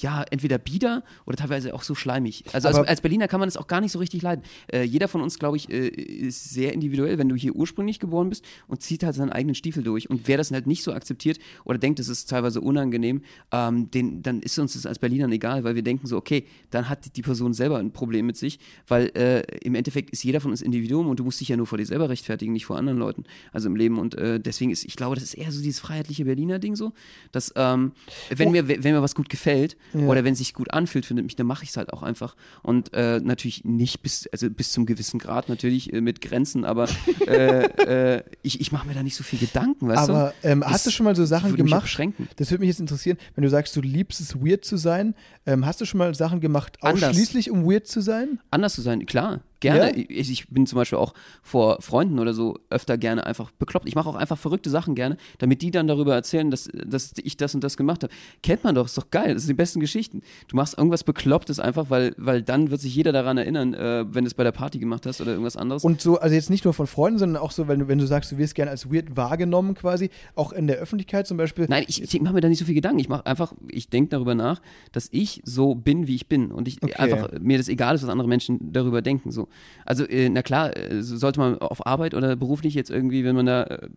Ja, 0.00 0.24
entweder 0.30 0.58
bieder 0.58 1.02
oder 1.26 1.36
teilweise 1.36 1.74
auch 1.74 1.82
so 1.82 1.94
schleimig. 1.94 2.44
Also 2.52 2.68
als, 2.68 2.78
als 2.78 3.00
Berliner 3.00 3.28
kann 3.28 3.40
man 3.40 3.48
das 3.48 3.56
auch 3.56 3.66
gar 3.66 3.80
nicht 3.80 3.92
so 3.92 3.98
richtig 3.98 4.22
leiden. 4.22 4.44
Äh, 4.72 4.82
jeder 4.82 5.08
von 5.08 5.20
uns, 5.20 5.38
glaube 5.38 5.56
ich, 5.56 5.68
äh, 5.70 5.88
ist 5.88 6.50
sehr 6.50 6.72
individuell, 6.72 7.18
wenn 7.18 7.28
du 7.28 7.36
hier 7.36 7.54
ursprünglich 7.54 7.98
geboren 7.98 8.28
bist 8.28 8.44
und 8.68 8.82
zieht 8.82 9.02
halt 9.02 9.14
seinen 9.14 9.30
eigenen 9.30 9.54
Stiefel 9.54 9.82
durch. 9.82 10.10
Und 10.10 10.28
wer 10.28 10.36
das 10.36 10.50
halt 10.50 10.66
nicht 10.66 10.82
so 10.82 10.92
akzeptiert 10.92 11.38
oder 11.64 11.78
denkt, 11.78 11.98
es 12.00 12.08
ist 12.08 12.30
teilweise 12.30 12.60
unangenehm, 12.60 13.22
ähm, 13.52 13.90
den, 13.90 14.22
dann 14.22 14.40
ist 14.40 14.58
uns 14.58 14.74
das 14.74 14.86
als 14.86 14.98
Berlinern 14.98 15.32
egal, 15.32 15.64
weil 15.64 15.74
wir 15.74 15.82
denken 15.82 16.06
so, 16.06 16.16
okay, 16.16 16.46
dann 16.70 16.88
hat 16.88 17.16
die 17.16 17.22
Person 17.22 17.54
selber 17.54 17.78
ein 17.78 17.92
Problem 17.92 18.26
mit 18.26 18.36
sich, 18.36 18.58
weil 18.86 19.10
äh, 19.16 19.40
im 19.62 19.74
Endeffekt 19.74 20.10
ist 20.10 20.22
jeder 20.22 20.40
von 20.40 20.50
uns 20.50 20.62
Individuum 20.62 21.08
und 21.08 21.18
du 21.18 21.24
musst 21.24 21.40
dich 21.40 21.48
ja 21.48 21.56
nur 21.56 21.66
vor 21.66 21.78
dir 21.78 21.86
selber 21.86 22.08
rechtfertigen, 22.08 22.52
nicht 22.52 22.66
vor 22.66 22.76
anderen 22.76 22.98
Leuten, 22.98 23.24
also 23.52 23.68
im 23.68 23.76
Leben. 23.76 23.98
Und 23.98 24.14
äh, 24.16 24.38
deswegen 24.38 24.70
ist, 24.70 24.84
ich 24.84 24.96
glaube, 24.96 25.14
das 25.14 25.24
ist 25.24 25.34
eher 25.34 25.50
so 25.52 25.62
dieses 25.62 25.80
freiheitliche 25.80 26.24
Berliner 26.24 26.58
Ding 26.58 26.76
so, 26.76 26.92
dass 27.32 27.52
ähm, 27.56 27.92
wenn, 28.28 28.48
Oh. 28.48 28.52
mir, 28.52 28.68
wenn 28.68 28.80
mir 28.82 29.02
was 29.02 29.14
gut 29.14 29.28
gefällt 29.28 29.76
Ja. 29.92 30.06
oder 30.06 30.24
wenn 30.24 30.32
es 30.32 30.38
sich 30.38 30.54
gut 30.54 30.72
anfühlt, 30.72 31.06
findet 31.06 31.24
mich, 31.24 31.36
dann 31.36 31.46
mache 31.46 31.64
ich 31.64 31.70
es 31.70 31.76
halt 31.76 31.92
auch 31.92 32.02
einfach. 32.02 32.36
Und 32.62 32.92
äh, 32.94 33.20
natürlich 33.20 33.64
nicht 33.64 34.02
bis, 34.02 34.28
also 34.32 34.50
bis 34.50 34.72
zum 34.72 34.86
gewissen 34.86 35.18
Grad 35.18 35.48
natürlich 35.48 35.92
äh, 35.92 36.00
mit 36.00 36.20
Grenzen, 36.20 36.64
aber 36.64 36.88
äh, 37.26 37.64
äh, 38.16 38.22
ich, 38.42 38.60
ich 38.60 38.72
mache 38.72 38.86
mir 38.86 38.94
da 38.94 39.02
nicht 39.02 39.16
so 39.16 39.24
viel 39.24 39.38
Gedanken, 39.38 39.88
weißt 39.88 40.08
du? 40.08 40.12
Aber 40.12 40.34
ähm, 40.42 40.60
Das 40.60 40.70
hast 40.70 40.86
du 40.86 40.90
schon 40.90 41.04
mal 41.04 41.16
so 41.16 41.24
Sachen 41.24 41.56
gemacht? 41.56 41.98
Das 42.36 42.50
würde 42.50 42.60
mich 42.60 42.68
jetzt 42.68 42.80
interessieren, 42.80 43.18
wenn 43.34 43.42
du 43.42 43.50
sagst, 43.50 43.76
du 43.76 43.80
liebst 43.80 44.20
es, 44.20 44.36
weird 44.36 44.64
zu 44.64 44.76
sein. 44.76 45.14
Ähm, 45.46 45.66
hast 45.66 45.80
du 45.80 45.84
schon 45.84 45.98
mal 45.98 46.14
Sachen 46.14 46.40
gemacht, 46.40 46.78
Anders. 46.80 47.10
ausschließlich 47.10 47.50
um 47.50 47.64
weird 47.64 47.86
zu 47.86 48.00
sein? 48.00 48.40
Anders 48.50 48.74
zu 48.74 48.82
sein, 48.82 49.04
klar. 49.06 49.40
Gerne. 49.60 49.96
Ja? 49.98 50.04
Ich, 50.08 50.30
ich 50.30 50.48
bin 50.48 50.66
zum 50.66 50.76
Beispiel 50.76 50.98
auch 50.98 51.14
vor 51.42 51.80
Freunden 51.80 52.18
oder 52.18 52.34
so 52.34 52.58
öfter 52.70 52.98
gerne 52.98 53.26
einfach 53.26 53.50
bekloppt. 53.52 53.86
Ich 53.88 53.94
mache 53.94 54.08
auch 54.08 54.14
einfach 54.14 54.38
verrückte 54.38 54.70
Sachen 54.70 54.94
gerne, 54.94 55.16
damit 55.38 55.62
die 55.62 55.70
dann 55.70 55.86
darüber 55.86 56.14
erzählen, 56.14 56.50
dass, 56.50 56.68
dass 56.72 57.12
ich 57.22 57.36
das 57.36 57.54
und 57.54 57.62
das 57.62 57.76
gemacht 57.76 58.02
habe. 58.02 58.12
Kennt 58.42 58.64
man 58.64 58.74
doch, 58.74 58.86
ist 58.86 58.96
doch 58.98 59.10
geil. 59.10 59.34
Das 59.34 59.44
sind 59.44 59.50
die 59.50 59.54
besten 59.54 59.80
Geschichten. 59.80 60.22
Du 60.48 60.56
machst 60.56 60.76
irgendwas 60.76 61.04
Beklopptes 61.04 61.60
einfach, 61.60 61.90
weil, 61.90 62.14
weil 62.16 62.42
dann 62.42 62.70
wird 62.70 62.80
sich 62.80 62.94
jeder 62.94 63.12
daran 63.12 63.38
erinnern, 63.38 63.74
äh, 63.74 64.04
wenn 64.12 64.24
du 64.24 64.28
es 64.28 64.34
bei 64.34 64.44
der 64.44 64.52
Party 64.52 64.78
gemacht 64.78 65.06
hast 65.06 65.20
oder 65.20 65.32
irgendwas 65.32 65.56
anderes. 65.56 65.84
Und 65.84 66.00
so, 66.00 66.18
also 66.18 66.34
jetzt 66.34 66.50
nicht 66.50 66.64
nur 66.64 66.74
von 66.74 66.86
Freunden, 66.86 67.18
sondern 67.18 67.42
auch 67.42 67.52
so, 67.52 67.68
wenn 67.68 67.80
du, 67.80 67.88
wenn 67.88 67.98
du 67.98 68.06
sagst, 68.06 68.32
du 68.32 68.38
wirst 68.38 68.54
gerne 68.54 68.70
als 68.70 68.90
weird 68.92 69.16
wahrgenommen 69.16 69.74
quasi, 69.74 70.10
auch 70.34 70.52
in 70.52 70.66
der 70.66 70.76
Öffentlichkeit 70.76 71.26
zum 71.26 71.36
Beispiel. 71.36 71.66
Nein, 71.68 71.84
ich, 71.86 72.02
ich 72.02 72.20
mache 72.20 72.34
mir 72.34 72.40
da 72.40 72.48
nicht 72.48 72.58
so 72.58 72.64
viel 72.64 72.74
Gedanken. 72.74 72.98
Ich 72.98 73.08
mache 73.08 73.26
einfach, 73.26 73.52
ich 73.68 73.88
denke 73.88 74.10
darüber 74.10 74.34
nach, 74.34 74.60
dass 74.92 75.08
ich 75.12 75.42
so 75.44 75.74
bin, 75.74 76.06
wie 76.06 76.14
ich 76.14 76.26
bin. 76.28 76.50
Und 76.50 76.66
ich 76.66 76.80
Okay. 76.82 76.94
einfach, 76.96 77.38
mir 77.40 77.58
das 77.58 77.68
egal 77.68 77.94
ist, 77.94 78.02
was 78.02 78.08
andere 78.08 78.26
Menschen 78.26 78.72
darüber 78.72 79.02
denken. 79.02 79.30
So. 79.30 79.48
Also, 79.86 80.06
äh, 80.06 80.28
na 80.28 80.42
klar, 80.42 80.76
äh, 80.76 81.02
so 81.02 81.16
sollte 81.16 81.40
man 81.40 81.58
auf 81.58 81.86
Arbeit 81.86 82.14
oder 82.14 82.36
beruflich 82.36 82.74
jetzt 82.74 82.90
irgendwie, 82.90 83.24
wenn 83.24 83.34
man 83.34 83.46
da 83.46 83.62
äh, 83.64 83.88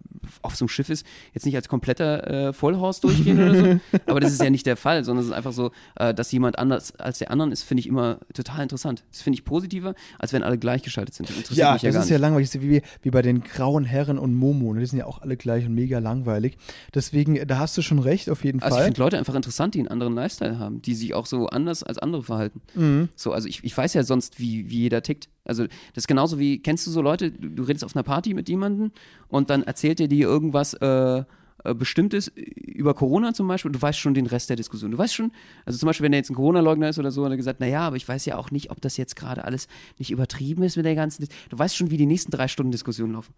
auf 0.41 0.55
so 0.55 0.63
einem 0.63 0.69
Schiff 0.69 0.89
ist, 0.89 1.05
jetzt 1.33 1.45
nicht 1.45 1.55
als 1.55 1.67
kompletter 1.67 2.47
äh, 2.49 2.53
Vollhorst 2.53 3.03
durchgehen 3.03 3.37
oder 3.41 3.55
so. 3.55 3.79
Aber 4.07 4.19
das 4.19 4.31
ist 4.31 4.41
ja 4.41 4.49
nicht 4.49 4.65
der 4.65 4.77
Fall, 4.77 5.03
sondern 5.03 5.23
es 5.23 5.29
ist 5.29 5.35
einfach 5.35 5.53
so, 5.53 5.71
äh, 5.95 6.13
dass 6.13 6.31
jemand 6.31 6.57
anders 6.57 6.95
als 6.95 7.19
der 7.19 7.31
anderen 7.31 7.51
ist, 7.51 7.63
finde 7.63 7.81
ich 7.81 7.87
immer 7.87 8.19
total 8.33 8.63
interessant. 8.63 9.03
Das 9.11 9.21
finde 9.21 9.35
ich 9.37 9.45
positiver, 9.45 9.93
als 10.19 10.33
wenn 10.33 10.43
alle 10.43 10.57
gleichgeschaltet 10.57 11.13
sind. 11.13 11.29
Das 11.29 11.55
Ja, 11.55 11.75
ja 11.75 11.91
das 11.91 12.05
ist 12.05 12.09
ja 12.09 12.15
nicht. 12.17 12.21
langweilig. 12.21 12.47
Das 12.49 12.55
ist 12.55 12.61
wie, 12.61 12.81
wie 13.01 13.09
bei 13.11 13.21
den 13.21 13.43
grauen 13.43 13.85
Herren 13.85 14.17
und 14.17 14.33
Momo. 14.33 14.73
ne? 14.73 14.79
Die 14.79 14.85
sind 14.85 14.99
ja 14.99 15.05
auch 15.05 15.21
alle 15.21 15.37
gleich 15.37 15.65
und 15.65 15.75
mega 15.75 15.99
langweilig. 15.99 16.57
Deswegen, 16.93 17.45
da 17.47 17.59
hast 17.59 17.77
du 17.77 17.81
schon 17.81 17.99
recht, 17.99 18.29
auf 18.29 18.43
jeden 18.43 18.61
Also 18.61 18.75
ich 18.75 18.79
Fall. 18.79 18.85
finde 18.85 19.01
Leute 19.01 19.17
einfach 19.17 19.35
interessant, 19.35 19.75
die 19.75 19.79
einen 19.79 19.87
anderen 19.89 20.15
Lifestyle 20.15 20.59
haben, 20.59 20.81
die 20.81 20.95
sich 20.95 21.13
auch 21.13 21.25
so 21.25 21.47
anders 21.47 21.83
als 21.83 21.97
andere 21.97 22.23
verhalten. 22.23 22.61
Mhm. 22.75 23.09
So, 23.15 23.31
also 23.33 23.47
ich, 23.47 23.63
ich 23.63 23.77
weiß 23.77 23.93
ja 23.93 24.03
sonst, 24.03 24.39
wie, 24.39 24.69
wie 24.69 24.79
jeder 24.79 25.01
tickt. 25.03 25.29
Also 25.45 25.65
das 25.65 26.03
ist 26.03 26.07
genauso 26.07 26.39
wie, 26.39 26.59
kennst 26.59 26.87
du 26.87 26.91
so 26.91 27.01
Leute, 27.01 27.31
du, 27.31 27.49
du 27.49 27.63
redest 27.63 27.83
auf 27.83 27.95
einer 27.95 28.03
Party 28.03 28.33
mit 28.33 28.49
jemandem 28.49 28.91
und 29.27 29.49
dann 29.49 29.63
erzählt 29.63 29.99
er 29.99 30.07
dir 30.07 30.27
irgendwas 30.27 30.73
äh, 30.75 31.23
äh, 31.63 31.73
Bestimmtes 31.73 32.27
über 32.35 32.93
Corona 32.93 33.33
zum 33.33 33.47
Beispiel 33.47 33.69
und 33.69 33.75
du 33.75 33.81
weißt 33.81 33.99
schon 33.99 34.13
den 34.13 34.25
Rest 34.25 34.49
der 34.49 34.57
Diskussion. 34.57 34.91
Du 34.91 34.97
weißt 34.97 35.13
schon, 35.13 35.31
also 35.65 35.79
zum 35.79 35.87
Beispiel, 35.87 36.05
wenn 36.05 36.13
er 36.13 36.19
jetzt 36.19 36.29
ein 36.29 36.35
Corona-Leugner 36.35 36.89
ist 36.89 36.99
oder 36.99 37.11
so, 37.11 37.23
hat 37.23 37.31
er 37.31 37.37
gesagt, 37.37 37.59
naja, 37.59 37.81
aber 37.81 37.95
ich 37.95 38.07
weiß 38.07 38.25
ja 38.25 38.37
auch 38.37 38.51
nicht, 38.51 38.71
ob 38.71 38.81
das 38.81 38.97
jetzt 38.97 39.15
gerade 39.15 39.43
alles 39.45 39.67
nicht 39.97 40.11
übertrieben 40.11 40.63
ist 40.63 40.77
mit 40.77 40.85
der 40.85 40.95
ganzen, 40.95 41.23
Dis 41.23 41.29
du 41.49 41.57
weißt 41.57 41.75
schon, 41.75 41.91
wie 41.91 41.97
die 41.97 42.05
nächsten 42.05 42.31
drei 42.31 42.47
Stunden 42.47 42.71
Diskussionen 42.71 43.13
laufen. 43.13 43.33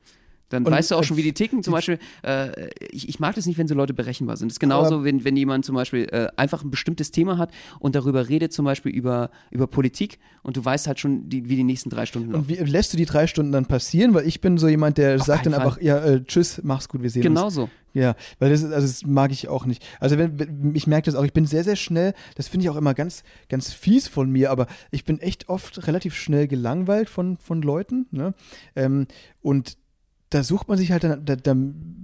Dann 0.50 0.64
Und, 0.64 0.72
weißt 0.72 0.92
du 0.92 0.96
auch 0.96 1.04
schon, 1.04 1.18
wie 1.18 1.24
die 1.24 1.34
ticken. 1.34 1.64
Zum 1.64 1.74
Beispiel, 1.74 2.00
äh, 2.24 2.70
ich, 2.92 3.10
ich 3.10 3.20
mag 3.20 3.36
das 3.36 3.46
nicht, 3.46 3.58
wenn 3.58 3.68
so 3.68 3.76
Leute 3.76 3.94
berechenbar 3.94 4.38
sind. 4.38 4.50
Das 4.50 4.56
ist 4.56 4.60
genauso, 4.60 5.04
wenn, 5.04 5.24
wenn 5.24 5.36
jemand 5.36 5.66
zum 5.66 5.76
Beispiel 5.76 6.08
äh, 6.12 6.28
einfach 6.38 6.64
ein 6.64 6.72
bestimmtes 6.72 7.12
Thema 7.12 7.38
hat 7.38 7.52
und 7.80 7.96
darüber 7.96 8.30
redet, 8.30 8.54
zum 8.54 8.66
Beispiel 8.66 8.92
über, 8.92 9.32
über 9.52 9.68
Politik 9.68 10.20
und 10.44 10.58
du 10.58 10.64
weißt 10.64 10.88
halt 10.88 11.00
schon, 11.00 11.28
die, 11.30 11.50
wie 11.50 11.56
die 11.56 11.64
nächsten 11.64 11.90
drei 11.90 12.06
Stunden 12.06 12.32
laufen. 12.32 12.44
Und 12.44 12.50
wie, 12.50 12.64
lässt 12.64 12.94
du 12.94 12.98
die 12.98 13.06
drei 13.06 13.28
Stunden 13.28 13.52
dann 13.52 13.66
passieren? 13.66 14.14
Weil 14.14 14.28
ich 14.28 14.42
bin 14.42 14.58
so 14.58 14.68
jemand, 14.68 14.98
der 14.98 15.18
sagt 15.20 15.46
dann 15.46 15.54
keinen 15.54 15.62
einfach, 15.64 15.82
ja, 15.82 15.98
äh, 16.04 16.24
tschüss, 16.24 16.62
mach's 16.64 16.88
gut, 16.90 17.02
wir 17.02 17.10
sehen 17.10 17.22
uns. 17.22 17.28
Genauso. 17.28 17.70
Ja, 17.96 18.16
weil 18.40 18.50
das, 18.50 18.64
also 18.64 18.86
das 18.86 19.06
mag 19.06 19.32
ich 19.32 19.48
auch 19.48 19.66
nicht. 19.66 19.84
Also 20.02 20.18
wenn 20.18 20.74
ich 20.76 20.86
merke 20.86 21.06
das 21.06 21.16
auch, 21.16 21.24
ich 21.24 21.32
bin 21.32 21.46
sehr, 21.46 21.64
sehr 21.64 21.78
schnell, 21.78 22.14
das 22.36 22.50
finde 22.50 22.66
ich 22.66 22.70
auch 22.70 22.76
immer 22.76 22.94
ganz, 22.94 23.24
ganz 23.48 23.72
fies 23.72 24.10
von 24.10 24.30
mir, 24.30 24.52
aber 24.52 24.68
ich 24.92 25.06
bin 25.06 25.20
echt 25.20 25.48
oft 25.48 25.88
relativ 25.88 26.14
schnell 26.14 26.48
gelangweilt 26.48 27.10
von, 27.10 27.38
von 27.38 27.62
Leuten. 27.62 28.06
Ne? 28.12 28.34
Ähm, 28.76 29.08
und 29.42 29.78
da 30.30 30.44
sucht 30.44 30.68
man 30.68 30.78
sich 30.78 30.92
halt 30.92 31.04
dann, 31.04 31.24
da, 31.26 31.36
da 31.36 31.56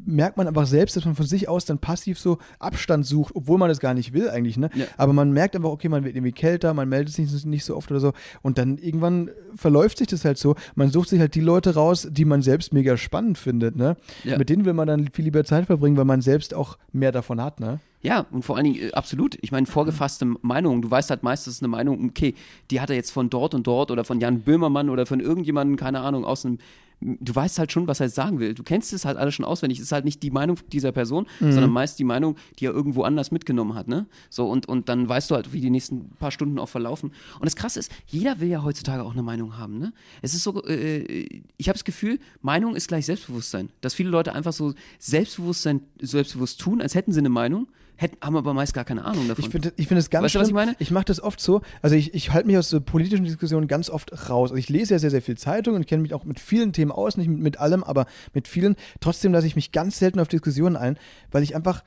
merkt 0.05 0.37
man 0.37 0.47
einfach 0.47 0.65
selbst, 0.65 0.95
dass 0.95 1.05
man 1.05 1.15
von 1.15 1.25
sich 1.25 1.49
aus 1.49 1.65
dann 1.65 1.79
passiv 1.79 2.19
so 2.19 2.37
Abstand 2.59 3.05
sucht, 3.05 3.35
obwohl 3.35 3.57
man 3.57 3.69
das 3.69 3.79
gar 3.79 3.93
nicht 3.93 4.13
will 4.13 4.29
eigentlich, 4.29 4.57
ne? 4.57 4.69
Ja. 4.73 4.85
Aber 4.97 5.13
man 5.13 5.31
merkt 5.31 5.55
einfach, 5.55 5.69
okay, 5.69 5.89
man 5.89 6.03
wird 6.03 6.15
irgendwie 6.15 6.31
kälter, 6.31 6.73
man 6.73 6.89
meldet 6.89 7.13
sich 7.13 7.31
nicht, 7.31 7.45
nicht 7.45 7.65
so 7.65 7.75
oft 7.75 7.91
oder 7.91 7.99
so 7.99 8.13
und 8.41 8.57
dann 8.57 8.77
irgendwann 8.77 9.29
verläuft 9.55 9.97
sich 9.97 10.07
das 10.07 10.25
halt 10.25 10.37
so. 10.37 10.55
Man 10.75 10.91
sucht 10.91 11.09
sich 11.09 11.19
halt 11.19 11.35
die 11.35 11.41
Leute 11.41 11.75
raus, 11.75 12.07
die 12.09 12.25
man 12.25 12.41
selbst 12.41 12.73
mega 12.73 12.97
spannend 12.97 13.37
findet, 13.37 13.75
ne? 13.75 13.97
Ja. 14.23 14.37
Mit 14.37 14.49
denen 14.49 14.65
will 14.65 14.73
man 14.73 14.87
dann 14.87 15.09
viel 15.13 15.25
lieber 15.25 15.43
Zeit 15.43 15.65
verbringen, 15.65 15.97
weil 15.97 16.05
man 16.05 16.21
selbst 16.21 16.53
auch 16.53 16.77
mehr 16.91 17.11
davon 17.11 17.41
hat, 17.41 17.59
ne? 17.59 17.79
Ja, 18.03 18.25
und 18.31 18.43
vor 18.43 18.55
allen 18.55 18.65
Dingen, 18.65 18.89
äh, 18.89 18.91
absolut. 18.93 19.37
Ich 19.41 19.51
meine, 19.51 19.67
vorgefasste 19.67 20.25
Meinungen. 20.41 20.81
Du 20.81 20.89
weißt 20.89 21.09
halt 21.09 21.23
meistens 21.23 21.61
eine 21.61 21.67
Meinung, 21.67 22.03
okay, 22.09 22.33
die 22.71 22.81
hat 22.81 22.89
er 22.89 22.95
jetzt 22.95 23.11
von 23.11 23.29
dort 23.29 23.53
und 23.53 23.67
dort 23.67 23.91
oder 23.91 24.03
von 24.03 24.19
Jan 24.19 24.41
Böhmermann 24.41 24.89
oder 24.89 25.05
von 25.05 25.19
irgendjemandem, 25.19 25.77
keine 25.77 26.01
Ahnung, 26.01 26.25
aus 26.25 26.45
einem. 26.45 26.57
Du 27.01 27.33
weißt 27.33 27.57
halt 27.57 27.71
schon, 27.71 27.87
was 27.87 27.99
er 27.99 28.09
sagen 28.09 28.39
will. 28.39 28.53
Du 28.53 28.63
kennst 28.63 28.93
es 28.93 29.05
halt 29.05 29.17
alles 29.17 29.33
schon 29.33 29.43
auswendig. 29.43 29.79
Es 29.79 29.85
ist 29.85 29.91
halt 29.91 30.05
nicht 30.05 30.21
die 30.21 30.29
Meinung 30.31 30.57
dieser 30.71 30.91
Person, 30.91 31.25
sondern 31.39 31.71
meist 31.71 31.97
die 31.97 32.03
Meinung, 32.03 32.35
die 32.59 32.67
er 32.67 32.73
irgendwo 32.73 33.03
anders 33.03 33.31
mitgenommen 33.31 33.73
hat, 33.73 33.87
ne? 33.87 34.05
So, 34.29 34.47
und, 34.47 34.67
und 34.67 34.87
dann 34.87 35.09
weißt 35.09 35.31
du 35.31 35.35
halt, 35.35 35.51
wie 35.51 35.61
die 35.61 35.71
nächsten 35.71 36.09
paar 36.19 36.31
Stunden 36.31 36.59
auch 36.59 36.69
verlaufen. 36.69 37.11
Und 37.39 37.45
das 37.45 37.55
Krasse 37.55 37.79
ist, 37.79 37.91
jeder 38.05 38.39
will 38.39 38.49
ja 38.49 38.63
heutzutage 38.63 39.03
auch 39.03 39.13
eine 39.13 39.23
Meinung 39.23 39.57
haben, 39.57 39.79
ne? 39.79 39.93
Es 40.21 40.33
ist 40.33 40.43
so, 40.43 40.63
äh, 40.65 41.27
ich 41.57 41.67
habe 41.67 41.77
das 41.77 41.83
Gefühl, 41.83 42.19
Meinung 42.41 42.75
ist 42.75 42.87
gleich 42.87 43.05
Selbstbewusstsein. 43.07 43.69
Dass 43.81 43.93
viele 43.93 44.09
Leute 44.09 44.33
einfach 44.33 44.53
so 44.53 44.73
Selbstbewusstsein, 44.99 45.81
selbstbewusst 45.99 46.61
tun, 46.61 46.81
als 46.81 46.95
hätten 46.95 47.11
sie 47.11 47.19
eine 47.19 47.29
Meinung, 47.29 47.67
hätten, 48.01 48.17
haben 48.21 48.35
aber 48.35 48.53
meist 48.53 48.73
gar 48.73 48.83
keine 48.83 49.05
Ahnung 49.05 49.27
davon. 49.27 49.43
Ich 49.43 49.49
finde 49.49 49.73
ich 49.77 49.87
find 49.87 49.97
das 49.97 50.09
ganz 50.09 50.25
Weißt 50.25 50.35
du, 50.35 50.39
was 50.39 50.47
ich 50.47 50.53
meine? 50.53 50.75
Ich 50.79 50.91
mache 50.91 51.05
das 51.05 51.21
oft 51.21 51.39
so. 51.39 51.61
Also 51.81 51.95
ich, 51.95 52.13
ich 52.13 52.31
halte 52.31 52.47
mich 52.47 52.57
aus 52.57 52.69
so 52.69 52.81
politischen 52.81 53.23
Diskussionen 53.23 53.67
ganz 53.67 53.89
oft 53.89 54.11
raus. 54.29 54.51
Also 54.51 54.55
ich 54.55 54.69
lese 54.69 54.95
ja 54.95 54.99
sehr, 54.99 55.11
sehr 55.11 55.21
viel 55.21 55.37
Zeitung 55.37 55.75
und 55.75 55.87
kenne 55.87 56.01
mich 56.01 56.13
auch 56.13 56.25
mit 56.25 56.39
vielen 56.39 56.73
Themen 56.73 56.91
aus, 56.91 57.17
nicht 57.17 57.27
mit, 57.27 57.39
mit 57.39 57.59
allem, 57.59 57.83
aber 57.83 58.07
mit 58.33 58.47
vielen. 58.47 58.75
Trotzdem 58.99 59.31
lasse 59.31 59.47
ich 59.47 59.55
mich 59.55 59.71
ganz 59.71 59.99
selten 59.99 60.19
auf 60.19 60.27
Diskussionen 60.27 60.75
ein, 60.75 60.97
weil 61.31 61.43
ich 61.43 61.55
einfach 61.55 61.83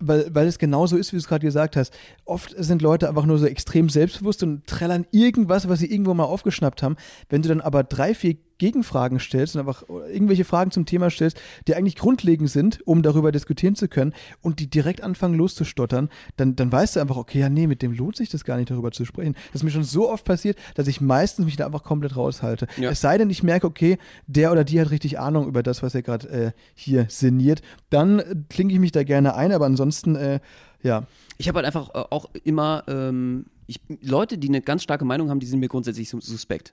weil, 0.00 0.32
weil 0.32 0.46
es 0.46 0.58
genauso 0.58 0.96
ist, 0.96 1.12
wie 1.12 1.16
du 1.16 1.20
es 1.20 1.28
gerade 1.28 1.44
gesagt 1.44 1.76
hast. 1.76 1.92
Oft 2.24 2.54
sind 2.56 2.82
Leute 2.82 3.08
einfach 3.08 3.24
nur 3.24 3.38
so 3.38 3.46
extrem 3.46 3.88
selbstbewusst 3.88 4.42
und 4.42 4.66
trällern 4.66 5.06
irgendwas, 5.10 5.68
was 5.68 5.80
sie 5.80 5.90
irgendwo 5.90 6.14
mal 6.14 6.24
aufgeschnappt 6.24 6.82
haben. 6.82 6.96
Wenn 7.28 7.42
du 7.42 7.48
dann 7.48 7.60
aber 7.60 7.82
drei, 7.82 8.14
vier 8.14 8.36
Gegenfragen 8.58 9.18
stellst 9.20 9.54
und 9.54 9.60
einfach 9.60 9.84
irgendwelche 9.88 10.44
Fragen 10.44 10.70
zum 10.70 10.84
Thema 10.84 11.10
stellst, 11.10 11.40
die 11.66 11.74
eigentlich 11.74 11.96
grundlegend 11.96 12.50
sind, 12.50 12.80
um 12.86 13.02
darüber 13.02 13.32
diskutieren 13.32 13.74
zu 13.74 13.88
können 13.88 14.12
und 14.42 14.60
die 14.60 14.68
direkt 14.68 15.02
anfangen 15.02 15.34
loszustottern, 15.34 16.08
dann, 16.36 16.56
dann 16.56 16.70
weißt 16.70 16.96
du 16.96 17.00
einfach, 17.00 17.16
okay, 17.16 17.40
ja, 17.40 17.48
nee, 17.48 17.66
mit 17.66 17.82
dem 17.82 17.92
lohnt 17.92 18.16
sich 18.16 18.28
das 18.28 18.44
gar 18.44 18.56
nicht, 18.56 18.70
darüber 18.70 18.90
zu 18.90 19.04
sprechen. 19.04 19.34
Das 19.52 19.60
ist 19.60 19.64
mir 19.64 19.70
schon 19.70 19.84
so 19.84 20.10
oft 20.10 20.24
passiert, 20.24 20.58
dass 20.74 20.88
ich 20.88 21.00
meistens 21.00 21.44
mich 21.44 21.56
da 21.56 21.66
einfach 21.66 21.84
komplett 21.84 22.16
raushalte. 22.16 22.66
Ja. 22.76 22.90
Es 22.90 23.00
sei 23.00 23.16
denn, 23.18 23.30
ich 23.30 23.42
merke, 23.42 23.66
okay, 23.66 23.98
der 24.26 24.52
oder 24.52 24.64
die 24.64 24.80
hat 24.80 24.90
richtig 24.90 25.18
Ahnung 25.18 25.46
über 25.46 25.62
das, 25.62 25.82
was 25.82 25.94
er 25.94 26.02
gerade 26.02 26.28
äh, 26.28 26.52
hier 26.74 27.06
sinniert, 27.08 27.62
dann 27.90 28.18
äh, 28.18 28.34
klinke 28.48 28.74
ich 28.74 28.80
mich 28.80 28.92
da 28.92 29.04
gerne 29.04 29.34
ein, 29.34 29.52
aber 29.52 29.66
ansonsten, 29.66 30.16
äh, 30.16 30.40
ja. 30.82 31.06
Ich 31.38 31.48
habe 31.48 31.56
halt 31.56 31.66
einfach 31.66 31.90
äh, 31.94 32.04
auch 32.10 32.28
immer 32.44 32.84
ähm, 32.88 33.46
ich, 33.66 33.80
Leute, 34.00 34.38
die 34.38 34.48
eine 34.48 34.62
ganz 34.62 34.82
starke 34.82 35.04
Meinung 35.04 35.30
haben, 35.30 35.40
die 35.40 35.46
sind 35.46 35.60
mir 35.60 35.68
grundsätzlich 35.68 36.08
sus- 36.08 36.26
suspekt. 36.26 36.72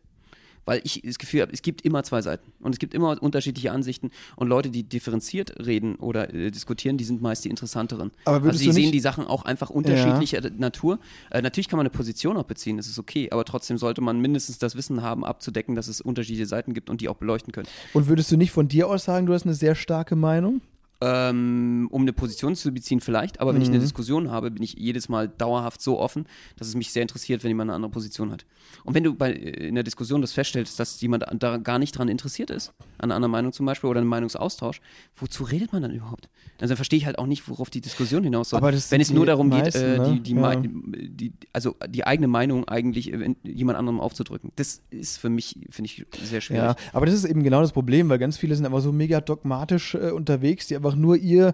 Weil 0.66 0.82
ich 0.84 1.02
das 1.04 1.20
Gefühl 1.20 1.42
habe, 1.42 1.54
es 1.54 1.62
gibt 1.62 1.82
immer 1.82 2.04
zwei 2.04 2.22
Seiten. 2.22 2.52
Und 2.60 2.74
es 2.74 2.80
gibt 2.80 2.94
immer 2.94 3.22
unterschiedliche 3.22 3.72
Ansichten. 3.72 4.12
Und 4.36 4.48
Leute, 4.48 4.70
die 4.70 4.84
differenziert 4.84 5.66
reden 5.66 5.96
oder 5.96 6.34
äh, 6.34 6.52
diskutieren, 6.52 6.98
die 6.98 7.04
sind 7.04 7.22
meist 7.22 7.46
die 7.46 7.50
interessanteren. 7.50 8.12
Aber 8.26 8.36
also 8.36 8.46
würdest 8.46 8.66
die 8.66 8.72
sehen 8.72 8.92
die 8.92 9.00
Sachen 9.00 9.28
auch 9.28 9.44
einfach 9.44 9.70
unterschiedlicher 9.70 10.42
Natur. 10.58 11.00
Äh, 11.32 11.42
natürlich 11.42 11.68
kann 11.68 11.78
man 11.78 11.86
eine 11.86 11.92
Position 11.92 12.38
auch 12.38 12.44
beziehen, 12.44 12.78
das 12.78 12.88
ist 12.88 13.00
okay. 13.00 13.30
Aber 13.32 13.46
trotzdem 13.46 13.78
sollte 13.78 14.02
man 14.02 14.20
mindestens 14.20 14.58
das 14.58 14.76
Wissen 14.76 15.02
haben, 15.02 15.24
abzudecken, 15.24 15.76
dass 15.76 15.88
es 15.88 16.02
unterschiedliche 16.02 16.48
Seiten 16.48 16.74
gibt 16.74 16.90
und 16.90 17.02
die 17.02 17.10
auch 17.10 17.16
beleuchten 17.16 17.54
können. 17.54 17.68
Und 17.94 18.08
würdest 18.08 18.32
du 18.32 18.38
nicht 18.38 18.52
von 18.52 18.68
dir 18.68 18.88
aus 18.88 19.06
sagen, 19.06 19.26
du 19.26 19.34
hast 19.34 19.46
eine 19.46 19.54
sehr 19.54 19.76
starke 19.76 20.16
Meinung? 20.16 20.62
Ähm, 21.02 21.88
um 21.92 22.04
eine 22.04 22.14
Position 22.14 22.56
zu 22.56 22.72
beziehen 22.72 23.02
vielleicht, 23.02 23.42
aber 23.42 23.54
wenn 23.54 23.62
ich 23.62 23.68
eine 23.68 23.78
Mhm. 23.78 23.82
Diskussion 23.84 24.32
habe, 24.32 24.50
bin 24.50 24.64
ich 24.64 24.74
jedes 24.74 25.10
Mal 25.10 25.28
dauerhaft 25.28 25.82
so 25.82 26.00
offen, 26.00 26.26
dass 26.58 26.70
es 26.70 26.76
mich 26.76 26.92
sehr 26.94 27.02
interessiert, 27.02 27.44
wenn 27.44 27.50
jemand 27.50 27.70
eine 27.70 27.76
andere 27.76 27.92
Position 27.92 28.32
hat. 28.32 28.46
Und 28.86 28.94
wenn 28.94 29.04
du 29.04 29.14
bei, 29.14 29.34
äh, 29.34 29.68
in 29.68 29.76
der 29.76 29.84
Diskussion 29.84 30.22
das 30.22 30.32
feststellst, 30.32 30.80
dass 30.80 31.00
jemand 31.02 31.26
da 31.38 31.58
gar 31.58 31.80
nicht 31.80 31.98
dran 31.98 32.08
interessiert 32.08 32.50
ist, 32.50 32.70
an 32.98 33.06
einer 33.12 33.16
anderen 33.16 33.32
Meinung 33.34 33.52
zum 33.52 33.66
Beispiel 33.66 33.90
oder 33.90 34.00
einem 34.00 34.10
Meinungsaustausch, 34.10 34.80
wozu 35.18 35.44
redet 35.44 35.74
man 35.74 35.82
dann 35.82 35.92
überhaupt? 35.92 36.30
Also 36.62 36.72
dann 36.72 36.78
verstehe 36.78 36.98
ich 36.98 37.06
halt 37.06 37.20
auch 37.20 37.28
nicht, 37.28 37.48
worauf 37.50 37.70
die 37.70 37.82
Diskussion 37.82 38.24
hinaus 38.24 38.50
soll. 38.52 38.62
Wenn 38.62 39.02
es 39.02 39.12
nur 39.12 39.26
die 39.26 39.28
darum 39.28 39.50
meisten, 39.50 39.80
geht, 39.80 39.84
äh, 39.84 39.98
ne? 40.00 40.20
die, 40.24 40.34
die, 40.34 40.36
Ja. 40.40 40.56
Die, 40.62 41.34
also 41.52 41.76
die 41.90 42.08
eigene 42.08 42.28
Meinung 42.28 42.68
eigentlich 42.70 43.12
äh, 43.12 43.36
jemand 43.44 43.78
anderem 43.78 44.00
aufzudrücken. 44.00 44.54
Das 44.56 44.82
ist 44.92 45.18
für 45.18 45.30
mich, 45.30 45.60
finde 45.70 45.90
ich, 45.90 46.06
sehr 46.24 46.40
schwierig. 46.40 46.64
Ja, 46.64 46.76
aber 46.94 47.06
das 47.06 47.16
ist 47.16 47.26
eben 47.26 47.44
genau 47.44 47.60
das 47.62 47.74
Problem, 47.74 48.08
weil 48.08 48.18
ganz 48.18 48.38
viele 48.38 48.56
sind 48.56 48.66
einfach 48.66 48.82
so 48.82 48.94
mega 48.94 49.20
dogmatisch 49.20 49.96
äh, 49.96 50.12
unterwegs, 50.12 50.68
die 50.68 50.76
einfach 50.86 50.98
nur 50.98 51.18
ihr, 51.18 51.54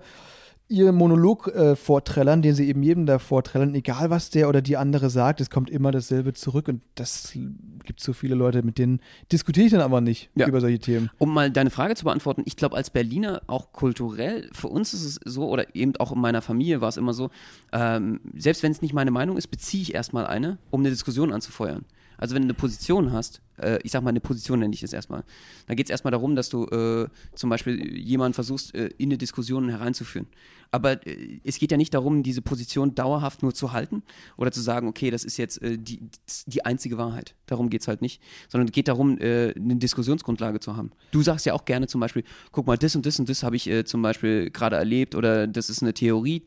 ihr 0.68 0.92
Monolog 0.92 1.48
äh, 1.48 1.76
vorträllern, 1.76 2.42
den 2.42 2.56
sie 2.56 2.68
eben 2.68 2.82
jedem 2.84 3.06
da 3.06 3.20
vorträllern, 3.20 3.76
egal 3.76 4.10
was 4.10 4.30
der 4.30 4.48
oder 4.48 4.62
die 4.62 4.78
andere 4.78 5.10
sagt, 5.10 5.42
es 5.42 5.50
kommt 5.50 5.70
immer 5.70 5.92
dasselbe 5.92 6.34
zurück 6.34 6.68
und 6.68 6.82
das 6.96 7.34
gibt 7.84 8.00
so 8.00 8.14
viele 8.14 8.36
Leute, 8.36 8.64
mit 8.64 8.78
denen 8.78 9.02
diskutiere 9.32 9.66
ich 9.66 9.72
dann 9.72 9.82
aber 9.82 10.00
nicht 10.02 10.30
Ja. 10.36 10.48
über 10.48 10.62
solche 10.62 10.80
Themen. 10.80 11.10
Um 11.18 11.34
mal 11.34 11.52
deine 11.52 11.70
Frage 11.72 11.96
zu 11.96 12.06
beantworten, 12.06 12.44
ich 12.46 12.56
glaube, 12.56 12.76
als 12.78 12.90
Berliner 12.90 13.42
auch 13.48 13.74
kulturell, 13.74 14.50
für 14.54 14.68
uns 14.70 14.94
ist 14.94 15.04
es 15.06 15.20
so, 15.26 15.50
oder 15.50 15.76
eben 15.76 15.96
auch 15.98 16.12
in 16.14 16.22
meiner 16.22 16.42
Familie 16.42 16.80
war 16.82 16.90
es 16.90 16.98
immer 16.98 17.14
so, 17.14 17.30
ähm, 17.74 18.22
selbst 18.38 18.64
wenn 18.64 18.72
es 18.72 18.82
nicht 18.82 18.94
meine 18.94 19.12
Meinung 19.12 19.38
ist, 19.38 19.48
beziehe 19.48 19.82
ich 19.84 19.94
erstmal 19.94 20.26
eine, 20.28 20.58
um 20.70 20.82
eine 20.82 20.90
Diskussion 20.90 21.34
anzufeuern. 21.34 21.86
Also 22.22 22.36
wenn 22.36 22.44
du 22.44 22.46
eine 22.46 22.54
Position 22.54 23.12
hast, 23.12 23.42
äh, 23.58 23.80
ich 23.84 23.92
sag 23.92 24.04
mal, 24.04 24.12
eine 24.12 24.20
Position 24.20 24.60
nenne 24.60 24.74
ich 24.76 24.82
das 24.82 24.94
erstmal, 24.94 25.24
dann 25.66 25.76
geht 25.76 25.88
es 25.88 25.90
erstmal 25.90 26.12
darum, 26.12 26.36
dass 26.36 26.50
du 26.50 26.66
äh, 26.68 27.08
zum 27.34 27.50
Beispiel 27.50 27.98
jemanden 27.98 28.36
versuchst, 28.36 28.76
äh, 28.76 28.92
in 29.00 29.10
eine 29.10 29.18
Diskussion 29.18 29.70
hereinzuführen. 29.70 30.28
Aber 30.70 31.06
äh, 31.08 31.40
es 31.44 31.58
geht 31.58 31.72
ja 31.72 31.78
nicht 31.78 31.96
darum, 31.96 32.22
diese 32.22 32.44
Position 32.44 32.94
dauerhaft 32.94 33.42
nur 33.42 33.56
zu 33.56 33.72
halten 33.72 34.04
oder 34.38 34.52
zu 34.52 34.62
sagen, 34.62 34.88
okay, 34.88 35.10
das 35.10 35.24
ist 35.24 35.38
jetzt 35.38 35.64
äh, 35.64 35.80
die, 35.80 36.00
die 36.46 36.64
einzige 36.64 37.00
Wahrheit. 37.00 37.34
Darum 37.48 37.72
geht 37.72 37.82
es 37.82 37.88
halt 37.88 38.04
nicht. 38.04 38.22
Sondern 38.50 38.68
es 38.68 38.72
geht 38.72 38.88
darum, 38.88 39.18
äh, 39.18 39.56
eine 39.56 39.78
Diskussionsgrundlage 39.78 40.60
zu 40.60 40.78
haben. 40.78 40.92
Du 41.10 41.24
sagst 41.24 41.48
ja 41.48 41.54
auch 41.54 41.66
gerne 41.66 41.88
zum 41.88 42.00
Beispiel, 42.00 42.24
guck 42.52 42.68
mal, 42.68 42.78
das 42.78 42.96
und 42.96 43.04
das 43.08 43.20
und 43.20 43.30
das 43.30 43.42
habe 43.42 43.56
ich 43.56 43.70
zum 43.86 44.04
Beispiel 44.04 44.52
gerade 44.52 44.76
erlebt 44.76 45.16
oder 45.16 45.48
das 45.48 45.72
ist 45.72 45.82
eine 45.82 45.96
Theorie, 45.96 46.46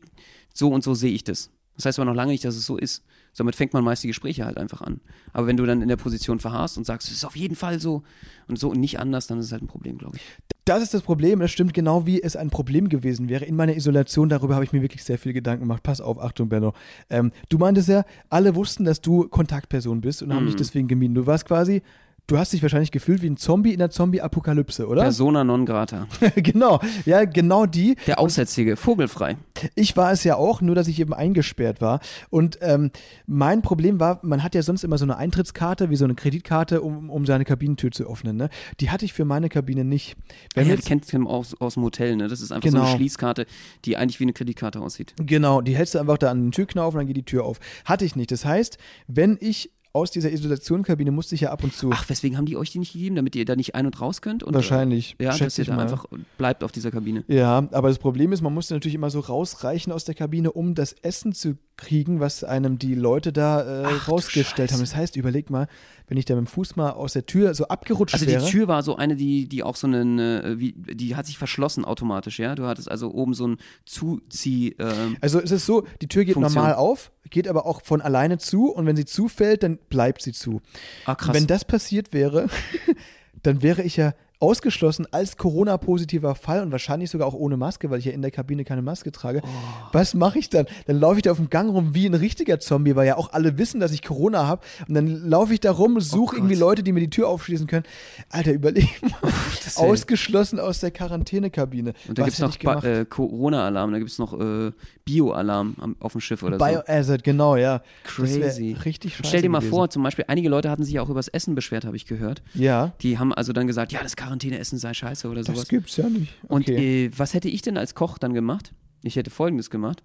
so 0.53 0.69
und 0.69 0.85
so 0.85 0.93
sehe 0.93 1.11
ich 1.11 1.25
das. 1.25 1.51
Das 1.75 1.85
heißt 1.85 1.99
aber 1.99 2.05
noch 2.05 2.15
lange 2.15 2.31
nicht, 2.31 2.45
dass 2.45 2.55
es 2.55 2.65
so 2.65 2.77
ist. 2.77 3.03
Somit 3.37 3.57
fängt 3.57 3.73
man 3.73 3.83
meist 3.83 4.01
die 4.01 4.07
Gespräche 4.07 4.45
halt 4.45 4.57
einfach 4.57 4.81
an. 4.81 5.01
Aber 5.33 5.45
wenn 5.45 5.57
du 5.57 5.65
dann 5.65 5.81
in 5.81 5.89
der 5.89 5.97
Position 5.97 6.39
verharrst 6.39 6.77
und 6.77 6.85
sagst, 6.85 7.09
es 7.09 7.15
ist 7.15 7.25
auf 7.25 7.35
jeden 7.35 7.57
Fall 7.57 7.81
so 7.81 8.03
und 8.47 8.57
so 8.57 8.69
und 8.69 8.79
nicht 8.79 8.97
anders, 8.97 9.27
dann 9.27 9.39
ist 9.39 9.47
es 9.47 9.51
halt 9.51 9.61
ein 9.61 9.67
Problem, 9.67 9.97
glaube 9.97 10.15
ich. 10.15 10.23
Das 10.63 10.81
ist 10.81 10.93
das 10.93 11.01
Problem. 11.01 11.41
Das 11.41 11.51
stimmt 11.51 11.73
genau, 11.73 12.05
wie 12.05 12.23
es 12.23 12.37
ein 12.37 12.49
Problem 12.49 12.87
gewesen 12.87 13.27
wäre. 13.27 13.43
In 13.43 13.57
meiner 13.57 13.75
Isolation, 13.75 14.29
darüber 14.29 14.55
habe 14.55 14.63
ich 14.63 14.71
mir 14.71 14.81
wirklich 14.81 15.03
sehr 15.03 15.19
viel 15.19 15.33
Gedanken 15.33 15.63
gemacht. 15.63 15.83
Pass 15.83 15.99
auf, 15.99 16.17
Achtung, 16.17 16.47
Benno. 16.47 16.73
Ähm, 17.09 17.33
du 17.49 17.57
meintest 17.57 17.89
ja, 17.89 18.05
alle 18.29 18.55
wussten, 18.55 18.85
dass 18.85 19.01
du 19.01 19.27
Kontaktperson 19.27 19.99
bist 19.99 20.23
und 20.23 20.33
haben 20.33 20.45
dich 20.45 20.55
deswegen 20.55 20.87
gemieden. 20.87 21.13
Du 21.13 21.27
warst 21.27 21.45
quasi 21.45 21.81
du 22.27 22.37
hast 22.37 22.53
dich 22.53 22.61
wahrscheinlich 22.61 22.91
gefühlt 22.91 23.21
wie 23.21 23.29
ein 23.29 23.37
Zombie 23.37 23.73
in 23.73 23.79
der 23.79 23.89
Zombie-Apokalypse, 23.89 24.87
oder? 24.87 25.03
Persona 25.03 25.43
non 25.43 25.65
grata. 25.65 26.07
genau, 26.35 26.79
ja, 27.05 27.25
genau 27.25 27.65
die. 27.65 27.95
Der 28.07 28.19
Aussätzige, 28.19 28.75
vogelfrei. 28.75 29.37
Ich 29.75 29.95
war 29.95 30.11
es 30.11 30.23
ja 30.23 30.35
auch, 30.35 30.61
nur 30.61 30.75
dass 30.75 30.87
ich 30.87 30.99
eben 30.99 31.13
eingesperrt 31.13 31.81
war. 31.81 31.99
Und 32.29 32.57
ähm, 32.61 32.91
mein 33.25 33.61
Problem 33.61 33.99
war, 33.99 34.19
man 34.23 34.43
hat 34.43 34.55
ja 34.55 34.61
sonst 34.61 34.83
immer 34.83 34.97
so 34.97 35.05
eine 35.05 35.17
Eintrittskarte, 35.17 35.89
wie 35.89 35.95
so 35.95 36.05
eine 36.05 36.15
Kreditkarte, 36.15 36.81
um, 36.81 37.09
um 37.09 37.25
seine 37.25 37.45
Kabinentür 37.45 37.91
zu 37.91 38.09
öffnen. 38.09 38.37
Ne? 38.37 38.49
Die 38.79 38.89
hatte 38.89 39.05
ich 39.05 39.13
für 39.13 39.25
meine 39.25 39.49
Kabine 39.49 39.83
nicht. 39.83 40.15
Wenn 40.53 40.67
ja, 40.67 40.75
die 40.75 40.81
kennt 40.81 41.11
man 41.13 41.27
aus, 41.27 41.59
aus 41.59 41.75
dem 41.75 41.83
Hotel, 41.83 42.15
ne? 42.15 42.27
Das 42.27 42.41
ist 42.41 42.51
einfach 42.51 42.63
genau. 42.63 42.77
so 42.77 42.83
eine 42.83 42.87
genau. 42.87 42.97
Schließkarte, 42.97 43.45
die 43.85 43.97
eigentlich 43.97 44.19
wie 44.19 44.25
eine 44.25 44.33
Kreditkarte 44.33 44.79
aussieht. 44.81 45.13
Genau, 45.17 45.61
die 45.61 45.75
hältst 45.75 45.95
du 45.95 45.99
einfach 45.99 46.17
da 46.17 46.31
an 46.31 46.45
den 46.45 46.51
Türknauf 46.51 46.93
und 46.93 46.99
dann 46.99 47.07
geht 47.07 47.17
die 47.17 47.23
Tür 47.23 47.45
auf. 47.45 47.59
Hatte 47.85 48.05
ich 48.05 48.15
nicht. 48.15 48.31
Das 48.31 48.45
heißt, 48.45 48.77
wenn 49.07 49.37
ich 49.39 49.71
aus 49.95 50.11
dieser 50.11 50.29
Isolationskabine 50.29 51.09
musste 51.09 51.35
ich 51.35 51.41
ja 51.41 51.51
ab 51.51 51.63
und 51.63 51.73
zu. 51.73 51.89
Ach, 51.91 52.09
weswegen 52.09 52.37
haben 52.37 52.45
die 52.45 52.57
euch 52.57 52.69
die 52.71 52.79
nicht 52.79 52.91
gegeben, 52.91 53.15
damit 53.15 53.33
ihr 53.35 53.45
da 53.45 53.55
nicht 53.55 53.75
ein- 53.75 53.85
und 53.85 54.01
raus 54.01 54.21
könnt? 54.21 54.43
Und, 54.43 54.53
Wahrscheinlich. 54.53 55.15
Äh, 55.19 55.25
ja, 55.25 55.37
dass 55.37 55.57
ihr 55.57 55.63
da 55.63 55.77
einfach 55.77 56.05
bleibt 56.37 56.65
auf 56.65 56.73
dieser 56.73 56.91
Kabine. 56.91 57.23
Ja, 57.27 57.65
aber 57.71 57.87
das 57.87 57.97
Problem 57.97 58.33
ist, 58.33 58.41
man 58.41 58.53
musste 58.53 58.73
natürlich 58.73 58.95
immer 58.95 59.09
so 59.09 59.21
rausreichen 59.21 59.93
aus 59.93 60.03
der 60.03 60.13
Kabine, 60.13 60.51
um 60.51 60.75
das 60.75 60.93
Essen 61.01 61.31
zu 61.31 61.57
kriegen, 61.77 62.19
was 62.19 62.43
einem 62.43 62.77
die 62.77 62.93
Leute 62.93 63.31
da 63.31 63.83
äh, 63.83 63.85
Ach, 63.85 64.09
rausgestellt 64.09 64.73
haben. 64.73 64.81
Das 64.81 64.95
heißt, 64.95 65.15
überleg 65.15 65.49
mal, 65.49 65.67
wenn 66.07 66.17
ich 66.17 66.25
da 66.25 66.35
mit 66.35 66.45
dem 66.45 66.47
Fuß 66.47 66.75
mal 66.75 66.91
aus 66.91 67.13
der 67.13 67.25
Tür 67.25 67.53
so 67.53 67.67
abgerutscht 67.67 68.13
also 68.13 68.25
wäre. 68.25 68.37
Also 68.37 68.47
die 68.47 68.51
Tür 68.51 68.67
war 68.67 68.83
so 68.83 68.95
eine, 68.95 69.15
die, 69.15 69.47
die 69.47 69.63
auch 69.63 69.75
so 69.75 69.87
eine, 69.87 70.55
wie, 70.57 70.73
die 70.73 71.15
hat 71.15 71.25
sich 71.25 71.37
verschlossen 71.37 71.85
automatisch, 71.85 72.39
ja. 72.39 72.55
Du 72.55 72.65
hattest 72.65 72.89
also 72.89 73.11
oben 73.11 73.33
so 73.33 73.47
ein 73.47 73.57
Zuzieh. 73.85 74.75
Äh, 74.77 75.15
also 75.21 75.39
es 75.39 75.51
ist 75.51 75.65
so, 75.65 75.85
die 76.01 76.07
Tür 76.07 76.25
geht 76.25 76.35
Funktion. 76.35 76.55
normal 76.55 76.75
auf, 76.75 77.11
geht 77.29 77.47
aber 77.47 77.65
auch 77.65 77.81
von 77.81 78.01
alleine 78.01 78.37
zu 78.37 78.71
und 78.71 78.85
wenn 78.85 78.95
sie 78.95 79.05
zufällt, 79.05 79.63
dann 79.63 79.77
bleibt 79.89 80.21
sie 80.21 80.33
zu. 80.33 80.61
Ah, 81.05 81.15
krass. 81.15 81.35
Wenn 81.35 81.47
das 81.47 81.65
passiert 81.65 82.13
wäre, 82.13 82.47
dann 83.43 83.61
wäre 83.61 83.81
ich 83.81 83.97
ja 83.97 84.13
ausgeschlossen 84.39 85.07
als 85.11 85.37
Corona-positiver 85.37 86.35
Fall 86.35 86.61
und 86.61 86.71
wahrscheinlich 86.71 87.09
sogar 87.09 87.27
auch 87.27 87.33
ohne 87.33 87.57
Maske, 87.57 87.89
weil 87.89 87.99
ich 87.99 88.05
ja 88.05 88.11
in 88.11 88.21
der 88.21 88.31
Kabine 88.31 88.63
keine 88.65 88.81
Maske 88.81 89.11
trage. 89.11 89.41
Oh. 89.43 89.47
Was 89.91 90.13
mache 90.13 90.39
ich 90.39 90.49
dann? 90.49 90.65
Dann 90.87 90.99
laufe 90.99 91.17
ich 91.17 91.23
da 91.23 91.31
auf 91.31 91.37
dem 91.37 91.49
Gang 91.49 91.71
rum 91.71 91.95
wie 91.95 92.05
ein 92.05 92.13
richtiger 92.13 92.59
Zombie, 92.59 92.95
weil 92.95 93.07
ja 93.07 93.17
auch 93.17 93.33
alle 93.33 93.57
wissen, 93.57 93.79
dass 93.79 93.91
ich 93.91 94.01
Corona 94.01 94.45
habe. 94.45 94.61
Und 94.87 94.93
dann 94.95 95.29
laufe 95.29 95.53
ich 95.53 95.59
da 95.59 95.71
rum, 95.71 95.99
suche 95.99 96.35
oh 96.35 96.37
irgendwie 96.39 96.55
Leute, 96.55 96.83
die 96.83 96.91
mir 96.91 96.99
die 96.99 97.09
Tür 97.09 97.29
aufschließen 97.29 97.67
können. 97.67 97.85
Alter, 98.29 98.51
überleg 98.51 99.01
mal. 99.01 99.31
Oh, 99.77 99.85
Ausgeschlossen 99.85 100.59
aus 100.59 100.79
der 100.79 100.91
Quarantänekabine. 100.91 101.93
Und 102.07 102.17
da 102.17 102.23
gibt 102.23 102.39
es 102.39 102.39
noch 102.39 102.83
äh, 102.83 103.05
Corona-Alarm, 103.05 103.91
da 103.91 103.99
gibt 103.99 104.11
es 104.11 104.19
noch 104.19 104.39
äh, 104.39 104.71
Bio-Alarm 105.05 105.95
auf 105.99 106.13
dem 106.13 106.21
Schiff 106.21 106.43
oder 106.43 106.57
Bio 106.57 106.67
so. 106.67 106.73
Biohazard, 106.73 107.23
genau, 107.23 107.55
ja. 107.55 107.81
Crazy. 108.03 108.75
Richtig 108.85 109.15
scheiße 109.15 109.27
Stell 109.27 109.41
dir 109.41 109.49
mal 109.49 109.59
gewesen. 109.59 109.71
vor, 109.71 109.89
zum 109.89 110.03
Beispiel, 110.03 110.25
einige 110.27 110.49
Leute 110.49 110.69
hatten 110.69 110.83
sich 110.83 110.95
ja 110.95 111.01
auch 111.01 111.09
übers 111.09 111.27
Essen 111.27 111.55
beschwert, 111.55 111.85
habe 111.85 111.95
ich 111.95 112.05
gehört. 112.05 112.41
Ja. 112.53 112.93
Die 113.01 113.17
haben 113.19 113.33
also 113.33 113.53
dann 113.53 113.67
gesagt, 113.67 113.91
ja, 113.91 114.01
das 114.01 114.15
Quarantäneessen 114.25 114.79
sei 114.79 114.93
scheiße 114.93 115.29
oder 115.29 115.43
sowas. 115.43 115.61
Das 115.61 115.69
gibt's 115.69 115.97
ja 115.97 116.09
nicht. 116.09 116.33
Okay. 116.43 116.53
Und 116.53 116.69
äh, 116.69 117.11
was 117.15 117.33
hätte 117.33 117.47
ich 117.47 117.61
denn 117.61 117.77
als 117.77 117.93
Koch 117.93 118.17
dann 118.17 118.33
gemacht? 118.33 118.73
Ich 119.03 119.15
hätte 119.15 119.29
folgendes 119.29 119.69
gemacht. 119.69 120.01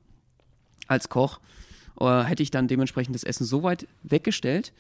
Als 0.89 1.09
Koch 1.09 1.41
äh, 1.99 2.23
hätte 2.25 2.43
ich 2.43 2.51
dann 2.51 2.69
dementsprechend 2.69 3.15
das 3.15 3.25
Essen 3.25 3.47
so 3.47 3.63
weit 3.63 3.87
weggestellt, 4.03 4.73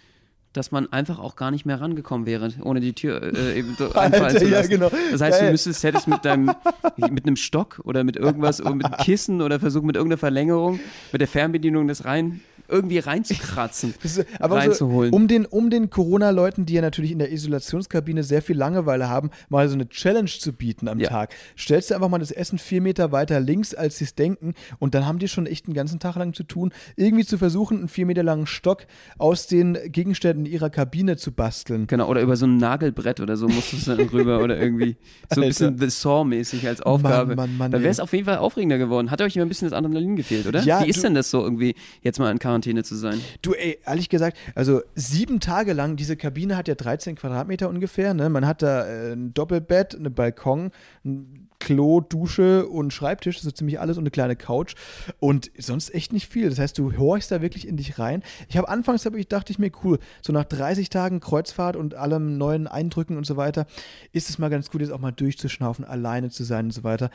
dass 0.53 0.73
man 0.73 0.93
einfach 0.93 1.19
auch 1.19 1.37
gar 1.37 1.51
nicht 1.51 1.65
mehr 1.65 1.81
rangekommen 1.81 2.27
wäre, 2.27 2.53
ohne 2.63 2.81
die 2.81 2.93
Tür 2.93 3.23
äh, 3.35 3.59
eben 3.59 3.77
so 3.79 3.93
einfallen 3.95 4.37
zu 4.37 4.47
lassen. 4.47 4.71
Ja, 4.73 4.77
genau. 4.77 4.91
Das 5.11 5.23
heißt, 5.23 5.39
Geil. 5.39 5.47
du 5.47 5.53
müsstest, 5.53 5.85
hättest 5.85 6.07
mit 6.07 6.23
deinem, 6.25 6.55
mit 6.97 7.25
einem 7.25 7.37
Stock 7.37 7.81
oder 7.85 8.05
mit 8.05 8.17
irgendwas, 8.17 8.61
oder 8.61 8.75
mit 8.75 8.85
einem 8.85 8.97
Kissen 8.99 9.41
oder 9.41 9.59
versuchen 9.59 9.87
mit 9.87 9.97
irgendeiner 9.97 10.19
Verlängerung, 10.19 10.81
mit 11.13 11.21
der 11.21 11.29
Fernbedienung 11.29 11.89
das 11.89 12.05
rein 12.05 12.43
irgendwie 12.71 12.99
reinzukratzen, 12.99 13.95
ist, 14.03 14.25
aber 14.39 14.57
reinzuholen. 14.57 15.11
So, 15.11 15.17
um 15.17 15.29
den, 15.29 15.47
um 15.47 15.71
den 15.71 15.91
Corona-Leuten, 15.91 16.67
die 16.67 16.75
ja 16.75 16.83
natürlich 16.83 17.11
in 17.11 17.19
der 17.19 17.33
Isolationskabine 17.33 18.23
sehr 18.23 18.43
viel 18.43 18.57
Langeweile 18.57 19.09
haben, 19.09 19.31
mal 19.49 19.69
so 19.69 19.75
eine 19.75 19.89
Challenge 19.89 20.31
zu 20.31 20.53
bieten 20.53 20.89
am 20.89 20.99
ja. 21.01 21.09
Tag. 21.09 21.35
Stellst 21.59 21.91
du 21.91 21.95
einfach 21.95 22.09
mal 22.09 22.19
das 22.19 22.31
Essen 22.31 22.59
vier 22.59 22.81
Meter 22.81 23.13
weiter 23.13 23.41
links, 23.41 23.75
als 23.75 23.99
sie 23.99 24.05
es 24.05 24.15
denken, 24.15 24.55
und 24.79 24.95
dann 24.95 25.07
haben 25.07 25.19
die 25.19 25.29
schon 25.29 25.47
echt 25.47 25.67
einen 25.67 25.75
ganzen 25.75 25.99
Tag 25.99 26.17
lang 26.17 26.33
zu 26.33 26.45
tun, 26.45 26.73
irgendwie 26.97 27.25
zu 27.25 27.39
versuchen, 27.39 27.79
einen 27.79 27.89
vier 27.89 28.07
Meter 28.07 28.23
langen 28.23 28.47
Stock 28.47 28.87
aus 29.19 29.47
den 29.47 29.77
Gegenständen 29.87 30.47
ihrer 30.47 30.71
Kabine 30.71 31.17
zu 31.17 31.33
basteln. 31.33 31.87
Genau, 31.87 32.09
oder 32.09 32.21
über 32.21 32.37
so 32.37 32.47
ein 32.47 32.57
Nagelbrett 32.57 33.21
oder 33.21 33.37
so 33.37 33.49
musst 33.49 33.73
du 33.73 33.77
es 33.77 33.85
dann 33.87 34.01
rüber 34.01 34.43
oder 34.43 34.59
irgendwie 34.59 34.97
so 35.33 35.41
ein 35.41 35.49
bisschen 35.49 35.79
The 35.79 35.91
Saw-mäßig 35.91 36.67
als 36.67 36.81
Aufgabe. 36.83 37.35
Mann, 37.35 37.51
Mann, 37.51 37.57
Mann, 37.59 37.71
da 37.73 37.81
wäre 37.81 37.91
es 37.91 38.01
auf 38.01 38.13
jeden 38.13 38.27
Fall 38.27 38.39
aufregender 38.39 38.79
geworden. 38.79 39.11
Hat 39.11 39.21
euch 39.21 39.37
immer 39.37 39.45
ein 39.45 39.49
bisschen 39.49 39.69
das 39.69 39.77
Adrenalin 39.77 40.17
gefehlt, 40.17 40.47
oder? 40.47 40.63
Ja, 40.63 40.85
Wie 40.85 40.89
ist 40.89 41.03
denn 41.03 41.15
das 41.15 41.31
so 41.31 41.43
irgendwie, 41.43 41.75
jetzt 42.03 42.19
mal 42.19 42.31
in 42.31 42.39
Quarantäne? 42.39 42.60
Quarantäne 42.61 42.85
zu 42.85 42.95
sein. 42.95 43.21
Du, 43.43 43.55
ey, 43.55 43.79
ehrlich 43.85 44.09
gesagt, 44.09 44.37
also 44.55 44.83
sieben 44.95 45.41
Tage 45.41 45.73
lang, 45.73 45.97
diese 45.97 46.17
Kabine 46.17 46.57
hat 46.57 46.69
ja 46.69 46.75
13 46.75 47.17
Quadratmeter 47.17 47.69
ungefähr, 47.69 48.15
ne? 48.15 48.29
Man 48.29 48.47
hat 48.47 48.63
da 48.63 48.87
äh, 48.87 49.13
ein 49.13 49.33
Doppelbett, 49.35 49.95
einen 49.95 50.13
Balkon, 50.13 50.71
ein 51.05 51.49
Klo, 51.59 52.01
Dusche 52.01 52.67
und 52.67 52.93
Schreibtisch, 52.93 53.41
so 53.41 53.51
ziemlich 53.51 53.81
alles 53.81 53.99
und 53.99 54.03
eine 54.03 54.11
kleine 54.11 54.37
Couch 54.37 54.75
und 55.19 55.51
sonst 55.59 55.95
echt 55.95 56.13
nicht 56.13 56.27
viel. 56.27 56.49
Das 56.49 56.59
heißt, 56.59 56.79
du 56.79 56.97
horchst 56.97 57.31
da 57.31 57.43
wirklich 57.43 57.69
in 57.69 57.77
dich 57.77 57.99
rein. 57.99 58.23
Ich 58.49 58.57
habe 58.57 58.69
anfangs, 58.69 59.05
hab 59.05 59.15
ich, 59.15 59.29
dachte 59.29 59.53
ich 59.53 59.59
mir, 59.59 59.71
cool, 59.85 59.99
so 60.23 60.33
nach 60.33 60.45
30 60.45 60.89
Tagen 60.89 61.21
Kreuzfahrt 61.21 61.77
und 61.77 61.95
allem 61.95 62.39
neuen 62.39 62.67
Eindrücken 62.67 63.17
und 63.17 63.27
so 63.27 63.37
weiter, 63.37 63.67
ist 64.13 64.31
es 64.31 64.39
mal 64.39 64.49
ganz 64.49 64.71
gut, 64.71 64.81
jetzt 64.81 64.91
auch 64.91 65.01
mal 65.01 65.13
durchzuschnaufen, 65.13 65.85
alleine 65.85 66.31
zu 66.31 66.45
sein 66.45 66.67
und 66.67 66.73
so 66.73 66.83
weiter. 66.83 67.11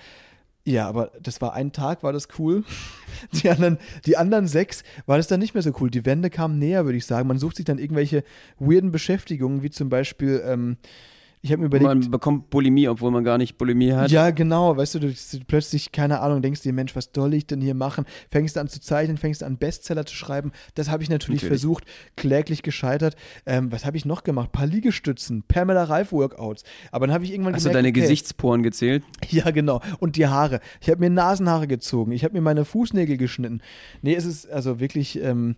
Ja, 0.67 0.87
aber 0.87 1.11
das 1.21 1.41
war 1.41 1.53
ein 1.53 1.71
Tag, 1.71 2.01
war 2.01 2.11
das 2.11 2.27
cool. 2.39 2.63
Die 3.33 3.49
anderen, 3.49 3.77
die 4.05 4.17
anderen 4.17 4.47
sechs 4.47 4.83
war 5.05 5.17
das 5.17 5.27
dann 5.27 5.39
nicht 5.39 5.53
mehr 5.53 5.63
so 5.63 5.71
cool. 5.79 5.89
Die 5.89 6.05
Wände 6.05 6.29
kamen 6.29 6.59
näher, 6.59 6.85
würde 6.85 6.97
ich 6.97 7.05
sagen. 7.05 7.27
Man 7.27 7.39
sucht 7.39 7.55
sich 7.55 7.65
dann 7.65 7.77
irgendwelche 7.77 8.23
weirden 8.59 8.91
Beschäftigungen, 8.91 9.63
wie 9.63 9.69
zum 9.69 9.89
Beispiel 9.89 10.43
ähm, 10.45 10.77
ich 11.45 11.51
habe 11.51 11.61
mir 11.61 11.67
überlegt. 11.67 11.87
Man 11.87 12.09
bekommt 12.09 12.49
Bulimie, 12.49 12.87
obwohl 12.87 13.11
man 13.11 13.23
gar 13.23 13.37
nicht 13.37 13.59
Bulimie 13.59 13.93
hat. 13.93 14.09
Ja, 14.09 14.31
genau. 14.31 14.75
Weißt 14.75 14.95
du, 14.95 14.99
du 14.99 15.13
plötzlich, 15.47 15.91
keine 15.91 16.21
Ahnung, 16.21 16.41
denkst 16.41 16.61
dir, 16.61 16.73
Mensch, 16.73 16.95
was 16.95 17.11
soll 17.15 17.35
ich 17.35 17.45
denn 17.45 17.61
hier 17.61 17.75
machen? 17.75 18.05
Fängst 18.31 18.57
an 18.57 18.67
zu 18.67 18.81
zeichnen, 18.81 19.17
fängst 19.17 19.43
an, 19.43 19.57
Bestseller 19.57 20.07
zu 20.07 20.15
schreiben. 20.15 20.53
Das 20.73 20.89
habe 20.89 21.03
ich 21.03 21.09
natürlich, 21.11 21.43
natürlich, 21.43 21.61
versucht, 21.61 21.83
kläglich 22.15 22.63
gescheitert. 22.63 23.15
Ähm, 23.45 23.71
was 23.71 23.85
habe 23.85 23.95
ich 23.95 24.05
noch 24.05 24.23
gemacht? 24.23 24.49
Ein 24.49 24.53
paar 24.53 24.65
Liegestützen, 24.65 25.43
Pamela 25.47 25.83
Reif 25.83 26.11
Workouts. 26.11 26.63
Aber 26.91 27.05
dann 27.05 27.13
habe 27.13 27.25
ich 27.25 27.31
irgendwann 27.31 27.53
Hast 27.53 27.61
gemerkt, 27.61 27.75
du 27.75 27.77
deine 27.77 27.89
okay, 27.89 28.01
Gesichtsporen 28.01 28.63
gezählt? 28.63 29.03
Ja, 29.29 29.51
genau. 29.51 29.81
Und 29.99 30.15
die 30.15 30.25
Haare. 30.25 30.61
Ich 30.81 30.89
habe 30.89 30.99
mir 30.99 31.11
Nasenhaare 31.11 31.67
gezogen. 31.67 32.11
Ich 32.11 32.23
habe 32.23 32.33
mir 32.33 32.41
meine 32.41 32.65
Fußnägel 32.65 33.17
geschnitten. 33.17 33.61
Nee, 34.01 34.15
es 34.15 34.25
ist 34.25 34.49
also 34.49 34.79
wirklich, 34.79 35.21
ähm, 35.21 35.57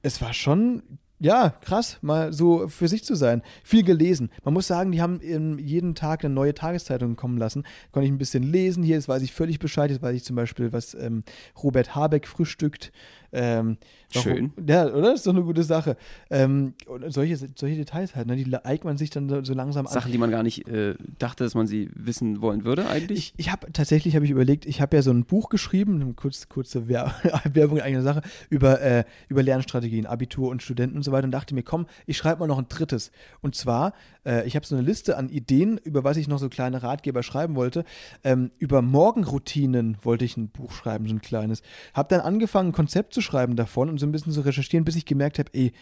es 0.00 0.22
war 0.22 0.32
schon 0.32 0.82
ja, 1.20 1.50
krass, 1.62 1.98
mal 2.00 2.32
so 2.32 2.68
für 2.68 2.86
sich 2.86 3.04
zu 3.04 3.14
sein. 3.16 3.42
Viel 3.64 3.82
gelesen. 3.82 4.30
Man 4.44 4.54
muss 4.54 4.68
sagen, 4.68 4.92
die 4.92 5.02
haben 5.02 5.58
jeden 5.58 5.94
Tag 5.94 6.24
eine 6.24 6.32
neue 6.32 6.54
Tageszeitung 6.54 7.16
kommen 7.16 7.38
lassen. 7.38 7.64
Konnte 7.90 8.06
ich 8.06 8.12
ein 8.12 8.18
bisschen 8.18 8.44
lesen. 8.44 8.84
Hier, 8.84 8.96
jetzt 8.96 9.08
weiß 9.08 9.22
ich 9.22 9.32
völlig 9.32 9.58
Bescheid. 9.58 9.90
Jetzt 9.90 10.02
weiß 10.02 10.14
ich 10.14 10.24
zum 10.24 10.36
Beispiel, 10.36 10.72
was 10.72 10.94
ähm, 10.94 11.24
Robert 11.62 11.94
Habeck 11.94 12.28
frühstückt. 12.28 12.92
Ähm, 13.32 13.76
Schön. 14.10 14.52
Ja, 14.66 14.86
oder? 14.86 15.10
Das 15.10 15.20
ist 15.20 15.26
doch 15.26 15.34
eine 15.34 15.42
gute 15.42 15.62
Sache. 15.62 15.96
Ähm, 16.30 16.72
solche, 17.08 17.36
solche 17.36 17.76
Details 17.76 18.16
halt, 18.16 18.26
ne? 18.26 18.36
die 18.36 18.56
eignet 18.64 18.84
man 18.84 18.96
sich 18.96 19.10
dann 19.10 19.28
so, 19.44 19.52
langsam 19.52 19.86
an. 19.86 19.92
Sachen, 19.92 20.12
die 20.12 20.18
man 20.18 20.30
gar 20.30 20.42
nicht 20.42 20.66
äh, 20.66 20.94
dachte, 21.18 21.44
dass 21.44 21.54
man 21.54 21.66
sie 21.66 21.90
wissen 21.94 22.40
wollen 22.40 22.64
würde, 22.64 22.88
eigentlich? 22.88 23.34
Ich, 23.36 23.46
ich 23.46 23.52
habe 23.52 23.70
tatsächlich 23.72 24.14
habe 24.14 24.24
ich 24.24 24.30
überlegt, 24.30 24.64
ich 24.64 24.80
habe 24.80 24.96
ja 24.96 25.02
so 25.02 25.10
ein 25.10 25.24
Buch 25.24 25.50
geschrieben, 25.50 26.00
eine 26.00 26.14
kurz, 26.14 26.48
kurze 26.48 26.88
Werbung 26.88 27.76
in 27.76 27.82
eigener 27.82 28.02
Sache, 28.02 28.22
über, 28.48 28.80
äh, 28.80 29.04
über 29.28 29.42
Lernstrategien, 29.42 30.06
Abitur 30.06 30.48
und 30.48 30.62
Studenten 30.62 30.96
und 30.96 31.02
so 31.08 31.12
weiter 31.12 31.24
und 31.24 31.32
dachte 31.32 31.54
mir, 31.54 31.62
komm, 31.62 31.86
ich 32.06 32.16
schreibe 32.16 32.40
mal 32.40 32.46
noch 32.46 32.58
ein 32.58 32.68
drittes. 32.68 33.10
Und 33.40 33.54
zwar, 33.54 33.92
äh, 34.24 34.46
ich 34.46 34.56
habe 34.56 34.66
so 34.66 34.76
eine 34.76 34.84
Liste 34.84 35.16
an 35.16 35.28
Ideen, 35.28 35.78
über 35.78 36.04
was 36.04 36.16
ich 36.16 36.28
noch 36.28 36.38
so 36.38 36.48
kleine 36.48 36.82
Ratgeber 36.82 37.22
schreiben 37.22 37.54
wollte. 37.54 37.84
Ähm, 38.24 38.50
über 38.58 38.82
Morgenroutinen 38.82 39.96
wollte 40.02 40.24
ich 40.24 40.36
ein 40.36 40.48
Buch 40.48 40.72
schreiben, 40.72 41.06
so 41.08 41.14
ein 41.14 41.20
kleines. 41.20 41.62
Habe 41.94 42.08
dann 42.10 42.20
angefangen, 42.20 42.70
ein 42.70 42.72
Konzept 42.72 43.14
zu 43.14 43.20
schreiben 43.20 43.56
davon 43.56 43.88
und 43.88 43.98
so 43.98 44.06
ein 44.06 44.12
bisschen 44.12 44.32
zu 44.32 44.42
recherchieren, 44.42 44.84
bis 44.84 44.96
ich 44.96 45.06
gemerkt 45.06 45.38
habe, 45.38 45.50
ey, 45.52 45.72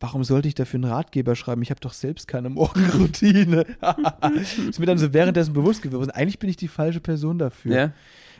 warum 0.00 0.24
sollte 0.24 0.48
ich 0.48 0.54
dafür 0.54 0.78
einen 0.78 0.90
Ratgeber 0.90 1.34
schreiben? 1.34 1.62
Ich 1.62 1.70
habe 1.70 1.80
doch 1.80 1.92
selbst 1.92 2.28
keine 2.28 2.50
Morgenroutine. 2.50 3.66
ist 4.68 4.78
mir 4.78 4.86
dann 4.86 4.98
so 4.98 5.12
währenddessen 5.12 5.52
bewusst 5.52 5.82
geworden. 5.82 6.10
Eigentlich 6.10 6.38
bin 6.38 6.50
ich 6.50 6.56
die 6.56 6.68
falsche 6.68 7.00
Person 7.00 7.38
dafür. 7.38 7.74
Ja. 7.74 7.92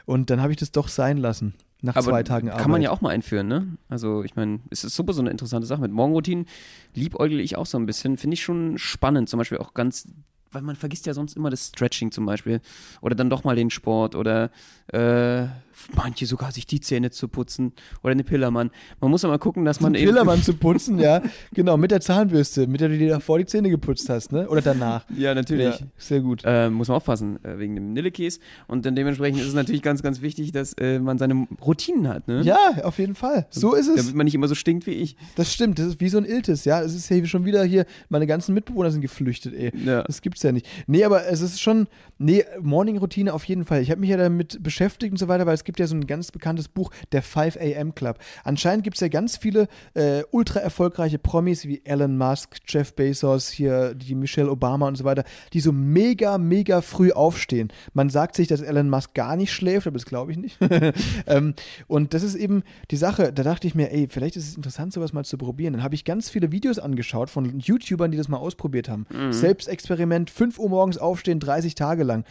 Und 0.06 0.30
dann 0.30 0.40
habe 0.40 0.52
ich 0.52 0.58
das 0.58 0.72
doch 0.72 0.88
sein 0.88 1.18
lassen. 1.18 1.54
Nach 1.80 1.94
Aber 1.94 2.08
zwei 2.08 2.22
Tagen 2.24 2.48
Arbeit. 2.48 2.62
kann 2.62 2.70
man 2.72 2.82
ja 2.82 2.90
auch 2.90 3.00
mal 3.00 3.10
einführen, 3.10 3.46
ne? 3.46 3.76
Also 3.88 4.24
ich 4.24 4.34
meine, 4.34 4.60
es 4.70 4.82
ist 4.82 4.96
super 4.96 5.12
so 5.12 5.20
eine 5.20 5.30
interessante 5.30 5.66
Sache. 5.66 5.80
Mit 5.80 5.92
Morgenroutinen 5.92 6.46
liebäugel 6.94 7.38
ich 7.38 7.56
auch 7.56 7.66
so 7.66 7.78
ein 7.78 7.86
bisschen. 7.86 8.16
Finde 8.16 8.34
ich 8.34 8.42
schon 8.42 8.78
spannend. 8.78 9.28
Zum 9.28 9.38
Beispiel 9.38 9.58
auch 9.58 9.74
ganz, 9.74 10.08
weil 10.50 10.62
man 10.62 10.74
vergisst 10.74 11.06
ja 11.06 11.14
sonst 11.14 11.36
immer 11.36 11.50
das 11.50 11.68
Stretching 11.68 12.10
zum 12.10 12.26
Beispiel. 12.26 12.60
Oder 13.00 13.14
dann 13.14 13.30
doch 13.30 13.44
mal 13.44 13.54
den 13.54 13.70
Sport 13.70 14.16
oder 14.16 14.50
äh, 14.88 15.46
manche 15.94 16.26
sogar 16.26 16.52
sich 16.52 16.66
die 16.66 16.80
Zähne 16.80 17.10
zu 17.10 17.28
putzen 17.28 17.72
oder 18.02 18.12
eine 18.12 18.24
Pillermann. 18.24 18.70
Man 19.00 19.10
muss 19.10 19.22
mal 19.22 19.38
gucken, 19.38 19.64
dass 19.64 19.80
man 19.80 19.94
einen 19.94 20.04
Pillermann 20.04 20.42
zu 20.42 20.54
putzen, 20.58 20.98
ja. 20.98 21.22
Genau, 21.52 21.76
mit 21.76 21.90
der 21.90 22.00
Zahnbürste, 22.00 22.66
mit 22.66 22.80
der 22.80 22.88
du 22.88 22.98
dir 22.98 23.10
davor 23.10 23.38
die 23.38 23.46
Zähne 23.46 23.70
geputzt 23.70 24.08
hast, 24.08 24.32
ne? 24.32 24.48
Oder 24.48 24.62
danach. 24.62 25.04
Ja, 25.18 25.34
natürlich. 25.34 25.80
Ja, 25.80 25.86
sehr 25.96 26.20
gut. 26.20 26.42
Äh, 26.44 26.70
muss 26.70 26.86
man 26.88 26.98
aufpassen, 26.98 27.42
äh, 27.44 27.58
wegen 27.58 27.74
dem 27.74 27.92
Nillekäse. 27.92 28.38
Und 28.68 28.86
dann 28.86 28.94
dementsprechend 28.94 29.40
ist 29.40 29.48
es 29.48 29.54
natürlich 29.54 29.82
ganz, 29.82 30.00
ganz 30.02 30.20
wichtig, 30.20 30.52
dass 30.52 30.74
äh, 30.74 31.00
man 31.00 31.18
seine 31.18 31.48
Routinen 31.60 32.06
hat, 32.06 32.28
ne? 32.28 32.42
Ja, 32.42 32.56
auf 32.84 32.98
jeden 32.98 33.16
Fall. 33.16 33.46
So 33.50 33.74
ist 33.74 33.88
es. 33.88 33.96
Damit 33.96 34.14
man 34.14 34.24
nicht 34.26 34.34
immer 34.34 34.46
so 34.46 34.54
stinkt 34.54 34.86
wie 34.86 34.92
ich. 34.92 35.16
Das 35.34 35.52
stimmt, 35.52 35.78
das 35.80 35.86
ist 35.86 36.00
wie 36.00 36.08
so 36.08 36.18
ein 36.18 36.24
Iltis, 36.24 36.64
ja. 36.64 36.80
Es 36.82 36.94
ist 36.94 37.08
ja 37.08 37.24
schon 37.26 37.44
wieder 37.46 37.64
hier, 37.64 37.84
meine 38.10 38.26
ganzen 38.26 38.54
Mitbewohner 38.54 38.92
sind 38.92 39.00
geflüchtet, 39.00 39.54
ey. 39.54 39.72
Ja. 39.84 40.02
Das 40.02 40.22
gibt's 40.22 40.42
ja 40.42 40.52
nicht. 40.52 40.66
Nee, 40.86 41.04
aber 41.04 41.26
es 41.26 41.40
ist 41.40 41.60
schon, 41.60 41.88
nee, 42.18 42.44
Morning-Routine 42.60 43.32
auf 43.34 43.44
jeden 43.44 43.64
Fall. 43.64 43.82
Ich 43.82 43.90
habe 43.90 44.00
mich 44.00 44.10
ja 44.10 44.16
damit 44.16 44.62
beschäftigt 44.62 45.12
und 45.12 45.18
so 45.18 45.26
weiter, 45.26 45.46
weil 45.46 45.54
es 45.54 45.64
gibt 45.68 45.80
ja 45.80 45.86
so 45.86 45.94
ein 45.94 46.06
ganz 46.06 46.32
bekanntes 46.32 46.66
Buch, 46.66 46.90
der 47.12 47.20
5 47.20 47.58
AM 47.60 47.94
Club. 47.94 48.18
Anscheinend 48.42 48.84
gibt 48.84 48.96
es 48.96 49.02
ja 49.02 49.08
ganz 49.08 49.36
viele 49.36 49.68
äh, 49.92 50.22
ultra 50.30 50.60
erfolgreiche 50.60 51.18
Promis 51.18 51.66
wie 51.66 51.82
Elon 51.84 52.16
Musk, 52.16 52.56
Jeff 52.66 52.94
Bezos, 52.94 53.50
hier 53.50 53.94
die 53.94 54.14
Michelle 54.14 54.50
Obama 54.50 54.88
und 54.88 54.96
so 54.96 55.04
weiter, 55.04 55.24
die 55.52 55.60
so 55.60 55.70
mega, 55.70 56.38
mega 56.38 56.80
früh 56.80 57.12
aufstehen. 57.12 57.70
Man 57.92 58.08
sagt 58.08 58.34
sich, 58.34 58.48
dass 58.48 58.62
Elon 58.62 58.88
Musk 58.88 59.12
gar 59.12 59.36
nicht 59.36 59.52
schläft, 59.52 59.86
aber 59.86 59.98
das 59.98 60.06
glaube 60.06 60.32
ich 60.32 60.38
nicht. 60.38 60.58
ähm, 61.26 61.52
und 61.86 62.14
das 62.14 62.22
ist 62.22 62.34
eben 62.34 62.62
die 62.90 62.96
Sache, 62.96 63.30
da 63.30 63.42
dachte 63.42 63.66
ich 63.66 63.74
mir, 63.74 63.92
ey, 63.92 64.08
vielleicht 64.08 64.36
ist 64.36 64.48
es 64.48 64.56
interessant, 64.56 64.94
sowas 64.94 65.12
mal 65.12 65.26
zu 65.26 65.36
probieren. 65.36 65.74
Dann 65.74 65.82
habe 65.82 65.96
ich 65.96 66.06
ganz 66.06 66.30
viele 66.30 66.50
Videos 66.50 66.78
angeschaut 66.78 67.28
von 67.28 67.60
YouTubern, 67.60 68.10
die 68.10 68.16
das 68.16 68.28
mal 68.28 68.38
ausprobiert 68.38 68.88
haben. 68.88 69.04
Mhm. 69.10 69.34
Selbstexperiment, 69.34 70.30
5 70.30 70.58
Uhr 70.58 70.70
morgens 70.70 70.96
aufstehen, 70.96 71.40
30 71.40 71.74
Tage 71.74 72.04
lang 72.04 72.24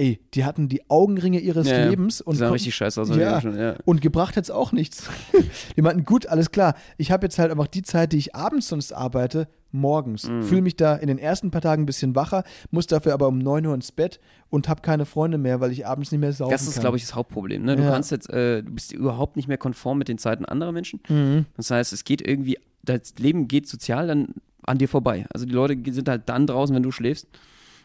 ey, 0.00 0.18
die 0.34 0.44
hatten 0.44 0.68
die 0.68 0.88
Augenringe 0.88 1.38
ihres 1.40 1.68
Ja, 1.68 1.88
Lebens 1.88 2.20
und 2.22 2.36
sahen 2.36 2.52
richtig 2.52 2.74
scheiße 2.74 3.00
aus. 3.02 3.14
Ja, 3.14 3.40
schon, 3.40 3.56
ja. 3.58 3.74
und 3.84 4.00
gebracht 4.00 4.36
hat's 4.36 4.50
auch 4.50 4.72
nichts. 4.72 5.08
die 5.76 5.82
meinten, 5.82 6.04
gut, 6.04 6.26
alles 6.26 6.50
klar, 6.50 6.74
ich 6.96 7.12
habe 7.12 7.26
jetzt 7.26 7.38
halt 7.38 7.50
einfach 7.50 7.66
die 7.66 7.82
Zeit, 7.82 8.12
die 8.12 8.16
ich 8.16 8.34
abends 8.34 8.68
sonst 8.68 8.92
arbeite, 8.92 9.46
morgens. 9.72 10.26
Mhm. 10.28 10.42
Fühle 10.42 10.62
mich 10.62 10.76
da 10.76 10.96
in 10.96 11.06
den 11.08 11.18
ersten 11.18 11.50
paar 11.50 11.60
Tagen 11.60 11.82
ein 11.82 11.86
bisschen 11.86 12.14
wacher, 12.14 12.44
muss 12.70 12.86
dafür 12.86 13.12
aber 13.12 13.28
um 13.28 13.38
9 13.38 13.66
Uhr 13.66 13.74
ins 13.74 13.92
Bett 13.92 14.18
und 14.48 14.68
habe 14.68 14.80
keine 14.80 15.04
Freunde 15.04 15.36
mehr, 15.38 15.60
weil 15.60 15.70
ich 15.70 15.86
abends 15.86 16.10
nicht 16.10 16.20
mehr 16.20 16.32
saufen 16.32 16.50
Das 16.50 16.66
ist, 16.66 16.80
glaube 16.80 16.96
ich, 16.96 17.02
das 17.04 17.14
Hauptproblem. 17.14 17.62
Ne? 17.62 17.76
Du 17.76 17.82
Ja. 17.82 17.90
kannst 17.90 18.10
jetzt, 18.10 18.30
äh, 18.30 18.62
du 18.62 18.72
bist 18.72 18.92
überhaupt 18.92 19.36
nicht 19.36 19.48
mehr 19.48 19.58
konform 19.58 19.98
mit 19.98 20.08
den 20.08 20.18
Zeiten 20.18 20.44
anderer 20.46 20.72
Menschen. 20.72 21.00
Mhm. 21.08 21.44
Das 21.56 21.70
heißt, 21.70 21.92
es 21.92 22.04
geht 22.04 22.26
irgendwie, 22.26 22.58
das 22.82 23.14
Leben 23.18 23.46
geht 23.48 23.68
sozial 23.68 24.06
dann 24.06 24.28
an 24.62 24.78
dir 24.78 24.88
vorbei. 24.88 25.26
Also 25.32 25.44
die 25.46 25.52
Leute 25.52 25.76
sind 25.92 26.08
halt 26.08 26.22
dann 26.28 26.46
draußen, 26.46 26.74
wenn 26.74 26.82
du 26.82 26.90
schläfst 26.90 27.28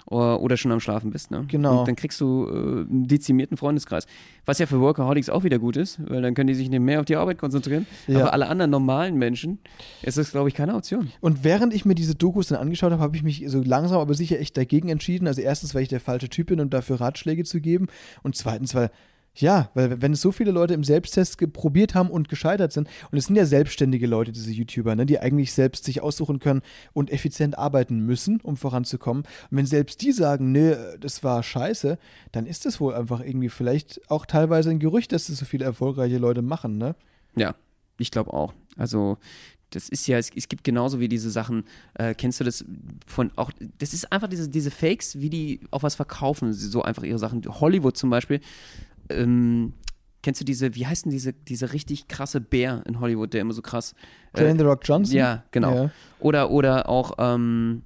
oder, 0.05 0.41
oder 0.41 0.57
schon 0.57 0.71
am 0.71 0.79
Schlafen 0.79 1.11
bist. 1.11 1.31
Ne? 1.31 1.45
Genau. 1.47 1.79
Und 1.79 1.87
dann 1.87 1.95
kriegst 1.95 2.21
du 2.21 2.47
äh, 2.47 2.51
einen 2.51 3.07
dezimierten 3.07 3.57
Freundeskreis. 3.57 4.05
Was 4.45 4.59
ja 4.59 4.65
für 4.65 4.79
Workaholics 4.79 5.29
auch 5.29 5.43
wieder 5.43 5.59
gut 5.59 5.77
ist, 5.77 5.99
weil 6.07 6.21
dann 6.21 6.33
können 6.35 6.47
die 6.47 6.53
sich 6.53 6.69
nicht 6.69 6.79
mehr 6.79 6.99
auf 6.99 7.05
die 7.05 7.15
Arbeit 7.15 7.37
konzentrieren. 7.37 7.87
Ja. 8.07 8.21
Aber 8.21 8.33
alle 8.33 8.47
anderen 8.47 8.71
normalen 8.71 9.17
Menschen 9.17 9.59
ist 10.03 10.17
das, 10.17 10.31
glaube 10.31 10.49
ich, 10.49 10.55
keine 10.55 10.75
Option. 10.75 11.11
Und 11.21 11.43
während 11.43 11.73
ich 11.73 11.85
mir 11.85 11.95
diese 11.95 12.15
Dokus 12.15 12.47
dann 12.47 12.59
angeschaut 12.59 12.91
habe, 12.91 13.01
habe 13.01 13.15
ich 13.15 13.23
mich 13.23 13.43
so 13.47 13.61
langsam 13.63 13.99
aber 13.99 14.13
sicher 14.13 14.39
echt 14.39 14.55
dagegen 14.57 14.89
entschieden. 14.89 15.27
Also 15.27 15.41
erstens, 15.41 15.73
weil 15.73 15.83
ich 15.83 15.89
der 15.89 15.99
falsche 15.99 16.29
Typ 16.29 16.47
bin, 16.47 16.59
um 16.59 16.69
dafür 16.69 17.01
Ratschläge 17.01 17.43
zu 17.43 17.59
geben. 17.59 17.87
Und 18.21 18.35
zweitens, 18.35 18.75
weil, 18.75 18.91
ja, 19.35 19.69
weil 19.73 20.01
wenn 20.01 20.13
es 20.13 20.21
so 20.21 20.31
viele 20.31 20.51
Leute 20.51 20.73
im 20.73 20.83
Selbsttest 20.83 21.37
probiert 21.53 21.93
haben 21.93 22.09
und 22.09 22.29
gescheitert 22.29 22.71
sind, 22.71 22.87
und 23.11 23.17
es 23.17 23.25
sind 23.25 23.35
ja 23.35 23.45
selbstständige 23.45 24.07
Leute, 24.07 24.31
diese 24.31 24.51
YouTuber, 24.51 24.95
ne, 24.95 25.05
die 25.05 25.19
eigentlich 25.19 25.53
selbst 25.53 25.83
sich 25.85 26.01
aussuchen 26.01 26.39
können 26.39 26.61
und 26.93 27.11
effizient 27.11 27.57
arbeiten 27.57 27.99
müssen, 27.99 28.39
um 28.41 28.57
voranzukommen. 28.57 29.23
Und 29.51 29.57
wenn 29.57 29.65
selbst 29.65 30.01
die 30.01 30.11
sagen, 30.11 30.51
nö, 30.51 30.75
das 30.99 31.23
war 31.23 31.43
scheiße, 31.43 31.97
dann 32.31 32.45
ist 32.45 32.65
das 32.65 32.79
wohl 32.79 32.95
einfach 32.95 33.19
irgendwie 33.19 33.49
vielleicht 33.49 34.09
auch 34.09 34.25
teilweise 34.25 34.69
ein 34.69 34.79
Gerücht, 34.79 35.11
dass 35.11 35.27
das 35.27 35.37
so 35.37 35.45
viele 35.45 35.65
erfolgreiche 35.65 36.17
Leute 36.17 36.41
machen, 36.41 36.77
ne? 36.77 36.95
Ja, 37.35 37.55
ich 37.97 38.11
glaube 38.11 38.33
auch. 38.33 38.53
Also 38.77 39.17
das 39.71 39.89
ist 39.89 40.07
ja, 40.07 40.17
es, 40.17 40.31
es 40.33 40.47
gibt 40.47 40.63
genauso 40.63 40.99
wie 40.99 41.09
diese 41.09 41.29
Sachen, 41.29 41.65
äh, 41.95 42.13
kennst 42.13 42.39
du 42.39 42.43
das 42.43 42.63
von 43.05 43.31
auch, 43.35 43.51
das 43.79 43.93
ist 43.93 44.11
einfach 44.11 44.29
diese, 44.29 44.47
diese 44.49 44.71
Fakes, 44.71 45.19
wie 45.19 45.29
die 45.29 45.59
auch 45.71 45.83
was 45.83 45.95
verkaufen, 45.95 46.53
so 46.53 46.81
einfach 46.81 47.03
ihre 47.03 47.19
Sachen. 47.19 47.41
Hollywood 47.45 47.97
zum 47.97 48.09
Beispiel, 48.09 48.39
ähm, 49.09 49.73
kennst 50.23 50.41
du 50.41 50.45
diese, 50.45 50.75
wie 50.75 50.87
heißt 50.87 51.05
denn 51.05 51.11
diese, 51.11 51.33
diese 51.33 51.71
richtig 51.73 52.07
krasse 52.07 52.41
Bär 52.41 52.83
in 52.87 52.99
Hollywood, 52.99 53.33
der 53.33 53.41
immer 53.41 53.53
so 53.53 53.61
krass. 53.61 53.93
äh, 54.33 54.41
Dwayne 54.41 54.59
The 54.59 54.65
Rock 54.65 54.81
Johnson? 54.83 55.15
ja, 55.15 55.43
genau. 55.51 55.75
Ja. 55.75 55.91
Oder, 56.19 56.51
oder 56.51 56.89
auch 56.89 57.13
ähm, 57.17 57.83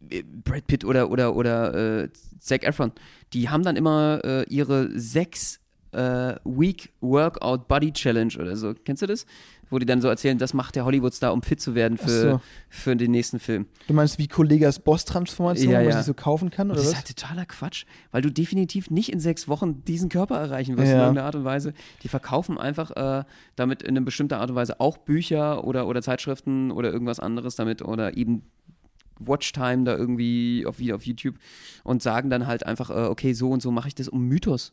Brad 0.00 0.66
Pitt 0.66 0.84
oder, 0.84 1.10
oder, 1.10 1.36
oder 1.36 2.02
äh, 2.02 2.08
Zac 2.38 2.64
Efron, 2.64 2.92
die 3.32 3.48
haben 3.48 3.62
dann 3.62 3.76
immer 3.76 4.20
äh, 4.24 4.44
ihre 4.48 4.98
sechs 4.98 5.60
äh, 5.92 6.34
Week 6.44 6.92
Workout 7.00 7.68
Body 7.68 7.92
Challenge 7.92 8.32
oder 8.38 8.56
so. 8.56 8.74
Kennst 8.84 9.02
du 9.02 9.06
das? 9.06 9.26
Wo 9.70 9.78
die 9.78 9.86
dann 9.86 10.00
so 10.00 10.08
erzählen, 10.08 10.36
das 10.36 10.52
macht 10.52 10.74
der 10.74 10.84
Hollywood-Star, 10.84 11.32
um 11.32 11.42
fit 11.42 11.60
zu 11.60 11.74
werden 11.76 11.96
für, 11.96 12.08
so. 12.08 12.40
für 12.68 12.96
den 12.96 13.12
nächsten 13.12 13.38
Film. 13.38 13.66
Du 13.86 13.94
meinst 13.94 14.18
wie 14.18 14.26
Kollegas 14.26 14.80
Boss-Transformation, 14.80 15.72
Ja, 15.72 15.84
was 15.86 15.94
ja. 15.94 16.00
ich 16.00 16.06
so 16.06 16.14
kaufen 16.14 16.50
kann, 16.50 16.68
oder 16.70 16.76
das 16.78 16.86
was? 16.86 16.92
ist 16.92 16.96
halt 16.98 17.16
totaler 17.16 17.46
Quatsch, 17.46 17.84
weil 18.10 18.20
du 18.20 18.30
definitiv 18.32 18.90
nicht 18.90 19.12
in 19.12 19.20
sechs 19.20 19.46
Wochen 19.46 19.84
diesen 19.84 20.08
Körper 20.08 20.36
erreichen 20.38 20.76
wirst 20.76 20.88
in 20.90 20.96
Ja. 20.96 21.02
irgendeiner 21.02 21.26
Art 21.26 21.36
und 21.36 21.44
Weise. 21.44 21.72
Die 22.02 22.08
verkaufen 22.08 22.58
einfach 22.58 22.90
äh, 22.90 23.24
damit 23.54 23.82
in 23.82 23.90
einer 23.96 24.04
bestimmten 24.04 24.34
Art 24.34 24.50
und 24.50 24.56
Weise 24.56 24.80
auch 24.80 24.96
Bücher 24.98 25.62
oder, 25.64 25.86
oder 25.86 26.02
Zeitschriften 26.02 26.70
oder 26.72 26.92
irgendwas 26.92 27.20
anderes 27.20 27.54
damit 27.54 27.80
oder 27.82 28.16
eben 28.16 28.42
Watchtime 29.18 29.84
da 29.84 29.96
irgendwie 29.96 30.64
auf, 30.66 30.78
wie 30.78 30.92
auf 30.92 31.04
YouTube 31.04 31.36
und 31.84 32.02
sagen 32.02 32.30
dann 32.30 32.46
halt 32.46 32.64
einfach, 32.66 32.90
äh, 32.90 32.94
okay, 33.08 33.34
so 33.34 33.50
und 33.50 33.60
so 33.62 33.70
mache 33.70 33.88
ich 33.88 33.94
das, 33.94 34.08
um 34.08 34.22
Mythos 34.26 34.70
äh, 34.70 34.72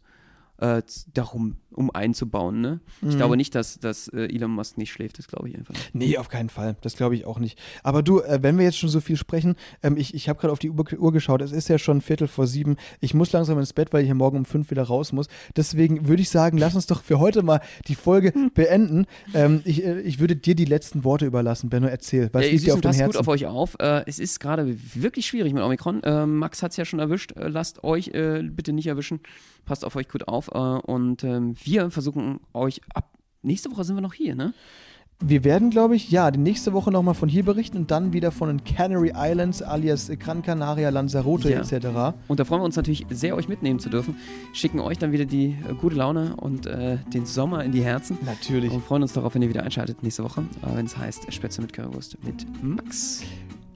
z- 0.85 1.05
darum, 1.13 1.57
um 1.71 1.91
einzubauen. 1.91 2.61
Ne? 2.61 2.79
Ich 3.01 3.13
Mhm. 3.13 3.17
glaube 3.17 3.37
nicht, 3.37 3.53
dass, 3.53 3.79
dass 3.79 4.07
äh, 4.07 4.25
Elon 4.33 4.51
Musk 4.51 4.77
nicht 4.77 4.91
schläft, 4.91 5.19
das 5.19 5.27
glaube 5.27 5.49
ich 5.49 5.55
einfach 5.57 5.73
nicht. 5.75 5.93
Nee, 5.93 6.17
auf 6.17 6.29
keinen 6.29 6.49
Fall. 6.49 6.75
Das 6.81 6.95
glaube 6.95 7.15
ich 7.15 7.25
auch 7.25 7.37
nicht. 7.39 7.59
Aber 7.83 8.01
du, 8.01 8.21
äh, 8.21 8.39
wenn 8.41 8.57
wir 8.57 8.65
jetzt 8.65 8.77
schon 8.77 8.89
so 8.89 8.99
viel 8.99 9.17
sprechen, 9.17 9.55
ähm, 9.83 9.97
ich, 9.97 10.13
ich 10.15 10.29
habe 10.29 10.39
gerade 10.39 10.51
auf 10.51 10.59
die 10.59 10.69
Uhr, 10.71 10.85
Uhr 10.97 11.11
geschaut, 11.11 11.41
es 11.41 11.51
ist 11.51 11.67
ja 11.69 11.77
schon 11.77 12.01
Viertel 12.01 12.27
vor 12.27 12.47
sieben. 12.47 12.77
Ich 13.01 13.13
muss 13.13 13.31
langsam 13.31 13.59
ins 13.59 13.73
Bett, 13.73 13.93
weil 13.93 14.01
ich 14.01 14.07
ja 14.09 14.15
morgen 14.15 14.37
um 14.37 14.45
fünf 14.45 14.71
wieder 14.71 14.83
raus 14.83 15.11
muss. 15.11 15.27
Deswegen 15.55 16.07
würde 16.07 16.21
ich 16.23 16.29
sagen, 16.29 16.57
lass 16.57 16.73
uns 16.75 16.87
doch 16.87 17.03
für 17.03 17.19
heute 17.19 17.43
mal 17.43 17.61
die 17.87 17.95
Folge 17.95 18.33
beenden. 18.55 19.05
Ähm, 19.35 19.61
ich, 19.65 19.83
äh, 19.85 19.99
ich 20.01 20.19
würde 20.19 20.35
dir 20.35 20.55
die 20.55 20.65
letzten 20.65 21.03
Worte 21.03 21.25
überlassen. 21.25 21.69
Benno, 21.69 21.87
erzähl. 21.87 22.29
Was 22.33 22.45
ja, 22.45 22.51
liegt 22.51 22.65
dir 22.65 22.73
auf 22.73 22.81
dem 22.81 22.89
passt 22.89 22.99
Herzen? 22.99 23.11
gut 23.11 23.19
auf 23.21 23.27
euch 23.27 23.45
auf. 23.45 23.75
Äh, 23.79 24.03
es 24.07 24.17
ist 24.19 24.39
gerade 24.39 24.75
wirklich 24.95 25.27
schwierig 25.27 25.53
mit 25.53 25.61
Omikron. 25.63 26.01
Äh, 26.03 26.25
Max 26.25 26.63
hat 26.63 26.71
es 26.71 26.77
ja 26.77 26.85
schon 26.85 26.99
erwischt. 26.99 27.33
Äh, 27.33 27.47
lasst 27.49 27.83
euch 27.83 28.07
äh, 28.09 28.41
bitte 28.43 28.73
nicht 28.73 28.87
erwischen. 28.87 29.19
Passt 29.65 29.83
auf 29.83 29.95
euch 29.97 30.07
gut 30.07 30.27
auf. 30.27 30.46
Äh, 30.53 30.57
und 30.57 31.23
ähm, 31.23 31.55
wir 31.63 31.89
versuchen 31.91 32.39
euch 32.53 32.81
ab. 32.93 33.11
Nächste 33.43 33.71
Woche 33.71 33.83
sind 33.83 33.95
wir 33.95 34.01
noch 34.01 34.13
hier, 34.13 34.35
ne? 34.35 34.53
Wir 35.19 35.43
werden, 35.43 35.71
glaube 35.71 35.95
ich, 35.95 36.11
ja, 36.11 36.29
die 36.29 36.37
nächste 36.37 36.73
Woche 36.73 36.91
nochmal 36.91 37.15
von 37.15 37.27
hier 37.27 37.43
berichten 37.43 37.77
und 37.77 37.89
dann 37.89 38.13
wieder 38.13 38.31
von 38.31 38.49
den 38.49 38.63
Canary 38.63 39.13
Islands 39.15 39.63
alias 39.63 40.11
Gran 40.19 40.43
Canaria, 40.43 40.89
Lanzarote 40.89 41.49
Ja. 41.49 41.59
etc. 41.61 42.15
Und 42.27 42.39
da 42.39 42.45
freuen 42.45 42.61
wir 42.61 42.65
uns 42.65 42.75
natürlich 42.75 43.03
sehr, 43.09 43.35
euch 43.35 43.47
mitnehmen 43.47 43.79
zu 43.79 43.89
dürfen. 43.89 44.15
Schicken 44.53 44.79
euch 44.79 44.99
dann 44.99 45.11
wieder 45.11 45.25
die 45.25 45.55
äh, 45.67 45.73
gute 45.81 45.95
Laune 45.95 46.35
und 46.35 46.67
äh, 46.67 46.97
den 47.11 47.25
Sommer 47.25 47.63
in 47.63 47.71
die 47.71 47.81
Herzen. 47.83 48.19
Natürlich. 48.27 48.71
Und 48.71 48.83
freuen 48.83 49.01
uns 49.01 49.13
darauf, 49.13 49.33
wenn 49.33 49.41
ihr 49.41 49.49
wieder 49.49 49.63
einschaltet 49.63 50.03
nächste 50.03 50.23
Woche, 50.23 50.41
äh, 50.61 50.75
wenn 50.75 50.85
es 50.85 50.95
heißt 50.95 51.33
Spätzle 51.33 51.63
mit 51.63 51.73
Currywurst 51.73 52.23
mit 52.23 52.45
Max. 52.61 53.23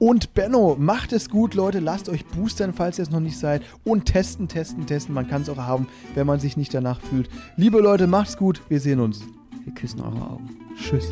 Und 0.02 0.34
Benno, 0.34 0.74
macht 0.80 1.12
es 1.12 1.30
gut, 1.30 1.54
Leute. 1.54 1.78
Lasst 1.78 2.08
euch 2.08 2.26
boostern, 2.26 2.72
falls 2.72 2.98
ihr 2.98 3.04
es 3.04 3.12
noch 3.12 3.20
nicht 3.20 3.38
seid. 3.38 3.62
Und 3.84 4.06
testen, 4.06 4.48
testen, 4.48 4.84
testen. 4.84 5.14
Man 5.14 5.28
kann 5.28 5.42
es 5.42 5.48
auch 5.48 5.58
haben, 5.58 5.86
wenn 6.16 6.26
man 6.26 6.40
sich 6.40 6.56
nicht 6.56 6.74
danach 6.74 7.00
fühlt. 7.00 7.30
Liebe 7.56 7.78
Leute, 7.78 8.08
macht's 8.08 8.36
gut. 8.36 8.62
Wir 8.68 8.80
sehen 8.80 8.98
uns. 8.98 9.20
Wir 9.62 9.72
küssen 9.74 10.00
eure 10.00 10.28
Augen. 10.28 10.50
Tschüss. 10.76 11.08